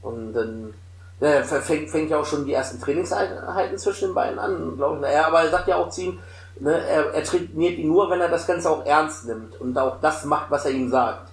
Und 0.01 0.33
dann 0.33 0.73
ja, 1.19 1.43
fängt, 1.43 1.89
fängt 1.91 2.09
ja 2.09 2.17
auch 2.19 2.25
schon 2.25 2.45
die 2.45 2.53
ersten 2.53 2.81
Trainingseinheiten 2.81 3.77
zwischen 3.77 4.09
den 4.09 4.15
beiden 4.15 4.39
an, 4.39 4.75
glaube 4.75 4.95
ich. 4.95 5.01
Naja, 5.03 5.27
aber 5.27 5.43
er 5.43 5.51
sagt 5.51 5.67
ja 5.67 5.75
auch 5.77 5.89
zu 5.89 6.01
ihm, 6.01 6.19
ne, 6.59 6.73
er, 6.73 7.13
er 7.13 7.23
trainiert 7.23 7.77
ihn 7.77 7.87
nur, 7.89 8.09
wenn 8.09 8.19
er 8.19 8.29
das 8.29 8.47
Ganze 8.47 8.69
auch 8.69 8.83
ernst 8.85 9.25
nimmt 9.27 9.61
und 9.61 9.77
auch 9.77 10.01
das 10.01 10.25
macht, 10.25 10.49
was 10.49 10.65
er 10.65 10.71
ihm 10.71 10.89
sagt. 10.89 11.29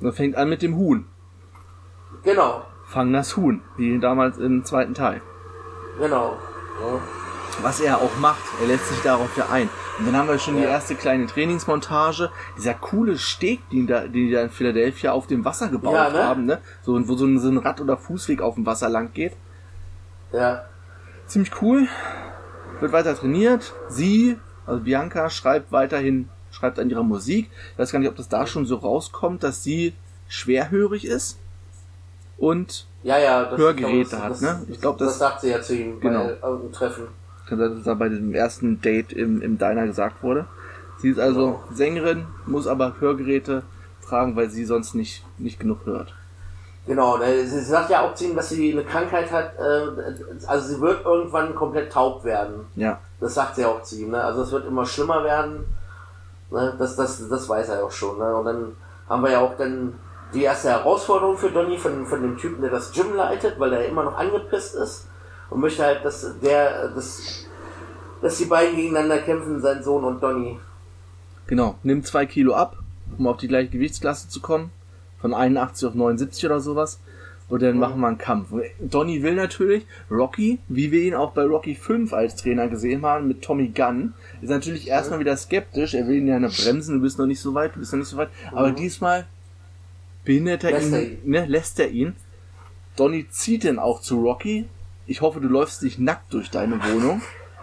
Und 0.00 0.06
er 0.06 0.12
fängt 0.12 0.36
an 0.36 0.48
mit 0.48 0.62
dem 0.62 0.76
Huhn. 0.76 1.04
Genau, 2.22 2.62
Fang 2.92 3.12
das 3.12 3.36
Huhn, 3.36 3.62
wie 3.76 3.98
damals 3.98 4.36
im 4.38 4.64
zweiten 4.64 4.94
Teil. 4.94 5.20
genau. 5.98 6.36
Ja. 6.80 7.00
Was 7.60 7.80
er 7.80 7.98
auch 7.98 8.16
macht, 8.18 8.42
er 8.62 8.66
lässt 8.66 8.88
sich 8.88 9.00
darauf 9.02 9.36
ja 9.36 9.48
ein. 9.50 9.68
Und 9.98 10.06
dann 10.06 10.16
haben 10.16 10.26
wir 10.28 10.38
schon 10.38 10.56
die 10.56 10.62
Ja. 10.62 10.70
erste 10.70 10.94
kleine 10.94 11.26
Trainingsmontage. 11.26 12.30
Dieser 12.56 12.72
coole 12.72 13.18
Steg, 13.18 13.68
den, 13.68 13.86
da, 13.86 14.00
den 14.00 14.12
die 14.12 14.30
da 14.30 14.40
in 14.42 14.48
Philadelphia 14.50 15.12
auf 15.12 15.26
dem 15.26 15.44
Wasser 15.44 15.68
gebaut 15.68 15.92
Ja, 15.94 16.08
ne? 16.10 16.24
haben, 16.24 16.46
ne? 16.46 16.60
So, 16.82 16.96
wo 17.08 17.14
so 17.14 17.26
ein, 17.26 17.38
so 17.38 17.48
ein 17.50 17.58
Rad- 17.58 17.80
oder 17.82 17.98
Fußweg 17.98 18.40
auf 18.40 18.54
dem 18.54 18.64
Wasser 18.64 18.88
lang 18.88 19.12
geht. 19.12 19.34
ja. 20.32 20.64
Ziemlich 21.26 21.52
cool. 21.62 21.88
Wird 22.80 22.92
weiter 22.92 23.14
trainiert. 23.16 23.72
Sie, 23.88 24.38
also 24.66 24.82
Bianca, 24.82 25.30
schreibt 25.30 25.72
weiterhin, 25.72 26.28
schreibt 26.50 26.78
an 26.78 26.90
ihrer 26.90 27.02
Musik. 27.04 27.50
Ich 27.72 27.78
weiß 27.78 27.92
gar 27.92 27.98
nicht, 28.00 28.08
ob 28.08 28.16
das 28.16 28.28
da 28.28 28.46
schon 28.46 28.66
so 28.66 28.76
rauskommt, 28.76 29.42
dass 29.42 29.62
sie 29.62 29.94
schwerhörig 30.28 31.04
ist. 31.06 31.38
Und 32.42 32.88
Ja, 33.04 33.18
ja, 33.18 33.48
Hörgeräte 33.56 34.10
das, 34.10 34.20
hat, 34.20 34.30
das, 34.32 34.40
ne? 34.40 34.62
Ich 34.68 34.80
glaub, 34.80 34.98
das- 34.98 35.10
das 35.10 35.18
sagt 35.20 35.40
sie 35.42 35.50
ja 35.50 35.62
zu 35.62 35.76
ihm 35.76 36.00
Genau. 36.00 36.24
bei 36.24 36.48
irgendeinem 36.48 36.72
Treffen. 36.72 37.04
kann 37.48 37.58
sein, 37.58 37.74
dass 37.76 37.84
da 37.84 37.94
bei 37.94 38.08
diesem 38.08 38.34
ersten 38.34 38.80
Date 38.80 39.12
im, 39.12 39.40
im 39.42 39.58
Diner 39.58 39.86
gesagt 39.86 40.22
wurde. 40.24 40.46
Sie 40.98 41.10
ist 41.10 41.20
also 41.20 41.60
Sängerin, 41.72 42.26
muss 42.46 42.66
aber 42.66 42.94
Hörgeräte 42.98 43.62
tragen, 44.04 44.34
weil 44.34 44.50
sie 44.50 44.64
sonst 44.64 44.94
nicht, 44.94 45.24
nicht 45.38 45.60
genug 45.60 45.84
hört. 45.84 46.14
Genau, 46.86 47.16
ne, 47.18 47.46
sie 47.46 47.60
sagt 47.60 47.90
ja 47.90 48.00
auch 48.02 48.14
zu 48.14 48.24
ihm, 48.24 48.34
dass 48.34 48.48
sie 48.48 48.72
eine 48.72 48.82
Krankheit 48.84 49.30
hat, 49.30 49.52
äh, 49.58 50.46
also 50.48 50.68
sie 50.74 50.80
wird 50.80 51.04
irgendwann 51.04 51.54
komplett 51.54 51.92
taub 51.92 52.24
werden. 52.24 52.66
Ja, 52.74 52.98
Das 53.20 53.34
sagt 53.34 53.54
sie 53.54 53.64
auch 53.64 53.82
zu 53.84 53.96
ihm, 54.00 54.10
ne? 54.10 54.22
Also 54.24 54.42
es 54.42 54.50
wird 54.50 54.66
immer 54.66 54.84
schlimmer 54.84 55.22
werden. 55.22 55.64
Ne? 56.50 56.74
Das, 56.78 56.96
das, 56.96 57.28
das 57.28 57.48
weiß 57.48 57.68
er 57.68 57.84
auch 57.84 57.92
schon, 57.92 58.18
ne? 58.18 58.34
Und 58.34 58.46
dann 58.46 58.72
haben 59.08 59.22
wir 59.22 59.30
ja 59.30 59.38
auch 59.40 59.56
dann 59.56 59.94
die 60.34 60.42
erste 60.42 60.68
Herausforderung 60.70 61.36
für 61.36 61.50
Donny 61.50 61.78
von, 61.78 62.06
von 62.06 62.22
dem 62.22 62.38
Typen, 62.38 62.60
der 62.62 62.70
das 62.70 62.92
Gym 62.92 63.14
leitet, 63.14 63.58
weil 63.58 63.72
er 63.72 63.86
immer 63.86 64.04
noch 64.04 64.16
angepisst 64.16 64.74
ist 64.74 65.06
und 65.50 65.60
möchte 65.60 65.82
halt, 65.82 66.04
dass 66.04 66.38
der, 66.40 66.88
dass, 66.88 67.46
dass 68.22 68.38
die 68.38 68.46
beiden 68.46 68.76
gegeneinander 68.76 69.18
kämpfen, 69.18 69.60
sein 69.60 69.82
Sohn 69.82 70.04
und 70.04 70.22
Donny. 70.22 70.58
genau. 71.46 71.76
Nimmt 71.82 72.06
zwei 72.06 72.26
Kilo 72.26 72.54
ab, 72.54 72.76
um 73.18 73.26
auf 73.26 73.36
die 73.36 73.48
gleiche 73.48 73.70
Gewichtsklasse 73.70 74.28
zu 74.28 74.40
kommen. 74.40 74.70
Von 75.20 75.34
81 75.34 75.86
auf 75.88 75.94
79 75.94 76.46
oder 76.46 76.60
sowas. 76.60 76.98
Und 77.48 77.60
dann 77.62 77.78
machen 77.78 78.00
wir 78.00 78.06
einen 78.08 78.16
Kampf. 78.18 78.48
Donny 78.80 79.22
will 79.22 79.34
natürlich, 79.34 79.84
Rocky, 80.10 80.58
wie 80.68 80.90
wir 80.90 81.02
ihn 81.02 81.14
auch 81.14 81.32
bei 81.32 81.44
Rocky 81.44 81.74
5 81.74 82.12
als 82.14 82.36
Trainer 82.36 82.68
gesehen 82.68 83.04
haben, 83.04 83.28
mit 83.28 83.42
Tommy 83.42 83.68
Gunn, 83.68 84.14
ist 84.40 84.48
natürlich 84.48 84.88
erstmal 84.88 85.18
wieder 85.20 85.36
skeptisch. 85.36 85.92
Er 85.92 86.06
will 86.08 86.16
ihn 86.16 86.28
ja 86.28 86.38
noch 86.38 86.56
bremsen, 86.56 86.96
du 86.96 87.02
bist 87.02 87.18
noch 87.18 87.26
nicht 87.26 87.40
so 87.40 87.52
weit, 87.52 87.74
du 87.76 87.80
bist 87.80 87.92
noch 87.92 87.98
nicht 87.98 88.08
so 88.08 88.16
weit. 88.16 88.30
Aber 88.52 88.68
Mhm. 88.70 88.76
diesmal 88.76 89.26
behindert 90.24 90.64
er 90.64 90.72
Lässt 90.72 90.88
ihn, 90.88 90.94
er 90.94 91.02
ihn. 91.02 91.20
Ne, 91.24 91.44
lässt 91.46 91.80
er 91.80 91.88
ihn. 91.90 92.16
Donny 92.96 93.28
zieht 93.30 93.64
dann 93.64 93.78
auch 93.78 94.00
zu 94.00 94.20
Rocky. 94.20 94.68
Ich 95.06 95.20
hoffe, 95.20 95.40
du 95.40 95.48
läufst 95.48 95.82
nicht 95.82 95.98
nackt 95.98 96.32
durch 96.32 96.50
deine 96.50 96.82
Wohnung. 96.84 97.22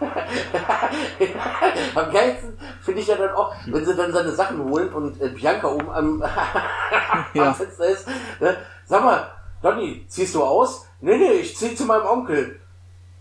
Am 1.94 2.12
geilsten 2.12 2.58
finde 2.82 3.00
ich 3.00 3.06
ja 3.06 3.16
dann 3.16 3.30
auch, 3.34 3.54
wenn 3.66 3.84
sie 3.84 3.94
dann 3.94 4.12
seine 4.12 4.32
Sachen 4.32 4.64
holen 4.64 4.88
und 4.92 5.20
äh, 5.20 5.28
Bianca 5.28 5.68
oben 5.68 5.90
am, 5.90 6.20
Ja. 7.34 7.48
am 7.48 7.54
Fenster 7.54 7.86
ist. 7.86 8.08
Ne? 8.40 8.56
Sag 8.86 9.04
mal, 9.04 9.30
Donny, 9.62 10.04
ziehst 10.08 10.34
du 10.34 10.42
aus? 10.42 10.86
Nee, 11.00 11.16
nee, 11.16 11.32
ich 11.32 11.56
zieh 11.56 11.74
zu 11.74 11.84
meinem 11.84 12.06
Onkel. 12.06 12.60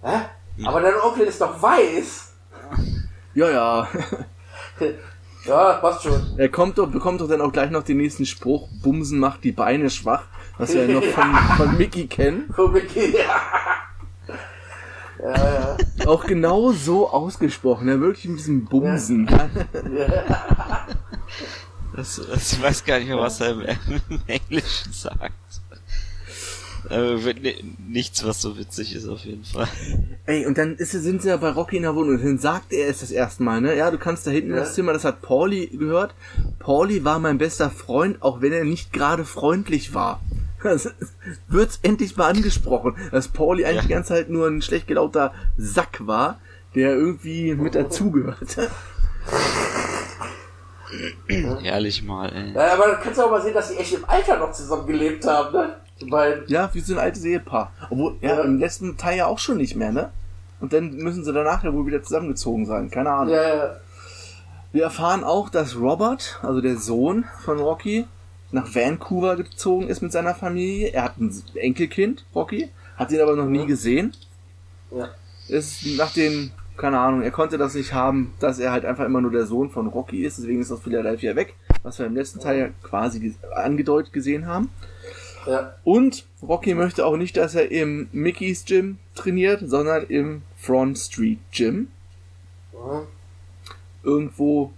Hä? 0.02 0.22
Aber 0.66 0.82
dein 0.82 0.96
Onkel 0.96 1.28
ist 1.28 1.42
doch 1.42 1.62
weiß. 1.62 2.34
Ja, 3.34 3.50
ja. 3.50 3.88
Ja, 5.46 5.74
passt 5.74 6.04
schon. 6.04 6.22
Er 6.38 6.50
kommt 6.50 6.78
doch, 6.78 6.88
bekommt 6.88 7.22
doch 7.22 7.28
dann 7.28 7.42
auch 7.42 7.52
gleich 7.52 7.72
noch 7.72 7.84
den 7.84 7.98
nächsten 7.98 8.26
Spruch. 8.26 8.68
Bumsen 8.84 9.20
macht 9.20 9.44
die 9.44 9.52
Beine 9.52 9.90
schwach. 9.90 10.24
Was 10.58 10.74
wir 10.74 10.86
ja 10.86 10.94
noch 10.94 11.04
von, 11.04 11.36
von 11.58 11.78
Mickey 11.78 12.08
kennen. 12.08 12.52
Für 12.54 12.70
Mickey, 12.70 13.16
ja. 13.18 13.42
Ja, 15.22 15.54
ja. 15.54 15.78
Auch 16.08 16.26
genau 16.26 16.72
so 16.72 17.10
ausgesprochen. 17.10 17.88
Ja, 17.88 18.00
wirklich 18.00 18.28
mit 18.28 18.40
diesem 18.40 18.66
Bumsen. 18.66 19.28
Das, 21.96 22.22
das, 22.32 22.54
ich 22.54 22.62
weiß 22.62 22.86
gar 22.86 23.00
nicht 23.00 23.10
mehr, 23.10 23.18
was 23.18 23.42
er 23.42 23.52
im 23.52 24.22
Englischen 24.28 24.94
sagt. 24.94 25.34
Aber 26.86 27.16
ni- 27.34 27.64
nichts, 27.88 28.24
was 28.26 28.42
so 28.42 28.58
witzig 28.58 28.96
ist, 28.96 29.08
auf 29.08 29.20
jeden 29.26 29.44
Fall. 29.44 29.68
Ey, 30.26 30.46
und 30.46 30.58
dann 30.58 30.76
ist, 30.78 30.92
sind 30.92 31.22
sie 31.22 31.30
ja 31.30 31.38
bei 31.38 31.50
Rocky 31.50 31.78
in 31.78 31.84
der 31.84 31.96
Wohnung 31.96 32.16
und 32.16 32.24
dann 32.24 32.38
sagt 32.40 32.72
er 32.74 32.88
es 32.90 33.02
das 33.02 33.12
erste 33.12 33.44
Mal, 33.44 33.62
ne? 33.62 33.76
Ja, 33.76 33.92
du 33.92 33.98
kannst 33.98 34.26
da 34.26 34.32
hinten 34.32 34.52
in 34.52 34.56
das 34.56 34.70
Ja. 34.70 34.74
Zimmer, 34.76 34.94
das 34.94 35.04
hat 35.04 35.22
Pauli 35.22 35.68
gehört. 35.68 36.14
Pauli 36.60 37.04
war 37.04 37.20
mein 37.20 37.38
bester 37.38 37.70
Freund, 37.70 38.22
auch 38.22 38.42
wenn 38.42 38.54
er 38.54 38.64
nicht 38.64 38.94
gerade 38.94 39.26
freundlich 39.26 39.94
war. 39.94 40.22
Das 40.62 40.90
wird's 41.48 41.80
endlich 41.84 42.18
mal 42.18 42.28
angesprochen, 42.30 42.94
dass 43.12 43.30
Pauli 43.30 43.64
eigentlich 43.64 43.78
Ja. 43.84 43.88
die 43.88 43.94
ganze 43.94 44.10
Zeit 44.10 44.30
nur 44.30 44.46
ein 44.48 44.62
schlecht 44.62 44.88
gelauter 44.88 45.34
Sack 45.58 46.06
war, 46.06 46.42
der 46.76 46.92
irgendwie 46.96 47.56
mit 47.56 47.76
dazugehörte. 47.76 48.70
Ehrlich 51.64 52.04
mal, 52.04 52.30
ey. 52.34 52.54
Ja, 52.54 52.74
aber 52.74 52.88
da 52.88 52.96
kannst 52.96 53.20
du 53.20 53.24
auch 53.24 53.32
mal 53.32 53.42
sehen, 53.42 53.54
dass 53.54 53.70
die 53.72 53.78
echt 53.78 53.94
im 53.94 54.04
Alter 54.10 54.38
noch 54.40 54.52
zusammen 54.52 54.88
gelebt 54.88 55.26
haben, 55.26 55.54
ne? 55.56 55.76
Beiden. 56.08 56.44
Ja, 56.48 56.70
wie 56.74 56.80
so 56.80 56.94
ein 56.94 57.00
altes 57.00 57.24
Ehepaar. 57.26 57.72
Obwohl, 57.90 58.16
ja, 58.22 58.36
Ja. 58.38 58.42
im 58.42 58.60
letzten 58.60 58.98
Teil 58.98 59.18
ja 59.18 59.26
auch 59.28 59.40
schon 59.40 59.58
nicht 59.58 59.76
mehr, 59.76 59.92
ne? 59.92 60.10
Und 60.60 60.74
dann 60.74 60.92
müssen 60.96 61.24
sie 61.24 61.32
danach 61.34 61.64
ja 61.64 61.74
wohl 61.74 61.86
wieder 61.86 62.04
zusammengezogen 62.04 62.66
sein. 62.66 62.90
Keine 62.90 63.12
Ahnung. 63.12 63.34
Ja, 63.34 63.56
ja. 63.56 63.76
Wir 64.72 64.84
erfahren 64.84 65.24
auch, 65.24 65.50
dass 65.50 65.76
Robert, 65.80 66.40
also 66.44 66.62
der 66.62 66.78
Sohn 66.78 67.26
von 67.44 67.60
Rocky, 67.60 68.06
nach 68.52 68.74
Vancouver 68.76 69.36
gezogen 69.36 69.88
ist 69.88 70.02
mit 70.02 70.12
seiner 70.12 70.36
Familie. 70.36 70.90
Er 70.90 71.04
hat 71.04 71.18
ein 71.20 71.34
Enkelkind, 71.56 72.26
Rocky, 72.36 72.70
hat 72.98 73.12
ihn 73.12 73.22
aber 73.22 73.36
noch 73.36 73.46
nie 73.48 73.66
gesehen. 73.66 74.14
ja. 74.92 75.10
Ist 75.48 75.84
nach 75.98 76.14
den, 76.14 76.52
keine 76.78 77.00
Ahnung, 77.00 77.24
er 77.24 77.32
konnte 77.32 77.58
das 77.58 77.74
nicht 77.74 77.94
haben, 77.94 78.34
dass 78.40 78.60
er 78.60 78.72
halt 78.72 78.86
einfach 78.86 79.06
immer 79.06 79.20
nur 79.22 79.32
der 79.32 79.48
Sohn 79.48 79.72
von 79.72 79.88
Rocky 79.88 80.24
ist, 80.24 80.38
deswegen 80.38 80.62
ist 80.62 80.72
aus 80.72 80.82
Philadelphia 80.82 81.36
weg, 81.36 81.56
was 81.82 81.98
wir 81.98 82.06
im 82.06 82.16
letzten 82.16 82.40
Teil 82.40 82.60
ja 82.60 82.68
quasi 82.84 83.34
angedeutet 83.56 84.14
gesehen 84.14 84.46
haben. 84.46 84.70
Ja. 85.46 85.76
Und 85.84 86.26
Rocky 86.42 86.74
möchte 86.76 87.06
auch 87.06 87.18
nicht, 87.18 87.38
dass 87.38 87.56
er 87.56 87.72
im 87.72 88.08
Mickey's 88.12 88.66
Gym 88.66 88.98
trainiert, 89.16 89.62
sondern 89.66 90.06
im 90.08 90.42
Front 90.58 90.98
Street 90.98 91.40
Gym. 91.52 91.88
Mhm. 92.74 93.08
Irgendwo 94.04 94.72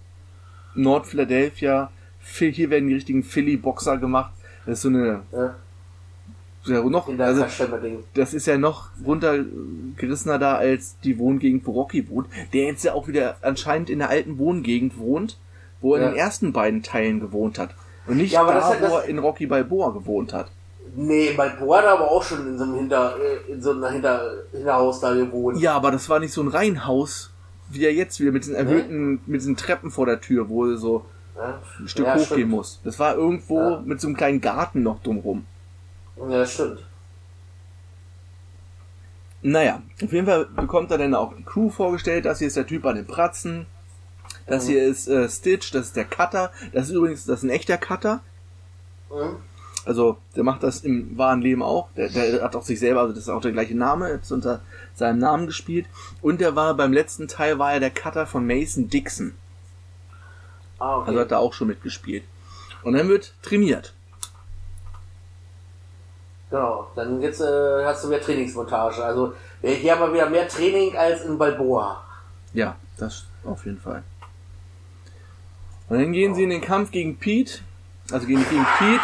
Nord-Philadelphia. 0.76 1.92
Phil- 2.20 2.52
Hier 2.52 2.70
werden 2.70 2.88
die 2.90 2.96
richtigen 2.96 3.24
Philly-Boxer 3.24 3.98
gemacht. 3.98 4.32
Das 4.66 4.78
ist 4.80 4.82
so 4.84 4.90
eine, 4.90 5.24
ja. 5.32 5.56
ja, 6.66 6.84
noch, 6.84 7.08
also, 7.20 7.46
das 8.14 8.34
ist 8.34 8.46
ja 8.46 8.58
noch 8.58 8.90
runtergerissener 9.06 10.38
da 10.38 10.56
als 10.56 10.98
die 11.04 11.18
Wohngegend, 11.18 11.66
wo 11.66 11.72
Rocky 11.72 12.08
wohnt. 12.10 12.28
Der 12.54 12.66
jetzt 12.66 12.84
ja 12.84 12.94
auch 12.94 13.08
wieder 13.08 13.38
anscheinend 13.42 13.90
in 13.90 14.00
der 14.00 14.10
alten 14.10 14.38
Wohngegend 14.38 14.98
wohnt, 14.98 15.38
wo 15.82 15.96
er 15.96 16.02
Ja. 16.02 16.08
in 16.08 16.14
den 16.14 16.20
ersten 16.20 16.54
beiden 16.54 16.84
Teilen 16.84 17.20
gewohnt 17.20 17.58
hat. 17.58 17.74
Und 18.08 18.18
nicht 18.18 18.34
Ja, 18.34 18.42
aber 18.42 18.54
da, 18.54 18.76
wo 18.90 18.98
er 18.98 19.06
in 19.06 19.20
Rocky 19.20 19.46
Balboa 19.46 19.92
gewohnt 19.92 20.34
hat. 20.34 20.48
Nee, 20.96 21.34
Bruder 21.60 21.78
hat 21.78 21.86
aber 21.86 22.12
auch 22.12 22.24
schon 22.24 22.46
in 22.48 22.58
so 22.58 22.64
einem 22.66 22.76
Hinter, 22.76 23.16
äh, 23.18 23.52
in 23.52 23.62
so 23.62 23.72
einem 23.72 23.86
Hinter, 23.92 24.22
Hinterhaus 24.52 25.00
da 25.00 25.14
gewohnt. 25.14 25.60
Ja, 25.60 25.74
aber 25.74 25.92
das 25.92 26.10
war 26.10 26.20
nicht 26.20 26.34
so 26.34 26.42
ein 26.42 26.48
Reihenhaus, 26.50 27.32
wie 27.70 27.86
er 27.86 27.94
jetzt 27.94 28.20
wieder 28.20 28.32
mit 28.32 28.44
diesen 28.44 28.56
erhöhten, 28.56 29.22
mit 29.26 29.40
diesen 29.42 29.56
Treppen 29.56 29.92
vor 29.92 30.06
der 30.06 30.20
Tür, 30.20 30.50
wo 30.50 30.66
er 30.66 30.78
so 30.78 31.06
Ja, 31.38 31.60
ein 31.80 31.88
Stück 31.88 32.06
ja, 32.08 32.14
hochgehen 32.16 32.26
stimmt. 32.26 32.52
muss. 32.52 32.82
Das 32.84 33.00
war 33.00 33.16
irgendwo 33.16 33.60
Ja. 33.60 33.82
mit 33.86 34.02
so 34.02 34.08
einem 34.08 34.18
kleinen 34.18 34.42
Garten 34.42 34.84
noch 34.84 35.02
drumrum. 35.02 35.46
Ja, 36.30 36.46
stimmt. 36.46 36.80
Naja, 39.44 39.82
auf 40.04 40.12
jeden 40.14 40.28
Fall 40.28 40.46
bekommt 40.56 40.92
er 40.92 40.98
dann 41.00 41.16
auch 41.16 41.34
die 41.36 41.44
Crew 41.44 41.70
vorgestellt. 41.70 42.26
Das 42.26 42.40
hier 42.40 42.48
ist 42.48 42.58
der 42.58 42.68
Typ 42.68 42.86
an 42.86 42.96
den 42.96 43.08
Pratzen. 43.08 43.66
Das 44.52 44.68
hier 44.68 44.84
ist 44.84 45.08
äh, 45.08 45.30
Stitch, 45.30 45.72
das 45.72 45.88
ist 45.88 45.96
der 45.96 46.04
Cutter. 46.04 46.52
Das 46.74 46.90
ist 46.90 46.94
übrigens, 46.94 47.26
das 47.26 47.40
ist 47.40 47.44
ein 47.44 47.50
echter 47.50 47.78
Cutter. 47.78 48.20
Mhm. 49.10 49.38
Also, 49.86 50.18
der 50.36 50.44
macht 50.44 50.62
das 50.62 50.82
im 50.82 51.18
wahren 51.18 51.42
Leben 51.42 51.64
auch. 51.64 51.88
Der, 51.96 52.10
der 52.10 52.44
hat 52.44 52.56
auch 52.56 52.64
sich 52.64 52.80
selber, 52.80 53.00
also 53.00 53.14
das 53.14 53.24
ist 53.24 53.30
auch 53.30 53.42
der 53.42 53.54
gleiche 53.54 53.76
Name, 53.76 54.12
jetzt 54.12 54.30
unter 54.32 54.62
seinem 54.94 55.20
Namen 55.20 55.48
gespielt. 55.48 55.88
Und 56.22 56.42
der 56.42 56.56
war 56.56 56.74
beim 56.76 56.92
letzten 56.92 57.30
Teil 57.30 57.60
war 57.60 57.74
er 57.74 57.80
der 57.80 57.92
Cutter 57.92 58.28
von 58.28 58.46
Mason 58.46 58.90
Dixon. 58.90 59.34
Ah, 60.80 60.98
okay. 60.98 61.10
Also 61.10 61.20
hat 61.22 61.32
er 61.32 61.40
auch 61.40 61.54
schon 61.54 61.68
mitgespielt. 61.68 62.24
Und 62.84 62.94
dann 62.94 63.08
wird 63.08 63.34
trainiert. 63.42 63.94
Genau, 66.50 66.92
dann 66.96 67.22
jetzt 67.22 67.40
äh, 67.40 67.86
hast 67.86 68.04
du 68.04 68.10
wieder 68.10 68.20
Trainingsmontage. 68.20 69.02
Also 69.02 69.34
hier 69.62 69.94
haben 69.94 70.02
wir 70.02 70.14
wieder 70.14 70.30
mehr 70.30 70.48
Training 70.50 70.98
als 70.98 71.24
in 71.24 71.38
Balboa. 71.38 72.04
Ja, 72.54 72.76
das 72.98 73.24
auf 73.46 73.66
jeden 73.66 73.80
Fall. 73.80 74.04
Und 75.92 76.00
dann 76.00 76.14
gehen 76.14 76.34
sie 76.34 76.44
in 76.44 76.50
den 76.52 76.62
Kampf 76.62 76.92
gegen 76.92 77.18
Pete. 77.18 77.60
Also 78.14 78.26
gegen, 78.26 78.40
nicht 78.40 78.50
gegen 78.50 78.66
Pete, 78.78 79.04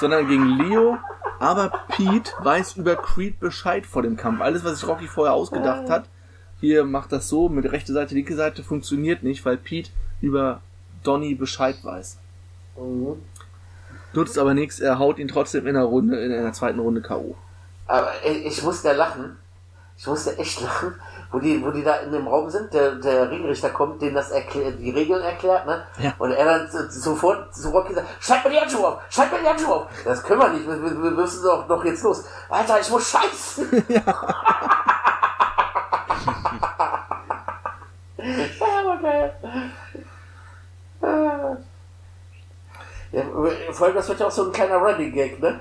sondern 0.00 0.26
gegen 0.26 0.46
Leo. 0.56 0.96
Aber 1.38 1.70
Pete 1.88 2.32
weiß 2.38 2.76
über 2.78 2.96
Creed 2.96 3.38
Bescheid 3.38 3.84
vor 3.84 4.00
dem 4.00 4.16
Kampf. 4.16 4.40
Alles, 4.40 4.64
was 4.64 4.80
sich 4.80 4.88
Rocky 4.88 5.08
vorher 5.08 5.34
ausgedacht 5.34 5.90
hat, 5.90 6.06
hier 6.58 6.86
macht 6.86 7.12
das 7.12 7.28
so, 7.28 7.50
mit 7.50 7.70
rechte 7.70 7.92
Seite, 7.92 8.14
linke 8.14 8.34
Seite, 8.34 8.62
funktioniert 8.62 9.22
nicht, 9.22 9.44
weil 9.44 9.58
Pete 9.58 9.90
über 10.22 10.62
Donny 11.02 11.34
Bescheid 11.34 11.76
weiß. 11.82 12.16
Mhm. 12.78 13.16
Nutzt 14.14 14.38
aber 14.38 14.54
nichts, 14.54 14.80
er 14.80 14.98
haut 14.98 15.18
ihn 15.18 15.28
trotzdem 15.28 15.66
in 15.66 15.74
der 15.74 15.84
Runde, 15.84 16.18
in 16.18 16.30
der 16.30 16.52
zweiten 16.54 16.78
Runde 16.78 17.02
K.O. 17.02 17.36
Aber 17.86 18.10
ey, 18.24 18.38
ich 18.38 18.62
musste 18.62 18.88
ja 18.88 18.94
lachen. 18.94 19.36
Ich 19.98 20.06
musste 20.06 20.38
echt 20.38 20.62
lachen, 20.62 20.94
wo 21.32 21.38
die, 21.38 21.64
wo 21.64 21.70
die 21.70 21.82
da 21.82 21.96
in 21.96 22.12
dem 22.12 22.28
Raum 22.28 22.50
sind. 22.50 22.72
Der, 22.74 22.96
der 22.96 23.30
Ringrichter 23.30 23.70
kommt, 23.70 24.00
denen 24.02 24.14
das 24.14 24.30
erklärt, 24.30 24.78
die 24.78 24.90
Regeln 24.90 25.22
erklärt, 25.22 25.66
ne? 25.66 25.84
Ja. 25.98 26.12
Und 26.18 26.32
er 26.32 26.44
dann 26.44 26.70
so- 26.70 26.88
sofort 26.88 27.54
zu 27.54 27.70
Rocky 27.70 27.94
sagt, 27.94 28.06
schreib 28.20 28.44
mir 28.44 28.50
die 28.50 28.60
Handschuhe 28.60 28.86
auf, 28.86 29.00
schreib 29.10 29.32
mir 29.32 29.40
die 29.40 29.48
Handschuhe 29.48 29.74
auf. 29.74 29.86
Das 30.04 30.22
können 30.22 30.40
wir 30.40 30.48
nicht, 30.50 30.66
wir, 30.68 30.80
wir, 30.82 31.02
wir 31.02 31.10
müssen 31.10 31.42
doch, 31.42 31.66
doch 31.66 31.84
jetzt 31.84 32.02
los. 32.04 32.24
Alter, 32.48 32.78
ich 32.80 32.90
muss 32.90 33.10
scheißen. 33.10 33.84
ja, 33.88 34.02
geil. 39.02 39.32
Ah. 41.02 41.56
Ja, 43.10 43.22
vor 43.72 43.86
allem, 43.86 43.96
das 43.96 44.08
wird 44.08 44.20
ja 44.20 44.26
auch 44.26 44.30
so 44.30 44.46
ein 44.46 44.52
kleiner 44.52 44.76
Running 44.76 45.12
Gag, 45.12 45.40
ne? 45.40 45.60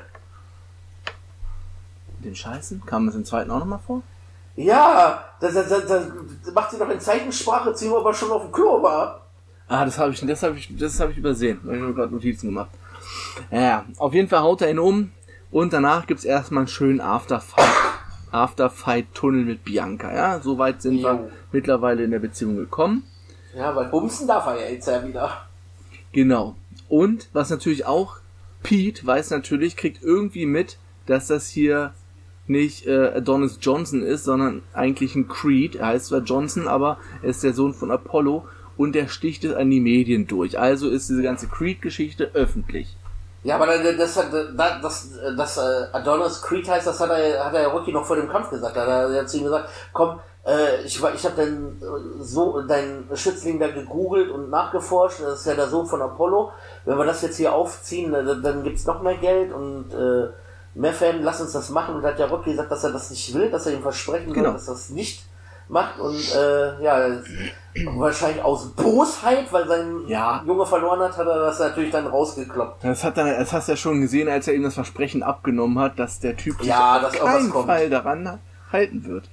Den 2.19 2.35
Scheißen? 2.35 2.85
Kam 2.85 3.07
das 3.07 3.15
im 3.15 3.25
zweiten 3.25 3.51
auch 3.51 3.59
nochmal 3.59 3.79
vor? 3.85 4.01
Ja, 4.55 5.23
das, 5.39 5.53
das, 5.53 5.69
das, 5.69 5.87
das 5.87 6.53
macht 6.53 6.71
sie 6.71 6.77
doch 6.77 6.89
in 6.89 6.99
Zeichensprache, 6.99 7.73
ziehen 7.73 7.91
wir 7.91 7.97
aber 7.99 8.13
schon 8.13 8.31
auf 8.31 8.43
dem 8.43 8.51
Klo 8.51 8.81
war. 8.83 9.21
Ah, 9.67 9.85
das 9.85 9.97
habe 9.97 10.11
ich, 10.11 10.19
das 10.25 10.43
habe 10.43 10.57
ich, 10.57 10.75
das 10.77 10.99
habe 10.99 11.11
ich 11.11 11.17
übersehen. 11.17 11.59
Da 11.63 11.73
habe 11.73 11.89
ich 11.89 11.95
gerade 11.95 12.13
Notizen 12.13 12.47
gemacht. 12.47 12.69
Ja, 13.49 13.85
auf 13.97 14.13
jeden 14.13 14.27
Fall 14.27 14.41
haut 14.41 14.61
er 14.61 14.69
ihn 14.69 14.79
um 14.79 15.11
und 15.49 15.71
danach 15.73 16.05
gibt's 16.07 16.25
erstmal 16.25 16.61
einen 16.61 16.67
schönen 16.67 16.99
Afterfight. 17.01 17.65
Afterfight-Tunnel 18.31 19.43
mit 19.45 19.63
Bianca, 19.63 20.13
ja. 20.13 20.39
Soweit 20.39 20.81
sind 20.81 20.99
wir 20.99 21.13
Jo. 21.13 21.31
mittlerweile 21.51 22.03
in 22.03 22.11
der 22.11 22.19
Beziehung 22.19 22.55
gekommen. 22.57 23.03
Ja, 23.55 23.75
weil 23.75 23.85
bumsen 23.85 24.27
darf 24.27 24.45
er 24.47 24.59
ja 24.61 24.69
jetzt 24.69 24.87
ja 24.87 25.05
wieder. 25.05 25.45
Genau. 26.13 26.55
Und 26.87 27.29
was 27.33 27.49
natürlich 27.49 27.85
auch, 27.85 28.17
Pete 28.63 29.05
weiß 29.05 29.31
natürlich, 29.31 29.75
kriegt 29.75 30.01
irgendwie 30.03 30.45
mit, 30.45 30.77
dass 31.05 31.27
das 31.27 31.47
hier 31.47 31.93
nicht 32.47 32.87
äh, 32.87 33.13
Adonis 33.15 33.57
Johnson 33.61 34.03
ist, 34.03 34.23
sondern 34.23 34.63
eigentlich 34.73 35.15
ein 35.15 35.27
Creed. 35.27 35.75
Er 35.75 35.87
heißt 35.87 36.07
zwar 36.07 36.21
Johnson, 36.21 36.67
aber 36.67 36.97
er 37.21 37.29
ist 37.29 37.43
der 37.43 37.53
Sohn 37.53 37.73
von 37.73 37.91
Apollo 37.91 38.45
und 38.77 38.93
der 38.93 39.07
sticht 39.07 39.43
es 39.43 39.53
an 39.53 39.69
die 39.69 39.79
Medien 39.79 40.27
durch. 40.27 40.59
Also 40.59 40.89
ist 40.89 41.09
diese 41.09 41.21
ganze 41.21 41.47
Creed-Geschichte 41.47 42.31
öffentlich. 42.33 42.97
Ja, 43.43 43.55
aber 43.55 43.65
das, 43.65 44.15
das, 44.15 44.29
das, 44.55 45.09
das, 45.35 45.57
äh, 45.57 45.87
Adonis 45.93 46.41
Creed 46.41 46.69
heißt, 46.69 46.85
das 46.85 46.99
hat 46.99 47.09
er, 47.09 47.43
hat 47.43 47.53
er 47.53 47.67
Rocky 47.67 47.91
noch 47.91 48.05
vor 48.05 48.15
dem 48.15 48.29
Kampf 48.29 48.51
gesagt. 48.51 48.75
Da 48.75 48.85
hat 48.85 49.11
er 49.11 49.25
zu 49.25 49.37
ihm 49.37 49.45
gesagt, 49.45 49.69
komm, 49.93 50.19
äh, 50.45 50.83
ich, 50.83 50.97
ich 50.97 51.25
habe 51.25 51.35
deinen 51.35 51.81
so 52.19 52.61
deinen 52.61 53.09
Schützling 53.15 53.59
da 53.59 53.67
gegoogelt 53.67 54.29
und 54.29 54.49
nachgeforscht. 54.49 55.21
Das 55.21 55.39
ist 55.39 55.45
ja 55.47 55.55
der 55.55 55.69
Sohn 55.69 55.87
von 55.87 56.01
Apollo. 56.01 56.51
Wenn 56.85 56.97
wir 56.97 57.05
das 57.05 57.21
jetzt 57.23 57.37
hier 57.37 57.53
aufziehen, 57.53 58.13
äh, 58.13 58.23
dann, 58.23 58.43
dann 58.43 58.63
gibt's 58.63 58.85
noch 58.85 59.01
mehr 59.01 59.17
Geld 59.17 59.51
und 59.51 59.91
äh, 59.91 60.29
mehr 60.73 60.93
Fan, 60.93 61.21
lass 61.23 61.41
uns 61.41 61.51
das 61.51 61.69
machen. 61.69 61.95
Und 61.95 62.03
hat 62.03 62.19
ja 62.19 62.25
Rocky 62.27 62.51
gesagt, 62.51 62.71
dass 62.71 62.83
er 62.83 62.91
das 62.91 63.09
nicht 63.09 63.33
will, 63.33 63.49
dass 63.49 63.65
er 63.65 63.73
ihm 63.73 63.81
versprechen 63.81 64.33
Genau. 64.33 64.47
will, 64.49 64.53
dass 64.53 64.67
er 64.67 64.73
das 64.75 64.89
nicht 64.89 65.25
macht. 65.67 65.99
Und 65.99 66.35
äh, 66.35 66.83
ja, 66.83 67.07
wahrscheinlich 67.95 68.43
aus 68.43 68.67
Bosheit, 68.71 69.51
weil 69.51 69.67
sein 69.67 70.01
Ja. 70.07 70.43
Junge 70.45 70.65
verloren 70.65 70.99
hat, 70.99 71.17
hat 71.17 71.27
er 71.27 71.39
das 71.39 71.59
natürlich 71.59 71.91
dann 71.91 72.07
rausgekloppt. 72.07 72.83
Das 72.83 73.03
hat 73.03 73.17
dann, 73.17 73.27
das 73.27 73.53
hast 73.53 73.67
du 73.67 73.73
ja 73.73 73.75
schon 73.77 74.01
gesehen, 74.01 74.27
als 74.27 74.47
er 74.47 74.53
ihm 74.55 74.63
das 74.63 74.73
Versprechen 74.73 75.23
abgenommen 75.23 75.79
hat, 75.79 75.97
dass 75.99 76.19
der 76.19 76.35
Typ 76.35 76.57
sich 76.59 76.67
Ja, 76.67 76.97
auf 76.97 77.01
dass 77.03 77.13
irgendwas 77.15 77.53
keinen. 77.53 77.65
Fall 77.65 77.89
daran 77.89 78.39
halten 78.71 79.05
wird. 79.05 79.29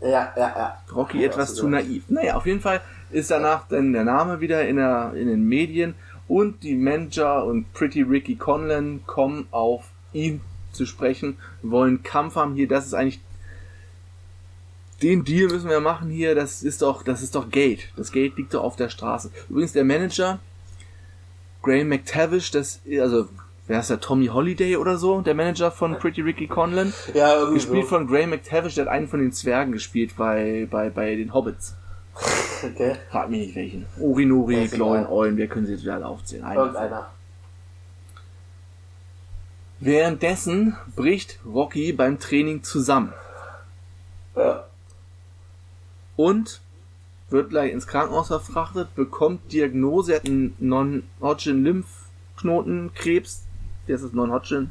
Ja, 0.00 0.32
ja, 0.36 0.52
ja. 0.56 0.78
Rocky 0.94 1.20
Ja, 1.20 1.26
etwas 1.26 1.54
zu 1.54 1.68
naiv. 1.68 2.04
Naja, 2.08 2.36
auf 2.36 2.46
jeden 2.46 2.60
Fall 2.60 2.80
ist 3.10 3.30
danach 3.30 3.66
dann 3.68 3.92
der 3.92 4.04
Name 4.04 4.40
wieder 4.40 4.66
in, 4.66 4.76
der, 4.76 5.12
in 5.14 5.28
den 5.28 5.42
Medien 5.46 5.94
und 6.28 6.62
die 6.62 6.76
Manager 6.76 7.44
und 7.44 7.72
Pretty 7.74 8.02
Ricky 8.02 8.36
Conlan 8.36 9.00
kommen 9.06 9.46
auf 9.50 9.82
ihn 10.12 10.40
zu 10.72 10.86
sprechen, 10.86 11.36
wollen 11.62 12.02
Kampf 12.02 12.36
haben 12.36 12.54
hier, 12.54 12.68
das 12.68 12.86
ist 12.86 12.94
eigentlich 12.94 13.20
den 15.02 15.24
Deal 15.24 15.48
müssen 15.48 15.70
wir 15.70 15.80
machen 15.80 16.10
hier, 16.10 16.34
das 16.34 16.62
ist 16.62 16.82
doch, 16.82 17.02
das 17.02 17.22
ist 17.22 17.34
doch 17.34 17.50
Geld. 17.50 17.88
Das 17.96 18.12
Geld 18.12 18.36
liegt 18.36 18.54
doch 18.54 18.62
auf 18.62 18.76
der 18.76 18.90
Straße. 18.90 19.30
Übrigens 19.48 19.72
der 19.72 19.84
Manager, 19.84 20.38
Graham 21.62 21.88
McTavish, 21.88 22.50
das, 22.50 22.80
also, 23.00 23.28
wer 23.66 23.80
ist 23.80 23.90
der, 23.90 24.00
Tommy 24.00 24.26
Holiday 24.26 24.76
oder 24.76 24.98
so, 24.98 25.20
der 25.20 25.34
Manager 25.34 25.70
von 25.70 25.98
Pretty 25.98 26.20
Ricky 26.20 26.46
Conlan, 26.46 26.92
Ja, 27.14 27.34
irgendwie 27.34 27.54
gespielt 27.54 27.84
so. 27.84 27.96
von 27.96 28.06
Graham 28.06 28.30
McTavish, 28.30 28.74
der 28.74 28.86
hat 28.86 28.92
einen 28.92 29.08
von 29.08 29.20
den 29.20 29.32
Zwergen 29.32 29.72
gespielt 29.72 30.16
bei, 30.16 30.66
bei, 30.70 30.90
bei 30.90 31.16
den 31.16 31.32
Hobbits. 31.34 31.76
Okay, 32.62 32.96
Frag 33.10 33.30
mich 33.30 33.40
nicht 33.40 33.56
welchen. 33.56 33.86
Glowin 33.96 34.58
egal. 34.58 35.06
Eulen, 35.10 35.38
wer 35.38 35.46
können 35.46 35.64
sie 35.64 35.72
jetzt 35.72 35.82
wieder 35.82 36.06
aufzählen? 36.06 36.44
Einer. 36.44 36.60
irgendeiner. 36.60 37.10
Währenddessen 39.80 40.76
bricht 40.94 41.38
Rocky 41.44 41.92
beim 41.92 42.18
Training 42.18 42.62
zusammen. 42.62 43.12
Ja. 44.36 44.64
Und 46.16 46.60
wird 47.30 47.48
gleich 47.48 47.72
ins 47.72 47.86
Krankenhaus 47.86 48.26
verfrachtet, 48.26 48.94
bekommt 48.94 49.50
Diagnose, 49.52 50.12
er 50.12 50.18
hat 50.18 50.26
einen 50.26 50.54
Non-Hodgkin-Lymphknotenkrebs. 50.58 53.44
Der 53.88 53.94
ist 53.94 54.04
das 54.04 54.12
Non-Hodgkin. 54.12 54.68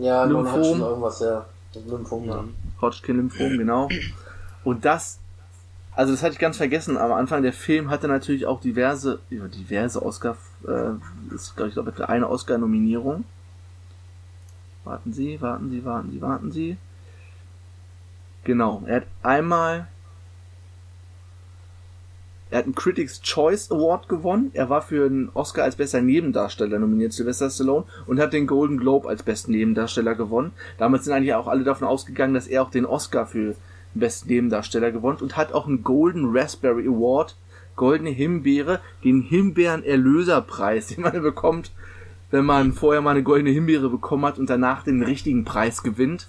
Ja. 0.00 0.26
Non-Hodgkin, 0.26 0.80
irgendwas, 0.80 1.20
ja. 1.20 1.46
Lymphom, 1.86 2.24
ja. 2.24 2.44
Hodgkin-Lymphom, 2.80 3.58
genau. 3.58 3.88
Und 4.64 4.84
das, 4.84 5.18
also 5.92 6.12
das 6.12 6.22
hatte 6.22 6.34
ich 6.34 6.38
ganz 6.38 6.56
vergessen, 6.56 6.96
am 6.96 7.12
Anfang 7.12 7.42
der 7.42 7.52
Film 7.52 7.90
hatte 7.90 8.08
natürlich 8.08 8.46
auch 8.46 8.60
diverse, 8.60 9.20
ja, 9.30 9.46
diverse 9.46 10.02
Oscar, 10.02 10.36
äh, 10.66 11.34
ist, 11.34 11.56
glaube 11.56 11.68
ich, 11.68 11.74
glaube 11.74 11.92
ich, 11.94 12.04
eine 12.04 12.28
Oscar-Nominierung. 12.28 13.24
Warten 14.84 15.12
Sie, 15.12 15.40
warten 15.40 15.70
Sie, 15.70 15.84
warten 15.84 16.10
Sie, 16.10 16.20
warten 16.20 16.52
Sie. 16.52 16.76
Genau, 18.44 18.82
er 18.86 18.96
hat 18.96 19.06
einmal, 19.22 19.88
er 22.50 22.58
hat 22.58 22.64
einen 22.66 22.74
Critics 22.74 23.22
Choice 23.22 23.70
Award 23.72 24.08
gewonnen. 24.10 24.50
Er 24.52 24.68
war 24.68 24.82
für 24.82 25.06
einen 25.06 25.30
Oscar 25.32 25.64
als 25.64 25.76
bester 25.76 26.02
Nebendarsteller 26.02 26.78
nominiert, 26.78 27.14
Sylvester 27.14 27.48
Stallone, 27.48 27.86
und 28.06 28.20
hat 28.20 28.34
den 28.34 28.46
Golden 28.46 28.76
Globe 28.76 29.08
als 29.08 29.22
besten 29.22 29.52
Nebendarsteller 29.52 30.14
gewonnen. 30.14 30.52
Damals 30.76 31.04
sind 31.04 31.14
eigentlich 31.14 31.32
auch 31.32 31.48
alle 31.48 31.64
davon 31.64 31.88
ausgegangen, 31.88 32.34
dass 32.34 32.46
er 32.46 32.62
auch 32.62 32.70
den 32.70 32.84
Oscar 32.84 33.26
für 33.26 33.54
den 33.94 34.00
besten 34.00 34.28
Nebendarsteller 34.28 34.92
gewonnen 34.92 35.18
und 35.22 35.38
hat 35.38 35.54
auch 35.54 35.66
einen 35.66 35.82
Golden 35.82 36.36
Raspberry 36.36 36.86
Award, 36.86 37.36
Goldene 37.76 38.10
Himbeere, 38.10 38.80
den 39.02 39.22
Himbeeren-Erlöserpreis, 39.22 40.86
den 40.94 41.02
man 41.02 41.22
bekommt, 41.22 41.72
wenn 42.34 42.46
man 42.46 42.72
vorher 42.72 43.00
mal 43.00 43.12
eine 43.12 43.22
goldene 43.22 43.50
Himbeere 43.50 43.88
bekommen 43.88 44.24
hat 44.24 44.40
und 44.40 44.50
danach 44.50 44.82
den 44.82 45.04
richtigen 45.04 45.44
Preis 45.44 45.84
gewinnt. 45.84 46.26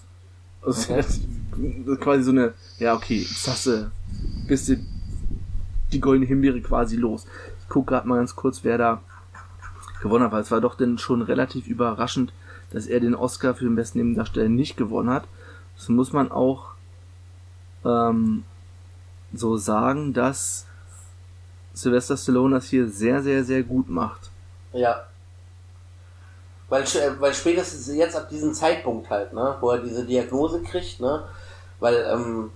Also, 0.61 0.95
das 0.95 1.17
ist 1.17 1.99
quasi 1.99 2.21
so 2.21 2.29
eine, 2.29 2.53
ja 2.77 2.93
okay, 2.93 3.25
jetzt 3.27 3.47
hast 3.47 3.65
du, 3.65 3.91
bist 4.47 4.69
du 4.69 4.77
die 5.91 5.99
goldene 5.99 6.27
Himbeere 6.27 6.61
quasi 6.61 6.95
los. 6.95 7.25
Ich 7.59 7.69
gucke 7.69 7.89
gerade 7.89 8.07
mal 8.07 8.17
ganz 8.17 8.35
kurz, 8.35 8.63
wer 8.63 8.77
da 8.77 9.01
gewonnen 9.99 10.25
hat, 10.25 10.31
weil 10.31 10.43
es 10.43 10.51
war 10.51 10.61
doch 10.61 10.75
dann 10.75 10.99
schon 10.99 11.23
relativ 11.23 11.65
überraschend, 11.65 12.31
dass 12.69 12.85
er 12.85 12.99
den 12.99 13.15
Oscar 13.15 13.55
für 13.55 13.63
den 13.63 13.75
besten 13.75 13.97
Nebendarsteller 13.97 14.47
nicht 14.47 14.77
gewonnen 14.77 15.09
hat. 15.09 15.23
Das 15.75 15.89
muss 15.89 16.13
man 16.13 16.31
auch 16.31 16.67
ähm, 17.83 18.43
so 19.33 19.57
sagen, 19.57 20.13
dass 20.13 20.67
Sylvester 21.73 22.15
Stallone 22.15 22.57
das 22.57 22.69
hier 22.69 22.89
sehr, 22.89 23.23
sehr, 23.23 23.43
sehr 23.43 23.63
gut 23.63 23.89
macht. 23.89 24.29
Ja. 24.71 25.07
Weil, 26.75 26.83
sch- 26.83 27.19
weil 27.21 27.33
spätestens 27.33 27.88
jetzt 27.95 28.17
ab 28.17 28.27
diesem 28.27 28.53
Zeitpunkt 28.53 29.09
halt, 29.09 29.31
ne, 29.31 29.55
wo 29.61 29.69
er 29.71 29.77
diese 29.77 30.03
Diagnose 30.03 30.61
kriegt, 30.61 30.99
ne, 30.99 31.23
weil, 31.79 31.95
ähm, 32.11 32.51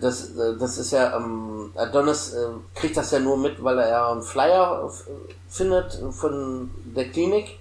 das, 0.00 0.30
das 0.58 0.78
ist 0.78 0.90
ja, 0.90 1.16
ähm, 1.16 1.70
Adonis 1.76 2.34
äh, 2.34 2.46
kriegt 2.74 2.96
das 2.96 3.12
ja 3.12 3.20
nur 3.20 3.36
mit, 3.36 3.62
weil 3.62 3.78
er 3.78 3.88
ja 3.90 4.10
einen 4.10 4.22
Flyer 4.22 4.84
f- 4.86 5.06
findet 5.48 6.00
von 6.10 6.68
der 6.96 7.10
Klinik, 7.10 7.60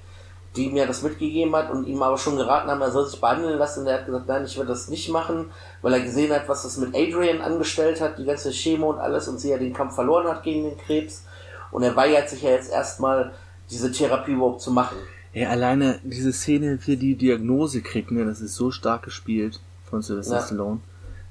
die 0.56 0.76
ja 0.76 0.88
das 0.88 1.04
mitgegeben 1.04 1.56
hat 1.56 1.70
und 1.70 1.86
ihm 1.88 2.02
aber 2.02 2.18
schon 2.18 2.38
geraten 2.38 2.70
haben, 2.72 2.82
er 2.82 2.92
soll 2.92 3.06
sich 3.08 3.22
behandeln 3.22 3.60
lassen. 3.60 3.82
Und 3.82 3.88
er 3.88 4.00
hat 4.00 4.06
gesagt, 4.08 4.28
nein, 4.28 4.44
ich 4.46 4.58
will 4.58 4.66
das 4.66 4.88
nicht 4.90 5.10
machen, 5.10 5.52
weil 5.84 5.94
er 5.94 6.02
gesehen 6.02 6.34
hat, 6.34 6.50
was 6.50 6.64
das 6.64 6.78
mit 6.78 6.96
Adrian 6.96 7.40
angestellt 7.42 8.02
hat, 8.02 8.18
die 8.18 8.26
ganze 8.26 8.50
Chemo 8.52 8.90
und 8.90 9.00
alles 9.00 9.28
und 9.28 9.40
sie 9.40 9.52
ja 9.52 9.58
den 9.60 9.74
Kampf 9.74 9.94
verloren 9.94 10.28
hat 10.28 10.42
gegen 10.44 10.64
den 10.64 10.78
Krebs. 10.78 11.24
Und 11.72 11.84
er 11.84 11.96
weigert 11.96 12.30
sich 12.30 12.42
ja 12.42 12.50
jetzt 12.50 12.72
erstmal, 12.72 13.32
diese 13.70 13.92
Therapie 13.92 14.34
überhaupt 14.34 14.62
zu 14.62 14.72
machen. 14.72 14.98
Ja, 15.34 15.50
alleine 15.50 16.00
diese 16.04 16.34
Szene, 16.34 16.78
wie 16.86 16.94
er 16.94 16.98
die 16.98 17.16
Diagnose 17.16 17.82
kriegt, 17.82 18.12
ne, 18.12 18.26
das 18.26 18.42
ist 18.42 18.56
so 18.56 18.72
stark 18.72 19.04
gespielt 19.04 19.60
von 19.90 20.02
Sylvester 20.02 20.36
Ja. 20.36 20.42
Stallone. 20.42 20.80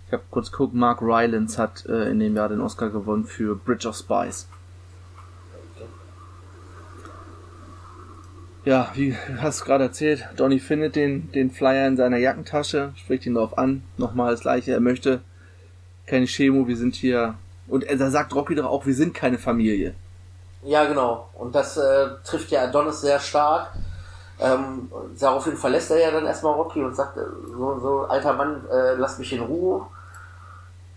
Ich 0.06 0.12
habe 0.12 0.22
kurz 0.30 0.50
geguckt, 0.50 0.74
Mark 0.74 1.02
Rylance 1.02 1.56
hat 1.60 1.84
äh, 1.86 2.10
in 2.10 2.18
dem 2.18 2.34
Jahr 2.34 2.48
den 2.48 2.60
Oscar 2.60 2.90
gewonnen 2.90 3.24
für 3.24 3.54
Bridge 3.54 3.86
of 3.88 3.96
Spies. 3.96 4.48
Ja, 8.64 8.90
wie 8.94 9.16
hast 9.38 9.60
du 9.60 9.64
gerade 9.64 9.84
erzählt, 9.84 10.26
Donny 10.36 10.60
findet 10.60 10.94
den, 10.94 11.32
den 11.32 11.50
Flyer 11.50 11.86
in 11.86 11.96
seiner 11.96 12.18
Jackentasche, 12.18 12.92
spricht 12.96 13.24
ihn 13.24 13.34
darauf 13.34 13.56
an, 13.56 13.82
nochmal 13.96 14.32
das 14.32 14.40
gleiche, 14.40 14.72
er 14.72 14.80
möchte 14.80 15.20
keine 16.06 16.26
Chemo, 16.26 16.68
wir 16.68 16.76
sind 16.76 16.94
hier, 16.94 17.34
und 17.68 17.84
er 17.84 17.96
da 17.96 18.10
sagt 18.10 18.34
Rocky 18.34 18.54
doch 18.54 18.66
auch, 18.66 18.84
wir 18.84 18.94
sind 18.94 19.14
keine 19.14 19.38
Familie. 19.38 19.94
Ja, 20.62 20.84
genau. 20.84 21.30
Und 21.34 21.54
das 21.54 21.78
äh, 21.78 22.08
trifft 22.24 22.50
ja 22.50 22.64
Adonis 22.64 23.00
sehr 23.00 23.18
stark. 23.18 23.72
Ähm, 24.40 24.90
daraufhin 25.18 25.56
verlässt 25.56 25.90
er 25.90 26.00
ja 26.00 26.10
dann 26.10 26.26
erstmal 26.26 26.54
Rocky 26.54 26.82
und 26.82 26.96
sagt, 26.96 27.16
äh, 27.16 27.20
so, 27.50 27.78
so 27.80 28.00
alter 28.08 28.32
Mann, 28.32 28.62
äh, 28.70 28.94
lass 28.94 29.18
mich 29.18 29.32
in 29.32 29.42
Ruhe. 29.42 29.86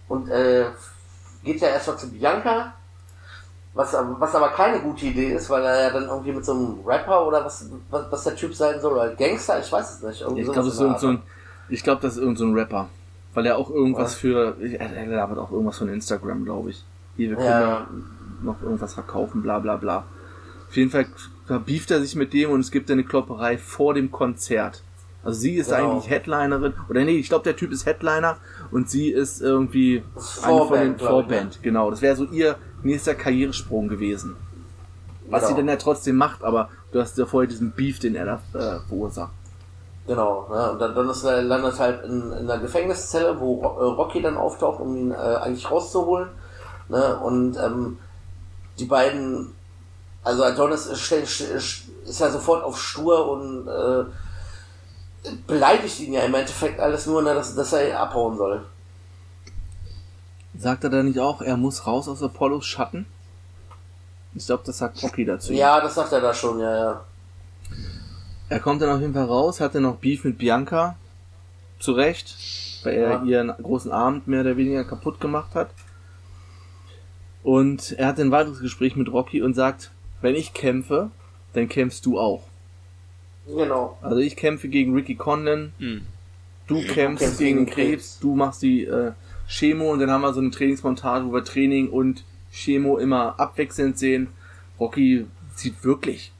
Und 0.08 0.29
äh, 0.29 0.65
geht 1.43 1.60
ja 1.60 1.69
erstmal 1.69 1.97
zu 1.97 2.10
Bianca, 2.10 2.73
was, 3.73 3.93
was 4.19 4.36
aber 4.36 4.49
keine 4.49 4.79
gute 4.79 5.08
Idee 5.08 5.34
ist, 5.34 5.49
weil 5.49 5.63
er 5.63 5.82
ja 5.84 5.89
dann 5.89 6.08
irgendwie 6.08 6.32
mit 6.32 6.45
so 6.45 6.53
einem 6.53 6.79
Rapper 6.86 7.27
oder 7.27 7.43
was, 7.43 7.69
was, 7.89 8.12
was 8.12 8.23
der 8.23 8.36
Typ 8.36 8.53
sein 8.53 8.79
soll, 8.79 8.93
oder 8.93 9.10
Gangster, 9.15 9.60
ich 9.60 9.71
weiß 9.71 9.95
es 9.95 10.03
nicht. 10.03 10.21
Irgendwie 10.21 10.41
Ich 10.41 10.51
glaube, 10.51 10.69
das 10.69 10.79
ist 10.79 10.99
so 11.01 11.08
ein, 11.08 11.21
ich 11.69 11.84
glaube, 11.84 12.01
das 12.01 12.13
ist 12.13 12.19
irgend 12.19 12.38
so 12.38 12.45
ein 12.45 12.53
Rapper. 12.53 12.88
Weil 13.34 13.47
er 13.47 13.58
auch 13.58 13.71
irgendwas 13.71 14.12
Was? 14.12 14.15
für, 14.15 14.56
er, 14.62 14.95
er 14.95 15.08
labert 15.08 15.39
auch 15.39 15.51
irgendwas 15.51 15.79
von 15.79 15.89
Instagram, 15.89 16.45
glaube 16.45 16.69
ich. 16.69 16.84
Hier, 17.17 17.29
wir 17.32 17.38
können 17.38 17.49
ja. 17.49 17.88
noch 18.43 18.62
irgendwas 18.62 18.93
verkaufen, 18.93 19.41
bla 19.41 19.60
bla 19.60 19.75
bla. 19.75 20.06
Auf 20.69 20.77
jeden 20.77 20.91
Fall 20.91 21.08
verbieft 21.45 21.91
er 21.91 22.01
sich 22.01 22.15
mit 22.15 22.34
dem 22.34 22.51
und 22.51 22.60
es 22.62 22.71
gibt 22.71 22.89
eine 22.91 23.03
Klopperei 23.03 23.58
vor 23.58 23.93
dem 23.93 24.12
Konzert. 24.12 24.82
Also 25.23 25.39
sie 25.39 25.56
ist 25.56 25.69
Genau. 25.69 25.91
eigentlich 25.93 26.10
Headlinerin, 26.10 26.73
oder 26.89 27.03
nee, 27.06 27.17
ich 27.17 27.29
glaube, 27.29 27.43
der 27.45 27.56
Typ 27.56 27.71
ist 27.71 27.86
Headliner 27.86 28.38
und 28.71 28.89
sie 28.89 29.10
ist 29.10 29.41
irgendwie 29.41 30.03
ist 30.17 30.43
eine 30.43 30.58
von 30.58 30.67
Vorband, 30.67 30.84
den 30.84 30.95
ich, 30.95 31.01
Vorband. 31.01 31.60
Genau, 31.63 31.91
das 31.91 32.01
wäre 32.01 32.15
so 32.15 32.25
ihr 32.25 32.58
nächster 32.84 33.15
Karrieresprung 33.15 33.88
gewesen. 33.88 34.36
Was 35.29 35.43
Genau. 35.43 35.47
sie 35.49 35.56
dann 35.62 35.67
ja 35.69 35.75
trotzdem 35.77 36.17
macht, 36.17 36.43
aber 36.43 36.69
du 36.91 36.99
hast 36.99 37.17
ja 37.17 37.25
vorher 37.25 37.47
diesen 37.49 37.71
Beef, 37.71 37.99
den 37.99 38.15
er 38.15 38.25
da 38.25 38.36
äh, 38.53 38.79
verursacht. 38.88 39.32
Genau, 40.06 40.47
ne? 40.49 40.71
und 40.73 40.79
dann, 40.79 40.93
dann 40.95 41.10
ist 41.10 41.23
er 41.23 41.41
landet 41.41 41.79
halt 41.79 42.03
in, 42.03 42.29
in 42.34 42.45
der 42.47 42.58
Gefängniszelle, 42.58 43.39
wo 43.39 43.62
äh, 43.63 43.65
Rocky 43.86 44.21
dann 44.21 44.36
auftaucht, 44.36 44.82
um 44.82 44.93
ihn 44.97 45.12
äh, 45.12 45.15
eigentlich 45.15 45.71
rauszuholen. 45.71 46.27
Ne? 46.89 47.17
Und 47.23 47.56
ähm, 47.56 47.97
die 48.79 48.84
beiden, 48.86 49.53
also 50.24 50.44
Adonis 50.44 50.86
ist, 50.86 52.20
ja 52.20 52.32
sofort 52.32 52.64
auf 52.64 52.82
stur 52.82 53.30
und 53.30 53.68
äh, 53.68 54.06
beleidigt 55.48 56.00
ihn 56.00 56.14
ja 56.14 56.22
im 56.22 56.34
Endeffekt 56.34 56.80
alles 56.80 57.06
nur, 57.06 57.22
ne, 57.22 57.34
dass, 57.34 57.56
dass 57.56 57.74
er 57.74 58.00
abhauen 58.00 58.38
soll. 58.38 58.66
Sagt 60.58 60.84
er 60.84 60.90
da 60.90 61.04
nicht 61.04 61.20
auch, 61.20 61.42
er 61.42 61.58
muss 61.58 61.88
raus 61.88 62.08
aus 62.08 62.22
Apollos 62.22 62.66
Schatten? 62.66 63.06
Ich 64.36 64.46
glaube, 64.46 64.64
das 64.66 64.78
sagt 64.78 65.02
Rocky 65.04 65.26
dazu. 65.26 65.54
Ja, 65.54 65.80
das 65.82 65.96
sagt 65.96 66.12
er 66.12 66.22
da 66.22 66.34
schon, 66.34 66.60
ja, 66.60 66.76
ja. 66.76 67.02
Er 68.50 68.60
kommt 68.60 68.82
dann 68.82 68.90
auf 68.90 69.02
jeden 69.02 69.14
Fall 69.14 69.26
raus, 69.26 69.60
hatte 69.60 69.82
noch 69.82 69.98
Beef 69.98 70.24
mit 70.24 70.38
Bianca. 70.38 70.96
Zu 71.80 71.94
Recht, 71.94 72.36
weil 72.84 72.94
er 72.94 73.10
Ja. 73.12 73.24
ihren 73.24 73.50
großen 73.62 73.92
Abend 73.92 74.28
mehr 74.28 74.42
oder 74.42 74.56
weniger 74.56 74.84
kaputt 74.86 75.20
gemacht 75.20 75.54
hat. 75.54 75.70
Und 77.44 77.92
er 77.94 78.08
hat 78.08 78.20
ein 78.20 78.32
weiteres 78.32 78.60
Gespräch 78.62 78.96
mit 78.96 79.12
Rocky 79.12 79.42
und 79.42 79.54
sagt, 79.54 79.92
wenn 80.24 80.36
ich 80.36 80.54
kämpfe, 80.54 81.12
dann 81.54 81.70
kämpfst 81.70 82.06
du 82.06 82.20
auch. 82.20 82.42
Genau. 83.46 83.98
Also 84.02 84.18
ich 84.20 84.36
kämpfe 84.36 84.68
gegen 84.70 84.94
Ricky 84.96 85.16
Conlon, 85.16 85.74
Hm. 85.78 86.02
du 86.68 86.76
kämpfst 86.76 86.94
kämpfst 86.96 87.38
gegen 87.40 87.58
den 87.58 87.66
gegen 87.66 87.76
Krebs, 87.76 87.90
Krebs. 87.92 88.20
du 88.20 88.36
machst 88.36 88.62
die 88.62 88.86
äh, 88.86 89.12
Chemo 89.48 89.92
und 89.92 90.00
dann 90.00 90.10
haben 90.10 90.22
wir 90.22 90.34
so 90.34 90.40
eine 90.40 90.50
Trainingsmontage, 90.52 91.26
wo 91.28 91.34
wir 91.34 91.44
Training 91.44 91.90
und 91.90 92.24
Chemo 92.52 92.98
immer 92.98 93.40
abwechselnd 93.40 94.00
sehen. 94.00 94.30
Rocky 94.80 95.28
sieht 95.56 95.84
wirklich, 95.84 96.32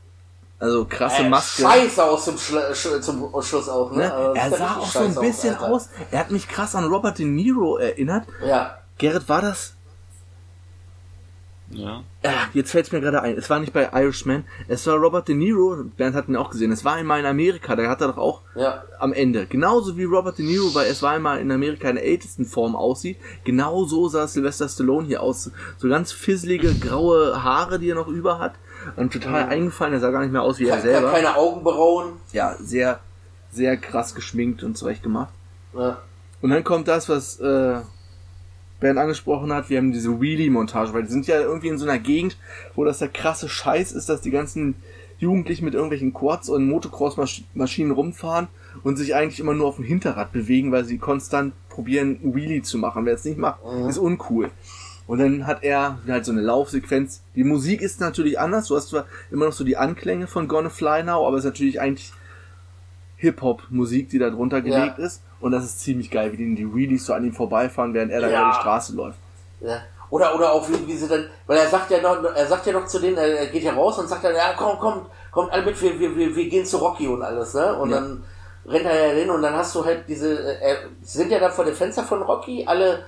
also 0.60 0.86
krasse 0.86 1.24
Äh, 1.24 1.30
Maske. 1.30 1.64
Scheiße 1.64 2.04
aus 2.04 2.24
zum, 2.26 2.38
Schla 2.38 2.74
Sch 2.74 2.88
zum 3.02 3.30
Schluss 3.42 3.68
auch, 3.68 3.92
ne? 3.92 3.98
Ne? 3.98 4.14
Also, 4.14 4.36
Er 4.40 4.58
sah 4.58 4.78
auch 4.78 4.88
so 4.90 5.00
ein 5.00 5.16
bisschen 5.16 5.56
Alter. 5.56 5.72
aus. 5.74 5.90
Er 6.10 6.20
hat 6.20 6.32
mich 6.32 6.48
krass 6.48 6.74
an 6.76 6.86
Robert 6.86 7.20
De 7.20 7.26
Niro 7.26 7.78
erinnert. 7.78 8.26
Ja. 8.48 8.78
Gerrit, 8.98 9.28
war 9.28 9.42
das? 9.42 9.73
Ja. 11.76 12.04
Ah, 12.24 12.48
jetzt 12.54 12.72
fällt 12.72 12.86
es 12.86 12.92
mir 12.92 13.02
gerade 13.02 13.22
ein. 13.22 13.38
Es 13.38 13.50
war 13.50 13.60
nicht 13.60 13.74
bei 13.74 13.90
Irishman. 13.94 14.46
Es 14.68 14.86
war 14.88 14.96
Robert 14.96 15.28
De 15.28 15.36
Niro. 15.36 15.84
Bernd 15.98 16.16
hat 16.16 16.28
ihn 16.30 16.36
auch 16.36 16.50
gesehen. 16.52 16.72
Es 16.72 16.86
war 16.86 16.94
einmal 16.94 17.20
in 17.20 17.26
Amerika. 17.26 17.76
Da 17.76 17.88
hat 17.90 18.02
er 18.02 18.08
doch 18.08 18.18
auch 18.18 18.42
Ja. 18.56 18.84
am 19.00 19.12
Ende. 19.14 19.46
Genauso 19.46 19.98
wie 19.98 20.04
Robert 20.06 20.38
De 20.38 20.46
Niro 20.46 20.70
bei 20.74 20.88
Es 20.88 21.02
war 21.02 21.12
einmal 21.14 21.40
in 21.40 21.52
Amerika 21.52 21.90
in 21.90 21.96
der 21.96 22.06
ältesten 22.06 22.46
Form 22.46 22.76
aussieht. 22.76 23.18
Genau 23.44 23.86
so 23.86 24.08
sah 24.08 24.28
Sylvester 24.28 24.70
Stallone 24.70 25.08
hier 25.08 25.22
aus. 25.22 25.52
So 25.78 25.90
ganz 25.90 26.12
fisselige, 26.12 26.74
graue 26.76 27.44
Haare, 27.44 27.80
die 27.80 27.90
er 27.90 27.96
noch 27.96 28.08
über 28.08 28.40
hat. 28.40 28.54
Und 28.96 29.14
total 29.14 29.46
eingefallen. 29.50 29.94
Er 29.94 30.00
sah 30.00 30.12
gar 30.12 30.22
nicht 30.22 30.32
mehr 30.32 30.42
aus 30.44 30.60
wie 30.60 30.68
er 30.68 30.78
Ke 30.78 30.82
selber. 30.84 31.12
keine 31.12 31.36
Augenbrauen. 31.36 32.14
Ja, 32.32 32.56
sehr, 32.60 33.00
sehr 33.52 33.78
krass 33.78 34.14
geschminkt 34.16 34.64
und 34.64 34.78
zurecht 34.78 35.04
gemacht. 35.04 35.32
Ja. 35.78 35.98
Und 36.42 36.50
dann 36.50 36.64
kommt 36.66 36.88
das, 36.90 37.08
was 37.08 37.40
äh, 37.40 37.80
Bernd 38.84 39.00
angesprochen 39.00 39.52
hat. 39.52 39.70
Wir 39.70 39.78
haben 39.80 39.92
diese 39.92 40.22
Wheelie-Montage, 40.22 40.94
weil 40.94 41.04
die 41.04 41.10
sind 41.12 41.26
ja 41.26 41.40
irgendwie 41.40 41.70
in 41.70 41.78
so 41.80 41.86
einer 41.86 41.98
Gegend, 42.00 42.38
wo 42.76 42.84
das 42.86 43.00
der 43.00 43.08
krasse 43.08 43.50
Scheiß 43.50 43.92
ist, 43.94 44.10
dass 44.10 44.22
die 44.22 44.30
ganzen 44.32 44.76
Jugendlichen 45.20 45.66
mit 45.66 45.74
irgendwelchen 45.74 46.14
Quads 46.14 46.50
und 46.50 46.68
Motocross-Maschinen 46.68 47.92
rumfahren 47.92 48.48
und 48.84 48.98
sich 48.98 49.16
eigentlich 49.16 49.40
immer 49.40 49.54
nur 49.54 49.68
auf 49.68 49.78
dem 49.78 49.86
Hinterrad 49.86 50.32
bewegen, 50.34 50.72
weil 50.72 50.84
sie 50.86 50.98
konstant 50.98 51.54
probieren, 51.70 52.20
Wheelie 52.24 52.62
zu 52.62 52.78
machen. 52.78 53.06
Wer 53.06 53.14
es 53.16 53.24
nicht 53.24 53.38
macht, 53.38 53.60
Mhm. 53.66 53.88
ist 53.90 53.98
uncool. 53.98 54.50
Und 55.08 55.20
dann 55.20 55.48
hat 55.48 55.64
er 55.64 56.00
halt 56.08 56.26
so 56.26 56.32
eine 56.32 56.42
Laufsequenz. 56.42 57.22
Die 57.36 57.44
Musik 57.44 57.82
ist 57.82 58.00
natürlich 58.02 58.40
anders. 58.40 58.68
Du 58.68 58.76
hast 58.76 58.90
zwar 58.90 59.06
immer 59.32 59.46
noch 59.46 59.54
so 59.54 59.64
die 59.64 59.78
Anklänge 59.78 60.28
von 60.28 60.48
Gonna 60.48 60.70
Fly 60.70 61.04
Now, 61.04 61.26
aber 61.28 61.38
es 61.38 61.44
ist 61.46 61.50
natürlich 61.52 61.80
eigentlich 61.82 62.12
Hip-Hop-Musik, 63.18 64.10
die 64.10 64.20
da 64.20 64.30
drunter 64.30 64.62
gelegt 64.62 64.98
Ja. 64.98 65.06
ist. 65.06 65.22
Und 65.44 65.52
das 65.52 65.66
ist 65.66 65.82
ziemlich 65.82 66.10
geil, 66.10 66.32
wie 66.32 66.38
die, 66.38 66.56
die 66.56 66.74
Wheelies 66.74 67.06
so 67.06 67.14
an 67.14 67.26
ihm 67.26 67.34
vorbeifahren, 67.34 67.94
während 67.94 68.12
er 68.14 68.22
da 68.22 68.30
Ja. 68.30 68.42
über 68.44 68.52
die 68.52 68.60
Straße 68.62 68.96
läuft. 68.96 69.18
Ja. 69.60 69.82
Oder, 70.10 70.34
oder 70.36 70.54
auch 70.54 70.70
wie, 70.70 70.88
wie 70.88 70.96
sie 70.96 71.08
dann, 71.08 71.26
weil 71.48 71.58
er 71.58 71.68
sagt 71.68 71.92
ja 71.92 72.00
noch, 72.02 72.24
er 72.24 72.48
sagt 72.48 72.66
ja 72.66 72.72
noch 72.72 72.86
zu 72.86 73.00
denen, 73.00 73.18
er 73.18 73.40
er 73.40 73.48
geht 73.48 73.64
ja 73.64 73.74
raus 73.74 74.00
und 74.00 74.08
sagt 74.08 74.24
dann, 74.24 74.34
ja 74.36 74.54
komm, 74.58 74.78
komm, 74.80 75.06
kommt 75.32 75.52
alle 75.52 75.64
mit, 75.66 75.82
wir, 75.82 76.00
wir, 76.00 76.16
wir, 76.16 76.34
wir 76.36 76.50
gehen 76.50 76.66
zu 76.66 76.78
Rocky 76.78 77.08
und 77.08 77.22
alles, 77.24 77.54
ne? 77.56 77.76
Und 77.78 77.90
Ja. 77.90 77.98
dann 78.00 78.24
rennt 78.66 78.86
er 78.86 79.08
ja 79.08 79.14
hin 79.20 79.30
und 79.30 79.42
dann 79.42 79.54
hast 79.56 79.76
du 79.76 79.84
halt 79.84 80.08
diese, 80.08 80.32
äh, 80.62 80.78
sie 81.02 81.18
sind 81.18 81.30
ja 81.32 81.40
da 81.40 81.50
vor 81.50 81.66
dem 81.66 81.76
Fenster 81.76 82.04
von 82.04 82.22
Rocky, 82.22 82.64
alle 82.66 83.04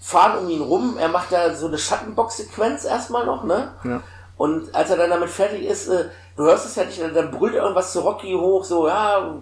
fahren 0.00 0.38
um 0.44 0.48
ihn 0.50 0.62
rum, 0.62 0.96
er 0.98 1.08
macht 1.08 1.30
da 1.32 1.54
so 1.54 1.66
eine 1.66 1.76
Schattenbox-Sequenz 1.78 2.84
erstmal 2.86 3.26
noch, 3.26 3.44
ne? 3.44 3.72
Ja. 3.84 4.02
Und 4.38 4.74
als 4.74 4.88
er 4.90 4.96
dann 4.96 5.10
damit 5.10 5.28
fertig 5.30 5.66
ist, 5.66 5.88
äh, 5.88 6.06
du 6.36 6.44
hörst 6.44 6.66
es 6.66 6.76
ja 6.76 6.84
nicht, 6.84 7.00
dann 7.00 7.30
brüllt 7.30 7.54
irgendwas 7.54 7.92
zu 7.92 8.00
Rocky 8.00 8.32
hoch, 8.32 8.64
so, 8.64 8.86
ja, 8.86 9.40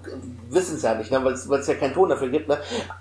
wissen 0.48 0.76
es 0.76 0.82
ja 0.82 0.94
nicht, 0.94 1.10
ne, 1.10 1.22
weil 1.24 1.32
es 1.32 1.66
ja 1.66 1.74
keinen 1.74 1.94
Ton 1.94 2.08
dafür 2.08 2.28
gibt, 2.28 2.48
ne? 2.48 2.58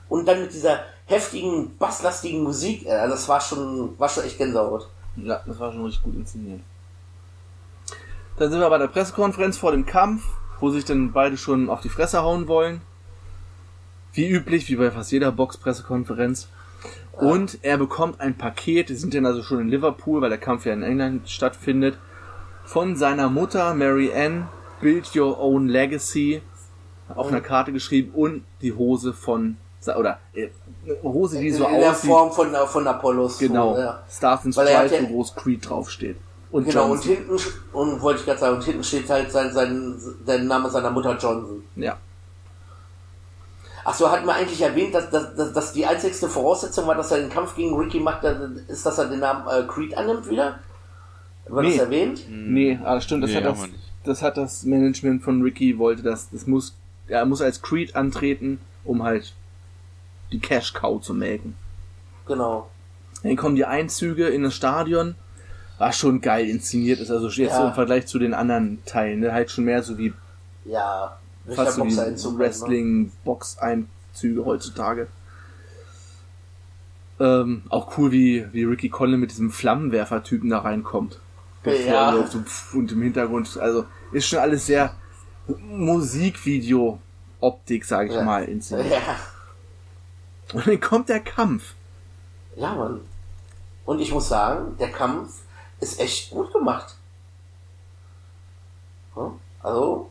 Und 0.10 0.28
dann 0.28 0.42
mit 0.42 0.54
dieser 0.54 0.80
heftigen, 1.06 1.78
basslastigen 1.78 2.44
Musik, 2.44 2.86
äh, 2.86 2.92
also 2.92 3.16
das 3.16 3.30
war 3.30 3.40
schon, 3.40 3.98
war 4.00 4.10
schon 4.10 4.24
echt 4.24 4.38
Gänsehaut. 4.38 4.90
Ja, 5.16 5.42
das 5.46 5.60
war 5.60 5.72
schon 5.72 5.86
richtig 5.86 6.04
gut 6.04 6.16
inszeniert. 6.16 6.62
Dann 8.38 8.50
sind 8.50 8.60
wir 8.60 8.70
bei 8.70 8.80
der 8.80 8.88
Pressekonferenz 8.88 9.58
vor 9.58 9.72
dem 9.72 9.86
Kampf, 9.86 10.24
wo 10.60 10.72
sich 10.72 10.86
dann 10.86 11.12
beide 11.12 11.38
schon 11.38 11.70
auf 11.70 11.82
die 11.82 11.90
Fresse 11.90 12.24
hauen 12.24 12.48
wollen. 12.48 12.82
Wie 14.14 14.28
üblich, 14.28 14.68
wie 14.70 14.76
bei 14.76 14.90
fast 14.90 15.12
jeder 15.12 15.32
Box-Pressekonferenz. 15.32 16.48
Und 17.12 17.60
er 17.62 17.78
bekommt 17.78 18.20
ein 18.20 18.38
Paket, 18.38 18.90
die 18.90 18.96
sind 18.96 19.14
dann 19.14 19.28
also 19.28 19.44
schon 19.44 19.60
in 19.60 19.70
Liverpool, 19.70 20.22
weil 20.22 20.30
der 20.30 20.40
Kampf 20.40 20.66
ja 20.66 20.74
in 20.74 20.82
England 20.82 21.30
stattfindet, 21.30 21.98
von 22.66 22.96
seiner 22.96 23.30
Mutter 23.30 23.74
Mary 23.74 24.12
Ann, 24.14 24.48
Build 24.82 25.16
Your 25.16 25.40
Own 25.40 25.68
Legacy, 25.68 26.42
auf 27.16 27.28
einer 27.28 27.42
Karte 27.42 27.72
geschrieben 27.72 28.12
und 28.14 28.44
die 28.62 28.74
Hose 28.74 29.14
von, 29.14 29.58
oder 29.98 30.20
äh, 30.34 30.50
Hose, 31.04 31.40
die 31.40 31.52
so 31.52 31.66
in 31.68 31.80
der 31.80 31.92
aussieht, 31.92 32.10
Form 32.10 32.32
von, 32.32 32.54
äh, 32.54 32.66
von 32.66 32.88
Apollos. 32.88 33.38
genau, 33.38 33.78
ja. 33.78 34.02
Stars 34.10 34.46
and 34.46 34.58
hat 34.58 34.68
Stripes, 34.68 35.04
wo 35.10 35.14
groß 35.14 35.36
Creed 35.36 35.70
draufsteht. 35.70 36.18
Und 36.52 36.66
Genau, 36.66 36.84
und 36.86 37.04
Johnson. 37.04 37.16
hinten, 37.16 37.36
sch- 37.36 37.52
und 37.74 38.02
wollte 38.02 38.20
ich 38.20 38.26
gerade 38.26 38.40
sagen, 38.40 38.56
und 38.58 38.64
hinten 38.64 38.84
steht 38.84 39.10
halt 39.10 39.32
sein, 39.32 39.52
sein, 39.52 39.96
der 40.28 40.40
Name 40.40 40.70
seiner 40.70 40.92
Mutter 40.92 41.18
Johnson. 41.18 41.64
Ja. 41.76 41.98
Ach 43.86 43.94
so, 43.94 44.10
hatten 44.10 44.26
wir 44.26 44.34
eigentlich 44.34 44.62
erwähnt, 44.62 44.94
dass, 44.96 45.10
dass, 45.10 45.36
dass, 45.36 45.52
dass 45.52 45.74
die 45.74 45.86
einzigste 45.86 46.30
Voraussetzung 46.30 46.88
war, 46.88 46.96
dass 46.96 47.12
er 47.12 47.18
den 47.20 47.30
Kampf 47.30 47.56
gegen 47.56 47.76
Ricky 47.76 48.00
macht, 48.00 48.24
ist, 48.68 48.86
dass 48.86 48.98
er 48.98 49.06
den 49.08 49.20
Namen 49.20 49.46
äh, 49.48 49.68
Creed 49.68 49.98
annimmt 49.98 50.30
wieder? 50.30 50.60
War 51.48 51.64
Nee. 51.64 51.72
das 51.72 51.80
erwähnt? 51.86 52.26
Nee, 52.30 52.80
ah, 52.84 53.00
stimmt, 53.02 53.24
das, 53.24 53.32
Nee, 53.32 53.38
hat 53.38 53.46
das, 53.46 53.70
das 54.04 54.22
hat 54.22 54.38
das 54.38 54.64
Management 54.64 55.24
von 55.24 55.42
Ricky 55.42 55.78
wollte 55.78 56.02
das, 56.04 56.30
das 56.30 56.48
muss, 56.48 56.76
er 57.08 57.26
muss 57.26 57.42
als 57.42 57.62
Creed 57.62 57.96
antreten, 57.96 58.60
um 58.84 59.04
halt 59.04 59.34
die 60.32 60.40
Cash 60.40 60.74
Cow 60.74 61.02
zu 61.02 61.14
melken. 61.14 61.56
Genau. 62.26 62.70
Dann 63.24 63.36
kommen 63.36 63.56
die 63.56 63.66
Einzüge 63.66 64.28
in 64.28 64.44
das 64.44 64.56
Stadion, 64.56 65.16
war 65.78 65.92
schon 65.92 66.22
geil 66.22 66.48
inszeniert 66.50 67.00
ist, 67.00 67.12
also 67.12 67.28
jetzt 67.28 67.52
Ja. 67.52 67.58
so 67.58 67.68
im 67.68 67.74
Vergleich 67.74 68.08
zu 68.08 68.20
den 68.20 68.34
anderen 68.34 68.84
Teilen, 68.86 69.20
ne? 69.20 69.34
halt 69.34 69.52
schon 69.52 69.66
mehr 69.66 69.84
so 69.84 69.98
wie 69.98 70.14
Ja, 70.66 71.18
fast 71.50 71.74
so 71.76 71.82
wie 71.84 71.88
Boxereinzug, 71.88 72.34
Ne? 72.34 72.40
Wrestling, 72.40 73.12
Box-Einzüge 73.26 74.46
heutzutage. 74.46 75.08
Ähm, 77.20 77.64
auch 77.70 77.98
cool, 77.98 78.12
wie, 78.12 78.46
wie 78.54 78.64
Ricky 78.64 78.90
Conlon 78.90 79.20
mit 79.20 79.32
diesem 79.32 79.52
Flammenwerfer-Typen 79.52 80.50
da 80.50 80.60
reinkommt. 80.60 81.20
Der 81.66 81.82
Ja. 81.82 82.12
vorläuft 82.12 82.32
so 82.34 82.44
und 82.78 82.92
im 82.92 83.02
Hintergrund, 83.02 83.58
also 83.58 83.86
ist 84.12 84.28
schon 84.28 84.40
alles 84.40 84.66
sehr 84.66 84.94
Musikvideo-Optik, 85.48 87.86
sag 87.86 88.08
ich 88.08 88.14
Ja. 88.14 88.24
mal, 88.24 88.44
inszeniert. 88.46 88.92
Ja. 88.92 89.16
Und 90.54 90.68
dann 90.68 90.80
kommt 90.80 91.10
der 91.10 91.20
Kampf. 91.22 91.74
ja, 92.56 92.74
Mann. 92.76 93.02
Und 93.86 94.00
ich 94.00 94.12
muss 94.14 94.30
sagen, 94.30 94.78
der 94.78 94.92
Kampf 94.92 95.42
ist 95.80 96.00
echt 96.00 96.30
gut 96.32 96.54
gemacht. 96.54 96.96
Hm? 99.16 99.32
Also, 99.62 100.10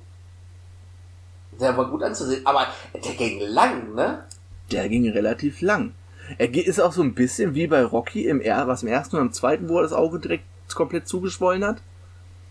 der 1.52 1.74
war 1.76 1.88
gut 1.88 2.02
anzusehen. 2.02 2.44
Aber 2.44 2.66
der 2.94 3.14
ging 3.14 3.38
lang, 3.40 3.94
ne? 3.94 4.24
Der 4.70 4.88
ging 4.88 5.08
relativ 5.08 5.60
lang. 5.62 5.94
Er 6.38 6.52
ist 6.54 6.80
auch 6.80 6.92
so 6.92 7.02
ein 7.02 7.14
bisschen 7.14 7.54
wie 7.54 7.66
bei 7.66 7.84
Rocky 7.84 8.26
im 8.26 8.40
er 8.40 8.66
was 8.68 8.82
im 8.82 8.88
ersten 8.88 9.16
und 9.16 9.22
im 9.22 9.32
zweiten, 9.32 9.68
wo 9.68 9.76
er 9.78 9.82
das 9.82 9.92
Auge 9.92 10.18
direkt 10.18 10.44
komplett 10.74 11.08
zugeschwollen 11.08 11.64
hat. 11.64 11.78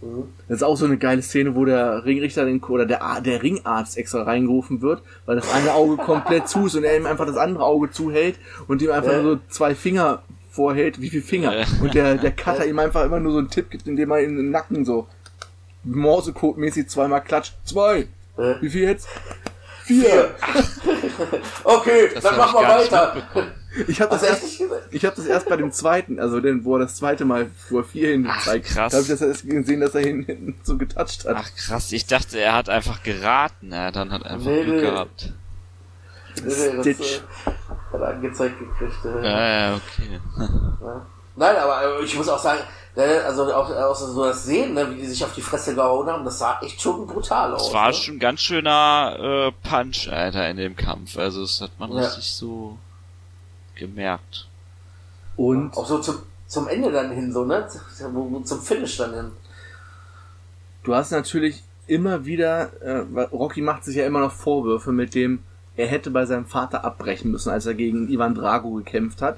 Mhm. 0.01 0.23
Das 0.47 0.57
ist 0.57 0.63
auch 0.63 0.75
so 0.77 0.85
eine 0.85 0.97
geile 0.97 1.21
Szene, 1.21 1.55
wo 1.55 1.65
der 1.65 2.05
Ringrichter 2.05 2.45
den, 2.45 2.61
oder 2.63 2.85
der, 2.85 3.21
der 3.21 3.43
Ringarzt 3.43 3.97
extra 3.97 4.23
reingerufen 4.23 4.81
wird, 4.81 5.01
weil 5.25 5.35
das 5.35 5.51
eine 5.53 5.73
Auge 5.73 5.97
komplett 5.97 6.47
zu 6.47 6.65
ist 6.65 6.75
und 6.75 6.83
er 6.83 6.97
ihm 6.97 7.05
einfach 7.05 7.25
das 7.27 7.37
andere 7.37 7.65
Auge 7.65 7.91
zuhält 7.91 8.35
und 8.67 8.81
ihm 8.81 8.91
einfach 8.91 9.11
Ja. 9.11 9.21
nur 9.21 9.35
so 9.35 9.41
zwei 9.49 9.75
Finger 9.75 10.23
vorhält. 10.49 10.99
Wie 11.01 11.09
viele 11.09 11.23
Finger? 11.23 11.55
Ja. 11.59 11.65
Und 11.81 11.93
der, 11.93 12.15
der 12.15 12.31
Cutter 12.35 12.65
ihm 12.65 12.79
einfach 12.79 13.05
immer 13.05 13.19
nur 13.19 13.31
so 13.33 13.37
einen 13.37 13.49
Tipp 13.49 13.69
gibt, 13.69 13.87
indem 13.87 14.11
er 14.11 14.21
ihm 14.23 14.35
den 14.37 14.49
Nacken 14.51 14.85
so 14.85 15.07
Morsecode-mäßig 15.85 16.87
zweimal 16.87 17.21
klatscht. 17.23 17.55
Zwei! 17.65 18.07
Äh, 18.37 18.55
Wie 18.61 18.69
viel 18.69 18.83
jetzt? 18.83 19.07
Vier! 19.83 20.29
okay, 21.63 22.09
Das 22.13 22.23
dann 22.23 22.37
hab 22.37 22.53
machen 22.53 22.61
wir 22.61 22.69
weiter. 22.69 23.15
Ich 23.87 23.99
habe 24.01 24.11
das 24.11 24.21
Hast 24.21 24.23
du 24.23 24.27
erst 24.27 24.43
echt 24.43 24.59
nicht 24.59 24.69
gesagt? 24.69 24.80
Ich 24.91 25.05
habe 25.05 25.15
das 25.15 25.25
erst 25.25 25.47
bei 25.47 25.55
dem 25.57 25.71
zweiten, 25.71 26.19
also 26.19 26.39
den, 26.41 26.65
wo 26.65 26.75
er 26.75 26.79
das 26.81 26.95
zweite 26.95 27.23
Mal 27.25 27.49
vor 27.69 27.83
vier 27.83 28.09
hin 28.09 28.27
Ach, 28.29 28.37
gezeigt 28.39 28.65
krass. 28.67 28.91
Da 28.91 28.97
habe 28.97 29.03
ich 29.03 29.09
das 29.09 29.21
erst 29.21 29.47
gesehen, 29.47 29.79
dass 29.79 29.95
er 29.95 30.01
hin- 30.01 30.23
hinten 30.23 30.55
so 30.63 30.77
getatscht 30.77 31.25
hat. 31.25 31.35
Ach 31.37 31.49
krass, 31.55 31.91
ich 31.91 32.05
dachte, 32.05 32.39
er 32.39 32.53
hat 32.53 32.69
einfach 32.69 33.01
geraten. 33.03 33.71
Er 33.71 33.91
dann 33.91 34.11
hat 34.11 34.25
einfach 34.25 34.45
Nee, 34.45 34.63
Glück 34.63 34.75
nee. 34.75 34.81
gehabt. 34.81 35.33
Nee, 36.35 36.43
nee, 36.43 36.75
das, 36.75 36.81
Stitch. 36.81 37.17
äh, 37.45 37.49
hat 37.93 38.01
er 38.01 38.07
angezeigt 38.07 38.55
gekriegt. 38.59 39.05
Äh. 39.05 39.23
Ja, 39.25 39.49
ja, 39.69 39.75
okay. 39.75 40.19
Ja. 40.81 41.05
Nein, 41.35 41.55
aber 41.55 41.99
äh, 41.99 42.03
ich 42.03 42.15
muss 42.17 42.27
auch 42.27 42.39
sagen, 42.39 42.59
äh, 42.95 43.19
also 43.19 43.53
auch, 43.53 43.69
auch 43.69 43.95
so 43.95 44.25
das 44.25 44.43
Sehen, 44.43 44.73
ne, 44.73 44.89
wie 44.91 44.95
die 44.95 45.07
sich 45.07 45.23
auf 45.23 45.33
die 45.33 45.41
Fresse 45.41 45.73
gehauen 45.75 46.07
haben, 46.07 46.25
das 46.25 46.39
sah 46.39 46.59
echt 46.61 46.81
schon 46.81 47.07
brutal 47.07 47.53
aus. 47.53 47.67
Es 47.69 47.73
war 47.73 47.87
ne? 47.87 47.93
schon 47.93 48.15
ein 48.15 48.19
ganz 48.19 48.41
schöner 48.41 49.51
äh, 49.63 49.67
Punch, 49.69 50.09
Alter, 50.11 50.49
in 50.49 50.57
dem 50.57 50.75
Kampf. 50.75 51.17
Also 51.17 51.41
das 51.41 51.61
hat 51.61 51.71
man 51.79 51.91
Ja. 51.93 52.01
richtig 52.01 52.25
so 52.33 52.77
gemerkt. 53.75 54.47
Und 55.41 55.75
Auch 55.75 55.87
so 55.87 55.97
zum, 55.97 56.19
zum 56.45 56.67
Ende 56.67 56.91
dann 56.91 57.09
hin, 57.09 57.33
so, 57.33 57.45
ne? 57.45 57.67
Zum 58.43 58.61
Finish 58.61 58.97
dann 58.97 59.13
hin. 59.15 59.31
du 60.83 60.93
hast 60.93 61.09
natürlich 61.09 61.63
immer 61.87 62.25
wieder, 62.25 62.69
äh, 62.83 62.99
Rocky 63.31 63.61
macht 63.61 63.83
sich 63.83 63.95
ja 63.95 64.05
immer 64.05 64.19
noch 64.19 64.31
Vorwürfe 64.31 64.91
mit 64.91 65.15
dem, 65.15 65.39
er 65.75 65.87
hätte 65.87 66.11
bei 66.11 66.27
seinem 66.27 66.45
Vater 66.45 66.85
abbrechen 66.85 67.31
müssen, 67.31 67.49
als 67.49 67.65
er 67.65 67.73
gegen 67.73 68.07
Ivan 68.07 68.35
Drago 68.35 68.69
gekämpft 68.73 69.23
hat. 69.23 69.37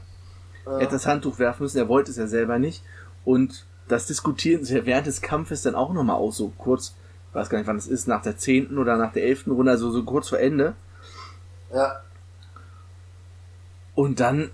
Er 0.66 0.80
hätte 0.80 0.92
das 0.92 1.06
Handtuch 1.06 1.40
werfen 1.40 1.64
müssen, 1.64 1.78
er 1.78 1.88
wollte 1.88 2.12
es 2.12 2.18
ja 2.18 2.28
selber 2.28 2.60
nicht. 2.60 2.84
Und 3.24 3.66
das 3.88 4.06
diskutieren 4.06 4.66
sie 4.66 4.76
ja 4.76 4.86
während 4.86 5.08
des 5.08 5.22
Kampfes 5.22 5.62
dann 5.62 5.76
auch 5.76 5.94
nochmal 5.94 6.18
aus, 6.18 6.36
so 6.36 6.52
kurz, 6.58 6.96
ich 7.30 7.36
weiß 7.36 7.50
gar 7.50 7.60
nicht 7.60 7.68
wann 7.68 7.78
es 7.78 7.88
ist, 7.88 8.10
nach 8.10 8.22
der 8.22 8.38
zehnten 8.38 8.78
oder 8.78 8.98
nach 8.98 9.14
der 9.14 9.24
elften 9.24 9.52
Runde, 9.52 9.72
also 9.72 9.90
so 9.90 10.04
kurz 10.04 10.28
vor 10.28 10.40
Ende. 10.40 10.74
Ja, 11.74 12.02
Und 13.96 14.20
dann, 14.20 14.52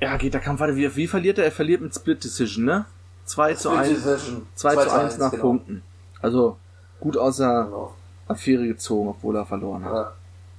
ja, 0.00 0.16
geht 0.16 0.34
der 0.34 0.40
Kampf 0.40 0.60
weiter. 0.60 0.76
Wie, 0.76 0.94
wie 0.96 1.06
verliert 1.06 1.38
er? 1.38 1.44
Er 1.44 1.52
verliert 1.52 1.80
mit 1.80 1.94
Split 1.94 2.22
Decision, 2.24 2.64
ne? 2.64 2.86
2 3.26 3.54
zu 3.54 3.70
Split 3.70 3.80
1, 3.80 3.88
Decision. 4.02 4.46
2 4.54 4.76
zu 4.76 4.92
1 4.92 5.18
nach 5.18 5.30
genau. 5.30 5.42
Punkten. 5.42 5.82
Also 6.20 6.56
gut 7.00 7.16
aus 7.16 7.36
der 7.38 7.64
Genau. 7.64 7.94
Affäre 8.28 8.66
gezogen, 8.66 9.08
obwohl 9.08 9.36
er 9.36 9.46
verloren 9.46 9.84
hat. 9.84 9.92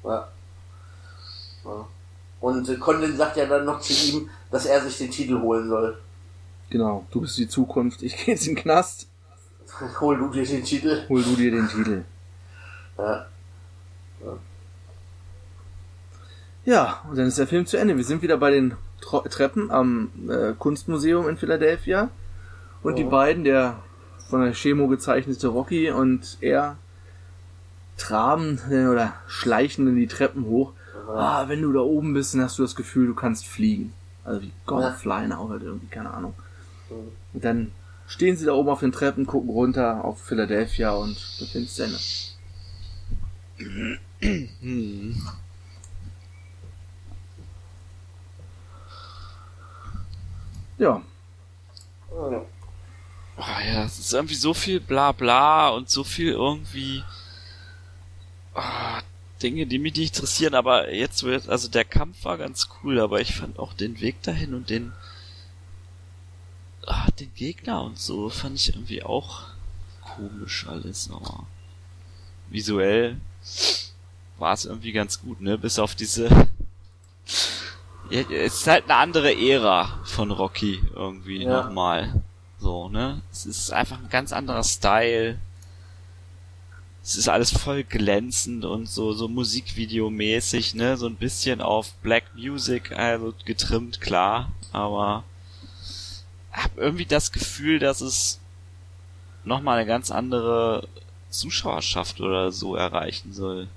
Ja. 0.03 0.09
Ja. 0.09 0.27
ja. 1.65 1.87
Und 2.41 2.67
äh, 2.69 2.75
Conlon 2.75 3.15
sagt 3.15 3.37
ja 3.37 3.45
dann 3.45 3.65
noch 3.65 3.79
zu 3.79 3.93
ihm, 3.93 4.29
dass 4.49 4.65
er 4.65 4.81
sich 4.81 4.97
den 4.97 5.11
Titel 5.11 5.39
holen 5.39 5.69
soll. 5.69 5.97
Genau, 6.69 7.05
du 7.11 7.21
bist 7.21 7.37
die 7.37 7.47
Zukunft, 7.47 8.01
ich 8.01 8.15
geh 8.17 8.31
jetzt 8.31 8.47
in 8.47 8.55
den 8.55 8.61
Knast, 8.61 9.07
Hol 9.99 10.17
du 10.17 10.29
dir 10.29 10.45
den 10.45 10.63
Titel. 10.63 11.05
hol 11.07 11.23
du 11.23 11.35
dir 11.35 11.51
den 11.51 11.67
Titel. 11.67 12.03
Ja. 12.97 13.25
Ja, 16.65 17.01
und 17.09 17.17
dann 17.17 17.27
ist 17.27 17.37
der 17.39 17.47
Film 17.47 17.65
zu 17.65 17.77
Ende. 17.77 17.97
Wir 17.97 18.03
sind 18.03 18.21
wieder 18.21 18.37
bei 18.37 18.51
den 18.51 18.75
Treppen 19.01 19.71
am 19.71 20.09
äh, 20.29 20.53
Kunstmuseum 20.57 21.27
in 21.27 21.37
Philadelphia. 21.37 22.09
Und 22.83 22.97
die 22.97 23.03
Ja. 23.03 23.09
beiden, 23.09 23.43
der 23.43 23.79
von 24.29 24.41
der 24.41 24.53
Chemo 24.53 24.87
gezeichnete 24.87 25.47
Rocky 25.49 25.91
und 25.91 26.37
er, 26.41 26.77
traben 27.97 28.59
äh, 28.71 28.85
oder 28.87 29.13
schleichen 29.27 29.87
in 29.87 29.95
die 29.95 30.07
Treppen 30.07 30.45
hoch. 30.45 30.73
Ah, 31.13 31.49
wenn 31.49 31.61
du 31.61 31.73
da 31.73 31.81
oben 31.81 32.13
bist, 32.13 32.33
dann 32.33 32.41
hast 32.41 32.57
du 32.57 32.63
das 32.63 32.75
Gefühl, 32.75 33.07
du 33.07 33.13
kannst 33.15 33.45
fliegen. 33.45 33.93
Also 34.23 34.41
wie 34.43 34.51
Gonna 34.65 34.89
Ja. 34.89 34.93
Fly 34.93 35.27
Now 35.27 35.49
halt 35.49 35.63
irgendwie, 35.63 35.87
keine 35.87 36.11
Ahnung. 36.13 36.33
Mhm. 36.89 36.95
Und 37.33 37.43
dann 37.43 37.71
stehen 38.07 38.37
sie 38.37 38.45
da 38.45 38.53
oben 38.53 38.69
auf 38.69 38.79
den 38.79 38.91
Treppen, 38.91 39.25
gucken 39.25 39.49
runter 39.49 40.05
auf 40.05 40.21
Philadelphia 40.21 40.91
und 40.91 41.17
ist 41.39 41.75
zu 41.75 41.83
Ende. 41.83 41.97
Ja, 50.81 50.99
Oh 52.11 52.41
ja, 53.37 53.85
es 53.85 53.99
ist 53.99 54.13
irgendwie 54.13 54.33
so 54.35 54.55
viel 54.55 54.79
Blabla 54.79 55.69
und 55.69 55.91
so 55.91 56.03
viel 56.03 56.31
irgendwie 56.31 57.03
oh, 58.55 58.99
Dinge, 59.43 59.67
die 59.67 59.77
mich 59.77 59.95
nicht 59.95 60.15
interessieren, 60.15 60.55
aber 60.55 60.91
jetzt 60.91 61.21
wird, 61.21 61.49
also 61.49 61.67
der 61.67 61.85
Kampf 61.85 62.25
war 62.25 62.39
ganz 62.39 62.67
cool, 62.83 62.99
aber 62.99 63.21
ich 63.21 63.35
fand 63.35 63.59
auch 63.59 63.73
den 63.73 64.01
Weg 64.01 64.23
dahin 64.23 64.55
und 64.55 64.71
den, 64.71 64.91
ah, 66.87 67.11
den 67.19 67.31
Gegner 67.35 67.83
und 67.83 67.99
so 67.99 68.29
fand 68.29 68.55
ich 68.55 68.69
irgendwie 68.69 69.03
auch 69.03 69.43
komisch 70.01 70.65
alles, 70.67 71.11
aber 71.11 71.45
visuell 72.49 73.17
war 74.39 74.53
es 74.53 74.65
irgendwie 74.65 74.93
ganz 74.93 75.21
gut, 75.21 75.41
ne, 75.41 75.59
bis 75.59 75.77
auf 75.77 75.93
diese, 75.93 76.27
es 78.09 78.55
ist 78.55 78.67
halt 78.67 78.85
eine 78.85 78.95
andere 78.95 79.35
Ära 79.35 80.00
von 80.11 80.31
Rocky 80.31 80.81
irgendwie 80.93 81.43
ja. 81.43 81.63
nochmal, 81.63 82.21
so, 82.59 82.89
ne, 82.89 83.21
es 83.31 83.45
ist 83.45 83.71
einfach 83.71 83.97
ein 83.97 84.09
ganz 84.09 84.33
anderer 84.33 84.63
Style, 84.63 85.39
es 87.03 87.15
ist 87.15 87.29
alles 87.29 87.51
voll 87.51 87.83
glänzend 87.83 88.63
und 88.63 88.87
so 88.87 89.13
so 89.13 89.27
Musikvideo-mäßig, 89.27 90.75
ne, 90.75 90.97
so 90.97 91.07
ein 91.07 91.15
bisschen 91.15 91.61
auf 91.61 91.93
Black 92.03 92.25
Music 92.35 92.91
also 92.91 93.33
getrimmt, 93.45 94.01
klar, 94.01 94.51
aber 94.71 95.23
hab 96.51 96.77
irgendwie 96.77 97.05
das 97.05 97.31
Gefühl, 97.31 97.79
dass 97.79 98.01
es 98.01 98.39
nochmal 99.43 99.79
eine 99.79 99.87
ganz 99.87 100.11
andere 100.11 100.87
Zuschauerschaft 101.29 102.19
oder 102.19 102.51
so 102.51 102.75
erreichen 102.75 103.33
soll. 103.33 103.67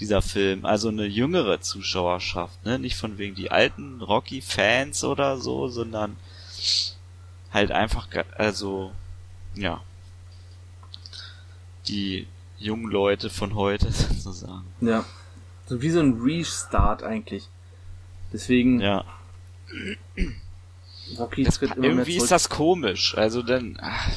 Dieser 0.00 0.22
Film, 0.22 0.64
also 0.64 0.88
eine 0.88 1.06
jüngere 1.06 1.60
Zuschauerschaft, 1.60 2.64
ne, 2.64 2.78
nicht 2.78 2.96
von 2.96 3.18
wegen 3.18 3.34
die 3.34 3.50
alten 3.50 4.00
Rocky-Fans 4.00 5.02
oder 5.04 5.38
so, 5.38 5.68
sondern 5.68 6.16
halt 7.52 7.72
einfach, 7.72 8.08
also, 8.36 8.92
ja, 9.54 9.82
die 11.88 12.26
jungen 12.58 12.90
Leute 12.90 13.30
von 13.30 13.54
heute 13.54 13.90
sozusagen. 13.92 14.66
Ja. 14.80 15.04
So 15.66 15.82
wie 15.82 15.90
so 15.90 16.00
ein 16.00 16.20
Restart 16.20 17.02
eigentlich. 17.02 17.48
Deswegen. 18.32 18.80
Ja. 18.80 19.04
Rocky 21.18 21.44
das, 21.44 21.58
tritt 21.58 21.76
immer 21.76 21.86
irgendwie 21.86 22.16
ist 22.16 22.30
das 22.30 22.48
komisch. 22.48 23.16
Also 23.16 23.42
dann. 23.42 23.78
Ach, 23.80 24.10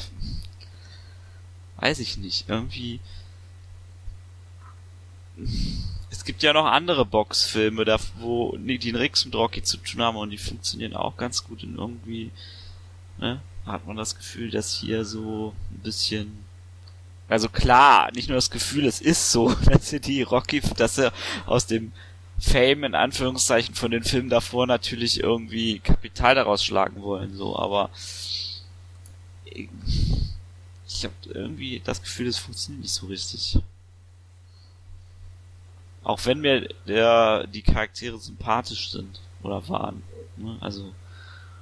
weiß 1.78 1.98
ich 1.98 2.16
nicht. 2.18 2.48
Irgendwie. 2.48 3.00
Es 6.10 6.24
gibt 6.24 6.42
ja 6.42 6.52
noch 6.52 6.66
andere 6.66 7.04
Boxfilme, 7.04 7.84
da, 7.84 7.98
wo 8.18 8.56
die 8.56 8.92
nichts 8.92 9.24
mit 9.24 9.34
Rocky 9.34 9.62
zu 9.62 9.78
tun 9.78 10.02
haben 10.02 10.16
und 10.16 10.30
die 10.30 10.38
funktionieren 10.38 10.94
auch 10.94 11.16
ganz 11.16 11.44
gut 11.44 11.64
und 11.64 11.76
irgendwie 11.76 12.30
ne, 13.18 13.40
hat 13.66 13.86
man 13.86 13.96
das 13.96 14.16
Gefühl, 14.16 14.50
dass 14.50 14.74
hier 14.74 15.04
so 15.04 15.54
ein 15.70 15.80
bisschen 15.80 16.44
also 17.28 17.48
klar, 17.48 18.10
nicht 18.12 18.28
nur 18.28 18.36
das 18.36 18.50
Gefühl, 18.50 18.84
es 18.84 19.00
ist 19.00 19.32
so, 19.32 19.54
dass 19.64 19.88
sie 19.88 20.00
die 20.00 20.20
Rocky, 20.20 20.60
dass 20.76 20.96
sie 20.96 21.10
aus 21.46 21.66
dem 21.66 21.92
Fame 22.38 22.84
in 22.84 22.94
Anführungszeichen 22.94 23.74
von 23.74 23.90
den 23.90 24.02
Filmen 24.02 24.28
davor 24.28 24.66
natürlich 24.66 25.20
irgendwie 25.20 25.78
Kapital 25.78 26.34
daraus 26.34 26.62
schlagen 26.62 27.00
wollen, 27.00 27.34
so, 27.34 27.56
aber 27.56 27.88
ich 29.44 31.04
habe 31.04 31.14
irgendwie 31.32 31.80
das 31.82 32.02
Gefühl, 32.02 32.26
es 32.26 32.38
funktioniert 32.38 32.82
nicht 32.82 32.92
so 32.92 33.06
richtig. 33.06 33.58
Auch 36.04 36.24
wenn 36.26 36.40
mir 36.40 36.68
der, 36.86 37.46
die 37.46 37.62
Charaktere 37.62 38.18
sympathisch 38.18 38.90
sind 38.90 39.20
oder 39.42 39.68
waren. 39.68 40.02
Ne? 40.36 40.56
Also 40.60 40.92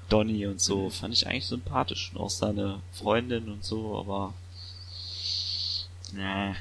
Donny 0.09 0.47
und 0.47 0.61
so 0.61 0.91
fand 0.91 1.15
ich 1.15 1.27
eigentlich 1.27 1.47
sympathisch 1.47 2.11
und 2.13 2.21
auch 2.21 2.31
seine 2.31 2.81
Freundin 2.93 3.51
und 3.51 3.65
so, 3.65 3.99
aber 3.99 4.35
Nee. 6.13 6.55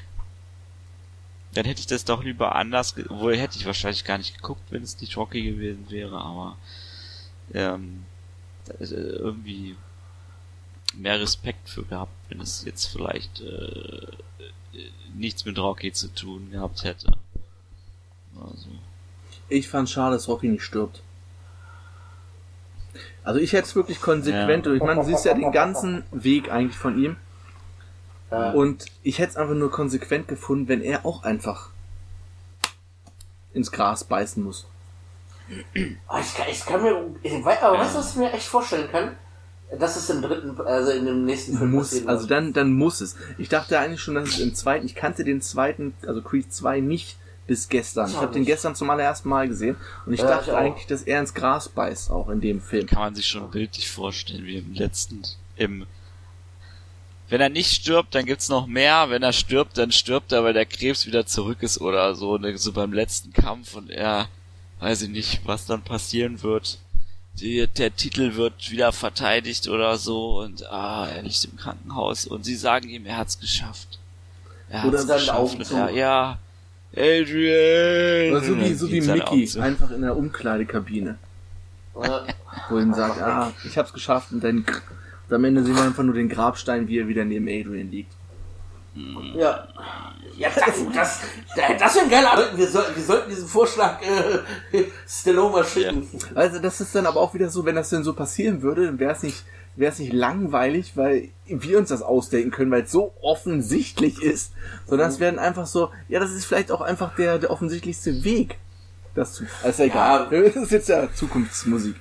Dann 1.52 1.64
hätte 1.64 1.80
ich 1.80 1.86
das 1.86 2.04
doch 2.04 2.22
lieber 2.22 2.54
anders, 2.54 2.94
wohl 3.08 3.36
hätte 3.36 3.58
ich 3.58 3.66
wahrscheinlich 3.66 4.04
gar 4.04 4.18
nicht 4.18 4.36
geguckt, 4.36 4.62
wenn 4.70 4.82
es 4.82 5.00
nicht 5.00 5.16
Rocky 5.16 5.42
gewesen 5.42 5.90
wäre, 5.90 6.20
aber 6.20 6.56
ähm, 7.52 8.04
äh, 8.78 8.84
irgendwie 8.84 9.76
mehr 10.94 11.20
Respekt 11.20 11.68
für 11.68 11.84
gehabt, 11.84 12.12
wenn 12.28 12.40
es 12.40 12.64
jetzt 12.64 12.86
vielleicht 12.86 13.40
äh, 13.40 14.06
nichts 15.14 15.44
mit 15.44 15.58
Rocky 15.58 15.92
zu 15.92 16.14
tun 16.14 16.50
gehabt 16.52 16.84
hätte. 16.84 17.12
Also. 18.38 18.68
Ich 19.48 19.68
fand 19.68 19.88
schade, 19.88 20.14
dass 20.14 20.28
Rocky 20.28 20.48
nicht 20.48 20.62
stirbt. 20.62 21.02
Also 23.24 23.40
ich 23.40 23.52
hätte 23.52 23.64
es 23.64 23.76
wirklich 23.76 24.00
konsequent, 24.00 24.66
ja. 24.66 24.72
ich 24.72 24.82
meine, 24.82 25.00
du 25.00 25.06
siehst 25.06 25.24
ja 25.24 25.34
den 25.34 25.52
ganzen 25.52 26.04
Weg 26.10 26.50
eigentlich 26.50 26.78
von 26.78 26.98
ihm. 26.98 27.16
Und 28.54 28.86
ich 29.02 29.18
hätte 29.18 29.30
es 29.30 29.36
einfach 29.36 29.54
nur 29.54 29.70
konsequent 29.70 30.28
gefunden, 30.28 30.68
wenn 30.68 30.82
er 30.82 31.04
auch 31.04 31.24
einfach 31.24 31.70
ins 33.52 33.72
Gras 33.72 34.04
beißen 34.04 34.42
muss. 34.42 34.66
Oh, 36.08 36.18
ich, 36.20 36.34
kann, 36.34 36.46
ich 36.48 36.64
kann 36.64 36.80
mir, 36.80 37.06
ich, 37.24 37.32
aber 37.44 37.78
weißt 37.78 37.94
du, 37.94 37.98
was 37.98 38.10
ich 38.10 38.16
mir 38.16 38.32
echt 38.32 38.46
vorstellen 38.46 38.88
kann? 38.90 39.16
Das 39.78 39.96
ist 39.96 40.08
im 40.10 40.22
dritten, 40.22 40.60
also 40.60 40.92
in 40.92 41.06
dem 41.06 41.24
nächsten 41.24 41.58
Film 41.58 41.72
muss, 41.72 41.88
passieren. 41.90 42.08
Also 42.08 42.26
dann, 42.26 42.52
dann 42.52 42.72
muss 42.72 43.00
es. 43.00 43.16
Ich 43.38 43.48
dachte 43.48 43.78
eigentlich 43.78 44.00
schon, 44.00 44.14
dass 44.14 44.28
es 44.28 44.38
im 44.38 44.54
zweiten, 44.54 44.86
ich 44.86 44.94
kannte 44.94 45.24
den 45.24 45.40
zweiten, 45.40 45.94
also 46.06 46.22
Creed 46.22 46.52
2 46.52 46.80
nicht 46.80 47.16
bis 47.50 47.68
gestern. 47.68 48.08
Ich, 48.08 48.14
habe 48.14 48.32
den 48.32 48.44
gestern 48.44 48.76
zum 48.76 48.88
allerersten 48.90 49.28
Mal 49.28 49.48
gesehen 49.48 49.74
und 50.06 50.12
ich 50.12 50.20
ja, 50.20 50.28
dachte 50.28 50.52
ich 50.52 50.56
eigentlich, 50.56 50.86
dass 50.86 51.02
er 51.02 51.18
ins 51.18 51.34
Gras 51.34 51.68
beißt, 51.68 52.12
auch 52.12 52.28
in 52.28 52.40
dem 52.40 52.60
Film. 52.60 52.86
Kann 52.86 53.00
man 53.00 53.14
sich 53.16 53.26
schon 53.26 53.50
bildlich 53.50 53.90
vorstellen, 53.90 54.46
wie 54.46 54.58
im 54.58 54.72
letzten, 54.72 55.22
im 55.56 55.84
wenn 57.28 57.40
er 57.40 57.48
nicht 57.48 57.72
stirbt, 57.72 58.14
dann 58.14 58.24
gibt's 58.24 58.48
noch 58.48 58.68
mehr. 58.68 59.10
Wenn 59.10 59.24
er 59.24 59.32
stirbt, 59.32 59.78
dann 59.78 59.90
stirbt 59.90 60.30
er, 60.30 60.44
weil 60.44 60.52
der 60.52 60.64
Krebs 60.64 61.06
wieder 61.06 61.26
zurück 61.26 61.58
ist 61.62 61.80
oder 61.80 62.14
so, 62.14 62.38
ne, 62.38 62.56
so 62.56 62.70
beim 62.70 62.92
letzten 62.92 63.32
Kampf 63.32 63.74
und 63.74 63.90
er, 63.90 64.28
weiß 64.78 65.02
ich 65.02 65.08
nicht, 65.08 65.40
was 65.44 65.66
dann 65.66 65.82
passieren 65.82 66.44
wird. 66.44 66.78
Die, 67.34 67.66
der 67.66 67.96
Titel 67.96 68.36
wird 68.36 68.70
wieder 68.70 68.92
verteidigt 68.92 69.66
oder 69.66 69.96
so 69.96 70.40
und 70.40 70.70
ah, 70.70 71.08
er 71.08 71.22
liegt 71.22 71.44
im 71.46 71.56
Krankenhaus 71.56 72.28
und 72.28 72.44
sie 72.44 72.54
sagen 72.54 72.88
ihm, 72.88 73.06
er 73.06 73.16
hat's 73.16 73.40
geschafft. 73.40 73.98
Er 74.68 74.84
hat's 74.84 75.04
oder 75.04 75.14
geschafft. 75.16 75.56
Und 75.56 75.72
er, 75.72 75.90
ja, 75.90 76.38
Adrian! 76.96 78.32
Oder 78.32 78.44
so 78.44 78.58
wie, 78.58 78.74
so 78.74 78.90
wie 78.90 79.00
Mickey, 79.00 79.60
einfach 79.60 79.90
in 79.90 80.02
der 80.02 80.16
Umkleidekabine. 80.16 81.18
Wo 81.94 82.78
ihm 82.78 82.94
sagt, 82.94 83.20
ah, 83.20 83.52
ich 83.64 83.76
hab's 83.76 83.92
geschafft 83.92 84.32
und 84.32 84.42
dann 84.42 84.64
und 85.30 85.36
am 85.36 85.44
Ende 85.44 85.62
sehen 85.62 85.76
wir 85.76 85.82
einfach 85.82 86.02
nur 86.02 86.14
den 86.14 86.28
Grabstein, 86.28 86.88
wie 86.88 86.98
er 86.98 87.06
wieder 87.06 87.24
neben 87.24 87.46
Adrian 87.46 87.90
liegt. 87.90 88.12
Ja. 89.36 89.68
Ja, 90.36 90.48
das, 90.54 90.74
das, 90.92 91.20
das 91.78 91.94
wäre 91.94 92.04
ein 92.04 92.10
geiler. 92.10 92.50
Wir, 92.56 92.66
soll, 92.66 92.84
wir 92.94 93.02
sollten 93.02 93.30
diesen 93.30 93.46
Vorschlag 93.46 94.00
äh, 94.02 94.84
Stallone 95.06 95.52
mal 95.52 95.64
schicken. 95.64 96.08
Ja. 96.12 96.18
Also 96.34 96.58
das 96.58 96.80
ist 96.80 96.94
dann 96.94 97.06
aber 97.06 97.20
auch 97.20 97.32
wieder 97.34 97.50
so, 97.50 97.64
wenn 97.64 97.76
das 97.76 97.90
denn 97.90 98.02
so 98.02 98.14
passieren 98.14 98.62
würde, 98.62 98.86
dann 98.86 98.98
wäre 98.98 99.12
es 99.12 99.22
nicht, 99.22 99.44
wäre 99.80 99.92
es 99.92 99.98
nicht 99.98 100.12
langweilig, 100.12 100.92
weil 100.96 101.30
wir 101.46 101.78
uns 101.78 101.88
das 101.88 102.02
ausdenken 102.02 102.50
können, 102.50 102.70
weil 102.70 102.82
es 102.82 102.92
so 102.92 103.12
offensichtlich 103.22 104.22
ist, 104.22 104.52
sondern 104.86 105.08
mhm. 105.08 105.14
es 105.14 105.20
werden 105.20 105.38
einfach 105.38 105.66
so, 105.66 105.90
ja, 106.08 106.20
das 106.20 106.30
ist 106.30 106.44
vielleicht 106.44 106.70
auch 106.70 106.82
einfach 106.82 107.16
der, 107.16 107.38
der 107.38 107.50
offensichtlichste 107.50 108.22
Weg. 108.22 108.58
Das 109.14 109.32
zu, 109.32 109.44
also 109.64 109.82
egal. 109.82 110.28
Ja. 110.30 110.40
Das 110.54 110.56
ist 110.56 110.70
jetzt 110.70 110.88
ja 110.88 111.12
Zukunftsmusik. 111.12 111.96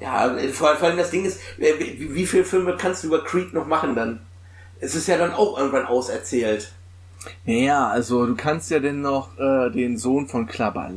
Ja, 0.00 0.34
vor, 0.52 0.80
allem 0.80 0.96
das 0.96 1.10
Ding 1.10 1.24
ist, 1.24 1.38
wie, 1.58 2.14
wie 2.14 2.26
viele 2.26 2.44
Filme 2.44 2.76
kannst 2.76 3.04
du 3.04 3.08
über 3.08 3.22
Creed 3.22 3.52
noch 3.52 3.66
machen 3.66 3.94
dann? 3.94 4.20
Es 4.80 4.94
ist 4.94 5.06
ja 5.06 5.16
dann 5.16 5.32
auch 5.32 5.58
irgendwann 5.58 5.86
auserzählt. 5.86 6.72
Ja, 7.44 7.86
also 7.88 8.26
du 8.26 8.34
kannst 8.34 8.70
ja 8.70 8.80
denn 8.80 9.00
noch 9.00 9.38
äh, 9.38 9.70
den 9.70 9.96
Sohn 9.96 10.26
von 10.26 10.48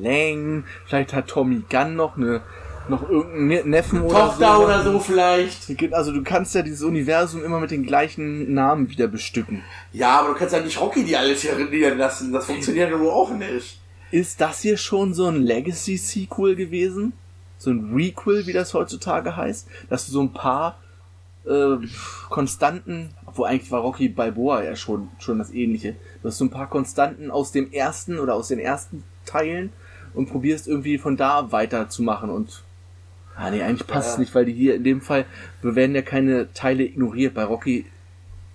Lang, 0.02 0.64
vielleicht 0.88 1.14
hat 1.14 1.28
Tommy 1.28 1.62
Gunn 1.70 1.96
noch 1.96 2.18
eine 2.18 2.42
noch 2.90 3.10
irgendeinen 3.10 3.48
ne-, 3.48 3.64
Neffen 3.66 4.02
oder 4.02 4.28
Tochter 4.28 4.56
so. 4.56 4.64
oder 4.64 4.84
so 4.84 5.00
vielleicht. 5.00 5.94
Also 5.94 6.12
du 6.12 6.24
kannst 6.24 6.56
ja 6.56 6.62
dieses 6.62 6.84
Universum 6.84 7.44
immer 7.44 7.60
mit 7.60 7.72
den 7.72 7.84
gleichen 7.84 8.54
Namen 8.54 8.90
wieder 8.90 9.08
bestücken. 9.08 9.64
Ja, 9.94 10.20
aber 10.20 10.30
du 10.30 10.36
kannst 10.36 10.54
ja 10.54 10.62
nicht 10.62 10.80
Rocky 10.80 11.04
die 11.04 11.16
alles 11.16 11.42
hier 11.42 11.58
rendieren 11.58 11.98
lassen. 11.98 12.32
Das 12.32 12.46
funktioniert 12.46 12.92
ja 12.92 13.00
wohl 13.00 13.12
auch 13.12 13.32
nicht. 13.32 13.80
Ist 14.12 14.40
das 14.40 14.62
hier 14.62 14.78
schon 14.78 15.14
so 15.14 15.28
ein 15.28 15.42
Legacy-Sequel 15.42 16.56
gewesen? 16.56 17.14
so 17.58 17.72
ein 17.72 17.94
Requel, 17.94 18.48
wie 18.48 18.54
das 18.54 18.74
heutzutage 18.74 19.36
heißt, 19.36 19.68
dass 19.90 20.06
du 20.06 20.12
so 20.12 20.22
ein 20.22 20.34
paar 20.34 20.80
äh, 21.46 21.78
Konstanten, 22.30 23.10
wo 23.34 23.44
eigentlich 23.44 23.72
war 23.72 23.82
Rocky 23.82 24.10
Balboa 24.10 24.64
ja 24.64 24.76
schon, 24.76 25.10
schon 25.20 25.40
das 25.40 25.52
ähnliche, 25.52 25.96
du 26.22 26.30
hast 26.30 26.38
so 26.38 26.46
ein 26.46 26.52
paar 26.52 26.70
Konstanten 26.70 27.32
aus 27.32 27.52
dem 27.52 27.72
ersten 27.72 28.20
oder 28.20 28.36
aus 28.36 28.48
den 28.48 28.60
ersten 28.60 29.04
Teilen 29.26 29.72
und 30.14 30.30
probierst 30.30 30.68
irgendwie 30.68 30.98
von 30.98 31.18
da 31.18 31.52
weiterzumachen 31.52 32.30
und 32.30 32.64
Ah, 33.36 33.50
nee, 33.50 33.62
eigentlich 33.62 33.88
passt 33.88 34.10
es 34.10 34.14
ja. 34.16 34.20
nicht, 34.22 34.34
weil 34.34 34.46
die 34.46 34.54
hier 34.54 34.76
in 34.76 34.84
dem 34.84 35.02
Fall, 35.02 35.26
wir 35.62 35.76
werden 35.76 35.96
ja 35.96 36.02
keine 36.02 36.54
Teile 36.54 36.84
ignoriert. 36.84 37.34
Bei 37.34 37.44
Rocky 37.44 37.86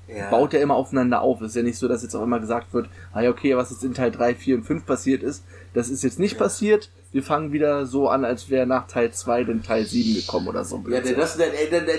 ja. 0.09 0.31
baut 0.31 0.53
ja 0.53 0.61
immer 0.61 0.75
aufeinander 0.75 1.21
auf. 1.21 1.41
Es 1.41 1.49
ist 1.49 1.57
ja 1.57 1.63
nicht 1.63 1.79
so, 1.79 1.87
dass 1.87 2.03
jetzt 2.03 2.15
auch 2.15 2.23
immer 2.23 2.41
gesagt 2.41 2.73
wird, 2.73 2.89
ah 3.13 3.21
ja, 3.21 3.31
okay, 3.31 3.57
was 3.57 3.71
jetzt 3.71 3.85
in 3.85 3.95
Teil 3.95 4.11
3, 4.11 4.35
4 4.35 4.57
und 4.57 4.65
5 4.65 4.87
passiert 4.87 5.23
ist, 5.23 5.45
das 5.75 5.89
ist 5.89 6.03
jetzt 6.03 6.19
nicht 6.19 6.35
ja. 6.35 6.39
passiert. 6.39 6.91
Wir 7.13 7.23
fangen 7.23 7.53
wieder 7.53 7.87
so 7.87 8.09
an, 8.09 8.25
als 8.25 8.51
wäre 8.51 8.67
nach 8.67 8.87
Teil 8.87 9.13
2 9.13 9.45
denn 9.45 9.63
Teil 9.63 9.85
7 9.85 10.15
gekommen 10.15 10.49
oder 10.49 10.65
so. 10.65 10.83
Ja, 10.89 11.01
das, 11.01 11.37
das, 11.37 11.39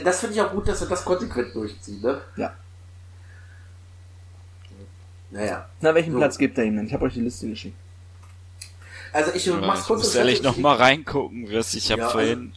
das 0.04 0.20
finde 0.20 0.36
ich 0.36 0.42
auch 0.42 0.52
gut, 0.52 0.68
dass 0.68 0.82
er 0.82 0.88
das 0.88 1.06
konsequent 1.06 1.54
durchzieht, 1.54 2.02
ne? 2.02 2.22
Ja. 2.38 2.54
Naja. 5.32 5.70
Na, 5.82 5.94
welchen 5.96 6.14
so. 6.14 6.18
Platz 6.18 6.38
gibt 6.38 6.58
er 6.58 6.66
ihm 6.66 6.78
denn? 6.78 6.88
Ich 6.88 6.94
habe 6.94 7.06
euch 7.06 7.14
die 7.14 7.22
Liste 7.22 7.48
geschickt. 7.48 7.76
Also 9.14 9.32
ich 9.34 9.46
ja, 9.46 9.56
mach's 9.56 9.86
kurz. 9.86 10.02
Ich 10.02 10.08
muss 10.08 10.16
ehrlich 10.16 10.44
noch 10.44 10.58
mal 10.58 10.76
reingucken, 10.76 11.50
wirst 11.50 11.76
ich 11.76 11.92
habe 11.92 12.04
ja, 12.04 12.10
vorhin 12.10 12.54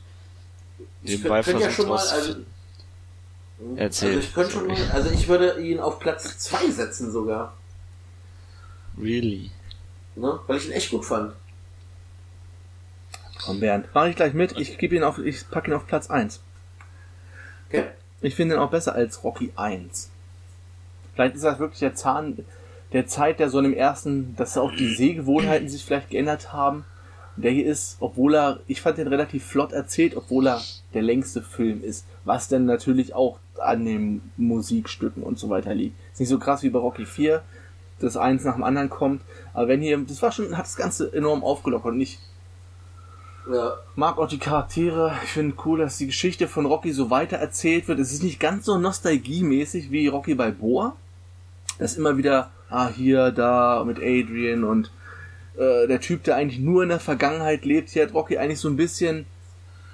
also, 1.04 1.16
den 1.16 1.28
Beifall 1.28 1.60
ja 1.60 1.70
schon 1.70 1.88
mal, 1.88 1.98
also, 1.98 2.36
Erzähl. 3.76 4.16
Also 4.16 4.20
ich 4.20 4.34
könnte 4.34 4.52
schon 4.52 4.66
mal, 4.66 4.76
also 4.92 5.10
ich 5.10 5.28
würde 5.28 5.60
ihn 5.60 5.80
auf 5.80 5.98
Platz 5.98 6.38
2 6.38 6.70
setzen 6.70 7.10
sogar. 7.12 7.54
Really? 8.98 9.50
Ne? 10.16 10.38
Weil 10.46 10.56
ich 10.58 10.66
ihn 10.66 10.72
echt 10.72 10.90
gut 10.90 11.04
fand. 11.04 11.34
Komm 13.44 13.60
Bernd, 13.60 13.88
mach 13.92 14.06
ich 14.06 14.16
gleich 14.16 14.32
mit. 14.32 14.58
Ich 14.58 14.78
gebe 14.78 14.96
ihn 14.96 15.02
auf, 15.02 15.18
ich 15.18 15.48
packe 15.50 15.70
ihn 15.70 15.74
auf 15.74 15.86
Platz 15.86 16.10
1. 16.10 16.40
Okay. 17.68 17.86
Ich 18.20 18.34
finde 18.34 18.54
ihn 18.54 18.60
auch 18.60 18.70
besser 18.70 18.94
als 18.94 19.22
Rocky 19.22 19.52
1. 19.54 20.10
Vielleicht 21.14 21.36
ist 21.36 21.44
das 21.44 21.58
wirklich 21.58 21.80
der 21.80 21.94
Zahn 21.94 22.44
der 22.92 23.06
Zeit, 23.06 23.40
der 23.40 23.50
so 23.50 23.58
in 23.58 23.64
dem 23.64 23.74
ersten, 23.74 24.36
dass 24.36 24.56
auch 24.56 24.72
die 24.72 24.94
Sehgewohnheiten 24.94 25.68
sich 25.68 25.84
vielleicht 25.84 26.10
geändert 26.10 26.52
haben. 26.52 26.84
Der 27.36 27.50
hier 27.50 27.66
ist, 27.66 27.96
obwohl 28.00 28.34
er, 28.34 28.60
ich 28.68 28.80
fand 28.80 28.98
den 28.98 29.08
relativ 29.08 29.44
flott 29.44 29.72
erzählt, 29.72 30.16
obwohl 30.16 30.46
er 30.46 30.60
der 30.92 31.02
längste 31.02 31.42
Film 31.42 31.82
ist. 31.82 32.06
Was 32.24 32.48
denn 32.48 32.64
natürlich 32.64 33.14
auch 33.14 33.38
an 33.60 33.84
den 33.84 34.22
Musikstücken 34.36 35.22
und 35.22 35.38
so 35.38 35.48
weiter 35.48 35.74
liegt. 35.74 35.96
Ist 36.12 36.20
nicht 36.20 36.28
so 36.28 36.38
krass 36.38 36.62
wie 36.62 36.70
bei 36.70 36.78
Rocky 36.78 37.06
4, 37.06 37.42
dass 38.00 38.16
eins 38.16 38.44
nach 38.44 38.54
dem 38.54 38.64
anderen 38.64 38.90
kommt. 38.90 39.22
Aber 39.52 39.68
wenn 39.68 39.80
hier, 39.80 39.98
das 39.98 40.22
war 40.22 40.32
schon, 40.32 40.56
hat 40.56 40.66
das 40.66 40.76
Ganze 40.76 41.12
enorm 41.12 41.44
aufgelockert 41.44 41.92
und 41.92 42.00
ich 42.00 42.18
ja. 43.50 43.74
mag 43.96 44.18
auch 44.18 44.28
die 44.28 44.38
Charaktere. 44.38 45.12
Ich 45.24 45.30
finde 45.30 45.56
cool, 45.64 45.78
dass 45.78 45.98
die 45.98 46.06
Geschichte 46.06 46.48
von 46.48 46.66
Rocky 46.66 46.92
so 46.92 47.10
weiter 47.10 47.36
erzählt 47.36 47.88
wird. 47.88 47.98
Es 47.98 48.12
ist 48.12 48.22
nicht 48.22 48.40
ganz 48.40 48.66
so 48.66 48.78
nostalgiemäßig 48.78 49.90
wie 49.90 50.08
Rocky 50.08 50.34
Balboa. 50.34 50.96
Das 51.78 51.96
immer 51.96 52.16
wieder, 52.16 52.50
ah, 52.70 52.88
hier, 52.88 53.30
da, 53.32 53.82
mit 53.84 53.98
Adrian 53.98 54.64
und 54.64 54.90
äh, 55.56 55.86
der 55.86 56.00
Typ, 56.00 56.24
der 56.24 56.36
eigentlich 56.36 56.60
nur 56.60 56.82
in 56.82 56.88
der 56.88 57.00
Vergangenheit 57.00 57.64
lebt. 57.64 57.90
Hier 57.90 58.04
hat 58.04 58.14
Rocky 58.14 58.38
eigentlich 58.38 58.60
so 58.60 58.68
ein 58.68 58.76
bisschen 58.76 59.26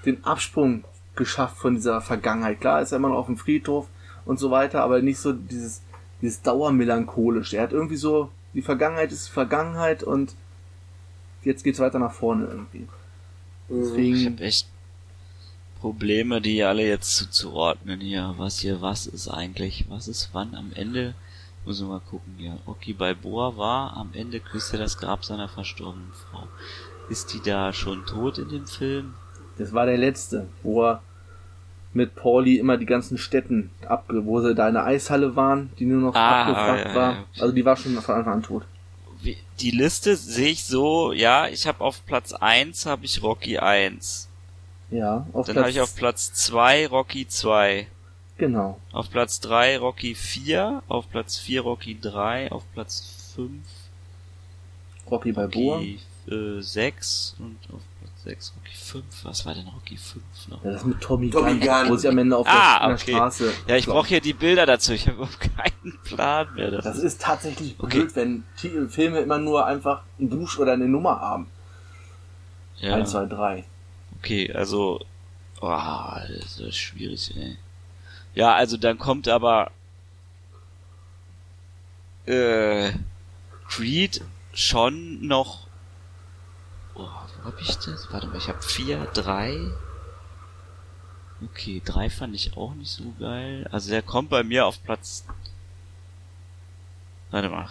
den 0.04 0.24
Absprung 0.24 0.84
geschafft 1.14 1.58
von 1.58 1.74
dieser 1.74 2.00
Vergangenheit. 2.00 2.61
Klar 2.61 2.80
ist 2.80 2.92
er 2.92 2.96
immer 2.96 3.11
noch 3.11 3.18
auf 3.18 3.26
dem 3.26 3.36
Friedhof 3.36 3.86
und 4.24 4.38
so 4.38 4.50
weiter, 4.50 4.82
aber 4.82 5.02
nicht 5.02 5.18
so 5.18 5.32
dieses, 5.32 5.82
dieses 6.22 6.42
Dauermelancholisch. 6.42 7.52
Er 7.52 7.62
hat 7.62 7.72
irgendwie 7.72 7.96
so, 7.96 8.30
die 8.54 8.62
Vergangenheit 8.62 9.12
ist 9.12 9.28
Vergangenheit 9.28 10.02
und 10.02 10.34
jetzt 11.42 11.62
geht's 11.64 11.78
weiter 11.78 11.98
nach 11.98 12.12
vorne 12.12 12.46
irgendwie. 12.46 12.86
Deswegen, 13.68 14.16
ich 14.16 14.26
habe 14.26 14.42
echt 14.42 14.66
Probleme, 15.80 16.40
die 16.40 16.62
alle 16.62 16.86
jetzt 16.86 17.16
zuzuordnen 17.16 18.00
hier. 18.00 18.34
Was 18.36 18.58
hier 18.58 18.80
was 18.80 19.06
ist 19.06 19.28
eigentlich? 19.28 19.86
Was 19.88 20.08
ist 20.08 20.30
wann 20.32 20.54
am 20.54 20.72
Ende? 20.74 21.14
Muss 21.71 21.81
man 21.83 21.91
mal 21.91 22.01
gucken 22.01 22.35
hier. 22.37 22.59
Rocky 22.66 22.93
Balboa 22.93 23.57
war 23.57 23.97
am 23.97 24.11
Ende 24.12 24.41
küsste 24.41 24.77
das 24.77 24.99
Grab 24.99 25.25
seiner 25.25 25.49
verstorbenen 25.49 26.11
Frau. 26.12 26.49
Ist 27.09 27.33
die 27.33 27.41
da 27.41 27.73
schon 27.73 28.05
tot 28.07 28.39
in 28.39 28.49
dem 28.49 28.66
Film? 28.66 29.14
Das 29.57 29.73
war 29.73 29.87
der 29.87 29.97
letzte, 29.97 30.49
wo 30.64 30.83
er 30.83 31.01
mit 31.93 32.16
Pauli 32.16 32.57
immer 32.57 32.77
die 32.77 32.87
ganzen 32.87 33.18
Städten 33.18 33.71
abge, 33.87 34.27
wo 34.27 34.41
sie 34.41 34.53
da 34.57 34.66
in 34.66 34.75
der 34.75 34.85
Eishalle 34.85 35.37
waren, 35.37 35.71
die 35.79 35.85
nur 35.85 36.01
noch 36.01 36.14
ah, 36.16 36.43
abgefragt 36.43 36.87
ja, 36.87 36.95
war. 36.97 37.25
Also 37.39 37.55
die 37.55 37.64
war 37.64 37.77
schon 37.77 37.95
von 38.01 38.16
Anfang 38.16 38.33
an 38.33 38.43
tot. 38.43 38.64
Die 39.61 39.71
Liste 39.71 40.16
sehe 40.16 40.51
ich 40.51 40.64
so, 40.64 41.12
ja, 41.12 41.47
ich 41.47 41.68
habe 41.68 41.85
auf 41.85 42.05
Platz 42.05 42.33
1 42.33 42.85
habe 42.87 43.05
ich 43.05 43.23
Rocky 43.23 43.59
1. 43.59 44.29
Ja, 44.91 45.25
auf 45.33 45.47
Dann 45.47 45.59
habe 45.59 45.71
ich 45.71 45.81
auf 45.81 45.95
Platz 45.95 46.33
2 46.33 46.89
Rocky 46.89 47.29
2. 47.29 47.87
Genau. 48.41 48.80
Auf 48.93 49.11
Platz 49.11 49.41
3 49.41 49.76
Rocky 49.76 50.14
4, 50.14 50.82
auf 50.88 51.11
Platz 51.11 51.36
4 51.36 51.61
Rocky 51.61 52.01
3, 52.01 52.51
auf 52.51 52.64
Platz 52.72 53.34
5 53.36 53.51
Rocky 55.11 55.32
Balboa. 55.32 55.76
Rocky 55.76 56.01
äh, 56.26 56.62
6 56.62 57.36
und 57.38 57.59
auf 57.70 57.82
6, 58.24 58.55
Rocky 58.57 58.74
5. 58.74 59.05
Was 59.24 59.45
war 59.45 59.53
denn 59.53 59.66
Rocky 59.66 59.99
5 59.99 60.24
noch? 60.49 60.64
Ja, 60.64 60.70
das 60.72 60.86
mit 60.86 61.03
Tommy, 61.03 61.28
Tommy 61.28 61.59
Gunn, 61.59 61.61
Gunn, 61.61 61.88
wo 61.91 61.97
sie 61.97 62.09
am 62.09 62.16
Ende 62.16 62.34
auf 62.34 62.47
ah, 62.49 62.86
der, 62.86 62.95
okay. 62.95 63.12
Straße. 63.12 63.53
Ja, 63.66 63.76
ich 63.76 63.84
brauche 63.84 64.09
hier 64.09 64.22
die 64.22 64.32
Bilder 64.32 64.64
dazu. 64.64 64.95
Ich 64.95 65.07
habe 65.07 65.28
keinen 65.38 65.99
Plan 66.05 66.49
mehr. 66.55 66.70
Das, 66.70 66.84
das 66.84 66.99
ist 66.99 67.20
tatsächlich 67.20 67.74
okay. 67.78 67.99
blöd, 67.99 68.16
wenn 68.16 68.45
T 68.59 68.70
Filme 68.88 69.18
immer 69.18 69.36
nur 69.36 69.66
einfach 69.66 70.01
ein 70.18 70.30
Buch 70.30 70.57
oder 70.57 70.72
eine 70.72 70.88
Nummer 70.88 71.20
haben. 71.20 71.47
Ja. 72.78 72.95
1, 72.95 73.11
2, 73.11 73.26
3. 73.26 73.64
Okay, 74.18 74.51
also. 74.51 75.05
Oh, 75.61 75.68
das 75.68 76.59
ist 76.59 76.76
schwierig, 76.78 77.36
ey. 77.36 77.59
Ja, 78.35 78.55
also 78.55 78.76
dann 78.76 78.99
kommt 78.99 79.28
aber. 79.28 79.70
Äh, 82.26 82.93
Creed 83.68 84.22
schon 84.53 85.26
noch 85.26 85.68
Oh, 86.95 87.09
wo 87.39 87.45
hab 87.45 87.61
ich 87.61 87.76
das? 87.78 88.12
Warte 88.12 88.26
mal, 88.26 88.37
ich 88.37 88.49
hab 88.49 88.62
vier, 88.62 89.07
drei. 89.14 89.59
Okay, 91.43 91.81
drei 91.83 92.11
fand 92.11 92.35
ich 92.35 92.57
auch 92.57 92.74
nicht 92.74 92.91
so 92.91 93.14
geil. 93.18 93.66
Also 93.72 93.91
der 93.91 94.03
kommt 94.03 94.28
bei 94.28 94.43
mir 94.43 94.66
auf 94.66 94.83
Platz. 94.83 95.24
Warte 97.31 97.49
mal. 97.49 97.68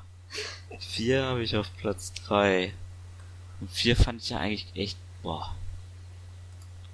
vier 0.78 1.24
habe 1.24 1.42
ich 1.42 1.56
auf 1.56 1.68
Platz 1.76 2.14
drei. 2.14 2.72
Und 3.60 3.70
vier 3.70 3.96
fand 3.96 4.22
ich 4.22 4.30
ja 4.30 4.38
eigentlich 4.38 4.66
echt, 4.74 4.96
boah. 5.22 5.54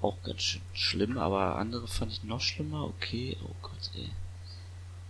Auch 0.01 0.23
ganz 0.23 0.43
schön 0.43 0.63
schlimm, 0.75 1.19
aber 1.19 1.57
andere 1.57 1.89
fand 1.89 2.13
ich 2.13 2.23
noch 2.23 2.41
schlimmer. 2.41 2.85
Okay, 2.85 3.37
oh 3.45 3.55
Gott, 3.63 3.91
ey. 3.97 4.11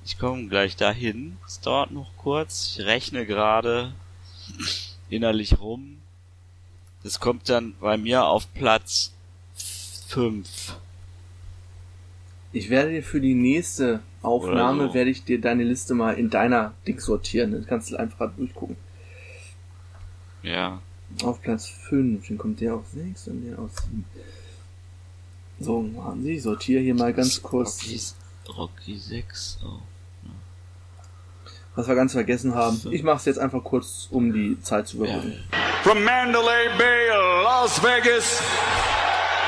Ich 0.05 0.19
komme 0.19 0.49
gleich 0.49 0.77
dahin. 0.77 1.37
Es 1.47 1.61
dauert 1.61 1.91
noch 1.91 2.17
kurz. 2.17 2.77
Ich 2.79 2.87
rechne 2.87 3.27
gerade 3.27 3.93
innerlich 5.11 5.61
rum. 5.61 5.99
Das 7.03 7.21
kommt 7.21 7.49
dann 7.51 7.75
bei 7.79 7.99
mir 7.99 8.25
auf 8.25 8.53
Platz 8.55 9.13
5. 10.09 10.77
Ich 12.53 12.71
werde 12.71 12.93
dir 12.93 13.03
für 13.03 13.21
die 13.21 13.35
nächste 13.35 14.01
Aufnahme, 14.23 14.89
so. 14.89 14.95
werde 14.95 15.11
ich 15.11 15.25
dir 15.25 15.39
deine 15.39 15.65
Liste 15.65 15.95
mal 15.95 16.13
in 16.13 16.31
deiner 16.31 16.73
Ding 16.87 16.99
sortieren. 16.99 17.53
Dann 17.53 17.67
kannst 17.67 17.91
du 17.91 17.97
einfach 17.97 18.35
durchgucken. 18.35 18.77
Ja. 20.43 20.81
Auf 21.23 21.43
Platz 21.43 21.69
5, 21.69 22.27
dann 22.29 22.39
kommt 22.39 22.61
der 22.61 22.75
auf 22.75 22.87
6 22.89 23.29
und 23.29 23.45
der 23.45 23.59
auf 23.59 23.79
7. 23.79 24.05
So, 25.61 25.83
machen 25.83 26.23
Sie, 26.23 26.39
sortiere 26.39 26.81
hier 26.83 26.95
mal 26.95 27.13
ganz 27.13 27.43
kurz. 27.43 27.83
Rocky, 27.83 28.01
Rocky 28.57 28.97
6, 28.99 29.59
oh. 29.65 29.81
Was 31.75 31.87
wir 31.87 31.95
ganz 31.95 32.13
vergessen 32.13 32.55
haben. 32.55 32.81
Ich 32.91 33.03
mache 33.05 33.19
es 33.19 33.25
jetzt 33.25 33.39
einfach 33.39 33.63
kurz, 33.63 34.09
um 34.11 34.33
die 34.33 34.61
Zeit 34.63 34.89
zu 34.89 34.97
überbrücken. 34.97 35.45
Ja. 35.53 35.59
from 35.83 36.05
Mandalay 36.05 36.69
Bay, 36.77 37.09
Las 37.45 37.79
Vegas. 37.83 38.43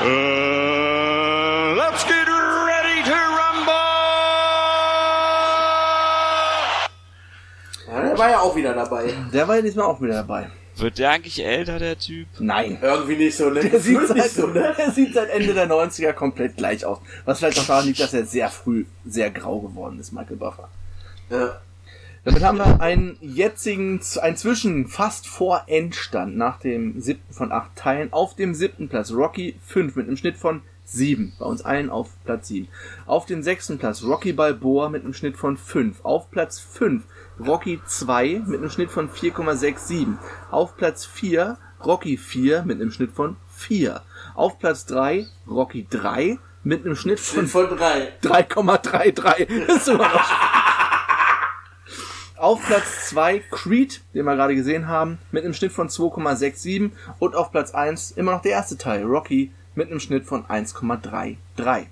Uh, 0.01 1.75
let's 1.75 2.03
get 2.05 2.27
ready 2.27 3.03
to 3.03 3.13
rumble! 3.13 3.73
Ja, 7.87 8.01
der 8.01 8.17
war 8.17 8.29
ja 8.29 8.39
auch 8.39 8.55
wieder 8.55 8.73
dabei. 8.73 9.13
Der 9.33 9.47
war 9.47 9.57
ja 9.57 9.61
diesmal 9.61 9.85
auch 9.85 10.01
wieder 10.01 10.15
dabei. 10.15 10.49
Wird 10.81 10.97
der 10.97 11.11
eigentlich 11.11 11.45
älter, 11.45 11.77
der 11.77 11.97
Typ? 11.97 12.27
Nein. 12.39 12.79
Irgendwie 12.81 13.15
nicht 13.15 13.37
so, 13.37 13.49
ne? 13.49 13.61
Der 13.61 13.79
sieht, 13.79 14.07
seit, 14.07 14.31
so, 14.31 14.47
ne? 14.47 14.73
der 14.75 14.91
sieht 14.91 15.13
seit 15.13 15.29
Ende 15.29 15.53
der 15.53 15.69
90er 15.69 16.11
komplett 16.13 16.57
gleich 16.57 16.85
aus. 16.85 16.99
Was 17.25 17.37
vielleicht 17.37 17.59
auch 17.59 17.67
daran 17.67 17.85
liegt, 17.85 17.99
dass 17.99 18.13
er 18.13 18.25
sehr 18.25 18.49
früh 18.49 18.85
sehr 19.05 19.29
grau 19.29 19.59
geworden 19.59 19.99
ist, 19.99 20.11
Michael 20.11 20.37
Buffer. 20.37 20.69
Ja. 21.29 21.61
Damit 22.23 22.43
haben 22.43 22.57
wir 22.57 22.81
einen 22.81 23.17
jetzigen, 23.21 23.99
ein 24.21 24.37
Zwischen 24.37 24.87
fast 24.87 25.27
vor 25.27 25.63
Endstand 25.67 26.37
nach 26.37 26.59
dem 26.59 26.99
siebten 27.01 27.33
von 27.33 27.51
acht 27.51 27.75
Teilen. 27.75 28.11
Auf 28.11 28.35
dem 28.35 28.53
siebten 28.53 28.89
Platz 28.89 29.11
Rocky 29.11 29.55
5 29.65 29.95
mit 29.95 30.07
einem 30.07 30.17
Schnitt 30.17 30.37
von 30.37 30.61
7. 30.85 31.33
Bei 31.39 31.45
uns 31.45 31.61
allen 31.61 31.89
auf 31.89 32.09
Platz 32.25 32.47
7. 32.47 32.67
Auf 33.05 33.25
dem 33.25 33.43
sechsten 33.43 33.77
Platz 33.77 34.03
Rocky 34.03 34.33
Balboa 34.33 34.89
mit 34.89 35.03
einem 35.03 35.13
Schnitt 35.13 35.37
von 35.37 35.57
5. 35.57 36.03
Auf 36.03 36.31
Platz 36.31 36.59
5 36.59 37.03
Rocky 37.39 37.79
2 37.85 38.43
mit 38.45 38.59
einem 38.59 38.69
Schnitt 38.69 38.91
von 38.91 39.09
4,67. 39.09 40.17
Auf 40.49 40.75
Platz 40.77 41.05
4 41.05 41.57
Rocky 41.85 42.17
4 42.17 42.63
mit 42.63 42.81
einem 42.81 42.91
Schnitt 42.91 43.11
von 43.11 43.37
4. 43.49 44.01
Auf 44.35 44.59
Platz 44.59 44.85
3 44.85 45.27
Rocky 45.47 45.87
3 45.89 46.37
mit 46.63 46.85
einem 46.85 46.95
Schnitt 46.95 47.19
von, 47.19 47.47
von 47.47 47.69
3. 47.69 48.13
3,33. 48.23 49.47
Das 49.67 49.77
ist 49.77 49.87
immer 49.87 50.09
noch 50.09 50.29
auf 52.41 52.59
Platz 52.65 53.09
2 53.09 53.43
Creed, 53.51 54.01
den 54.15 54.25
wir 54.25 54.35
gerade 54.35 54.55
gesehen 54.55 54.87
haben, 54.87 55.19
mit 55.31 55.43
einem 55.43 55.53
Schnitt 55.53 55.71
von 55.71 55.89
2,67 55.89 56.89
und 57.19 57.35
auf 57.35 57.51
Platz 57.51 57.75
1 57.75 58.11
immer 58.11 58.31
noch 58.31 58.41
der 58.41 58.53
erste 58.53 58.79
Teil, 58.79 59.03
Rocky, 59.03 59.51
mit 59.75 59.89
einem 59.89 59.99
Schnitt 59.99 60.25
von 60.25 60.45
1,33. 60.45 61.85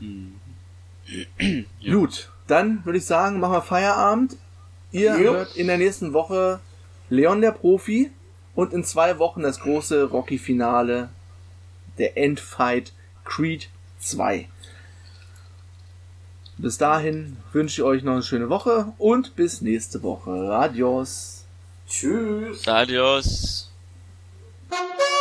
Gut, 1.84 2.30
dann 2.46 2.84
würde 2.84 2.98
ich 2.98 3.06
sagen, 3.06 3.40
machen 3.40 3.52
wir 3.52 3.62
Feierabend. 3.62 4.36
Ihr 4.92 5.18
Jo. 5.18 5.32
hört 5.32 5.56
in 5.56 5.66
der 5.66 5.78
nächsten 5.78 6.12
Woche 6.12 6.60
Leon 7.10 7.40
der 7.40 7.52
Profi 7.52 8.10
und 8.54 8.72
in 8.72 8.84
zwei 8.84 9.18
Wochen 9.18 9.42
das 9.42 9.60
große 9.60 10.04
Rocky-Finale, 10.04 11.08
der 11.98 12.16
Endfight 12.16 12.92
Creed 13.24 13.68
2. 14.00 14.48
Bis 16.56 16.78
dahin 16.78 17.36
wünsche 17.52 17.80
ich 17.80 17.84
euch 17.84 18.02
noch 18.04 18.12
eine 18.12 18.22
schöne 18.22 18.48
Woche 18.48 18.92
und 18.98 19.34
bis 19.34 19.60
nächste 19.60 20.02
Woche. 20.02 20.30
Adios. 20.30 21.44
Tschüss. 21.88 22.66
Adios. 22.68 23.73
Thank 24.74 24.98
you. 24.98 25.13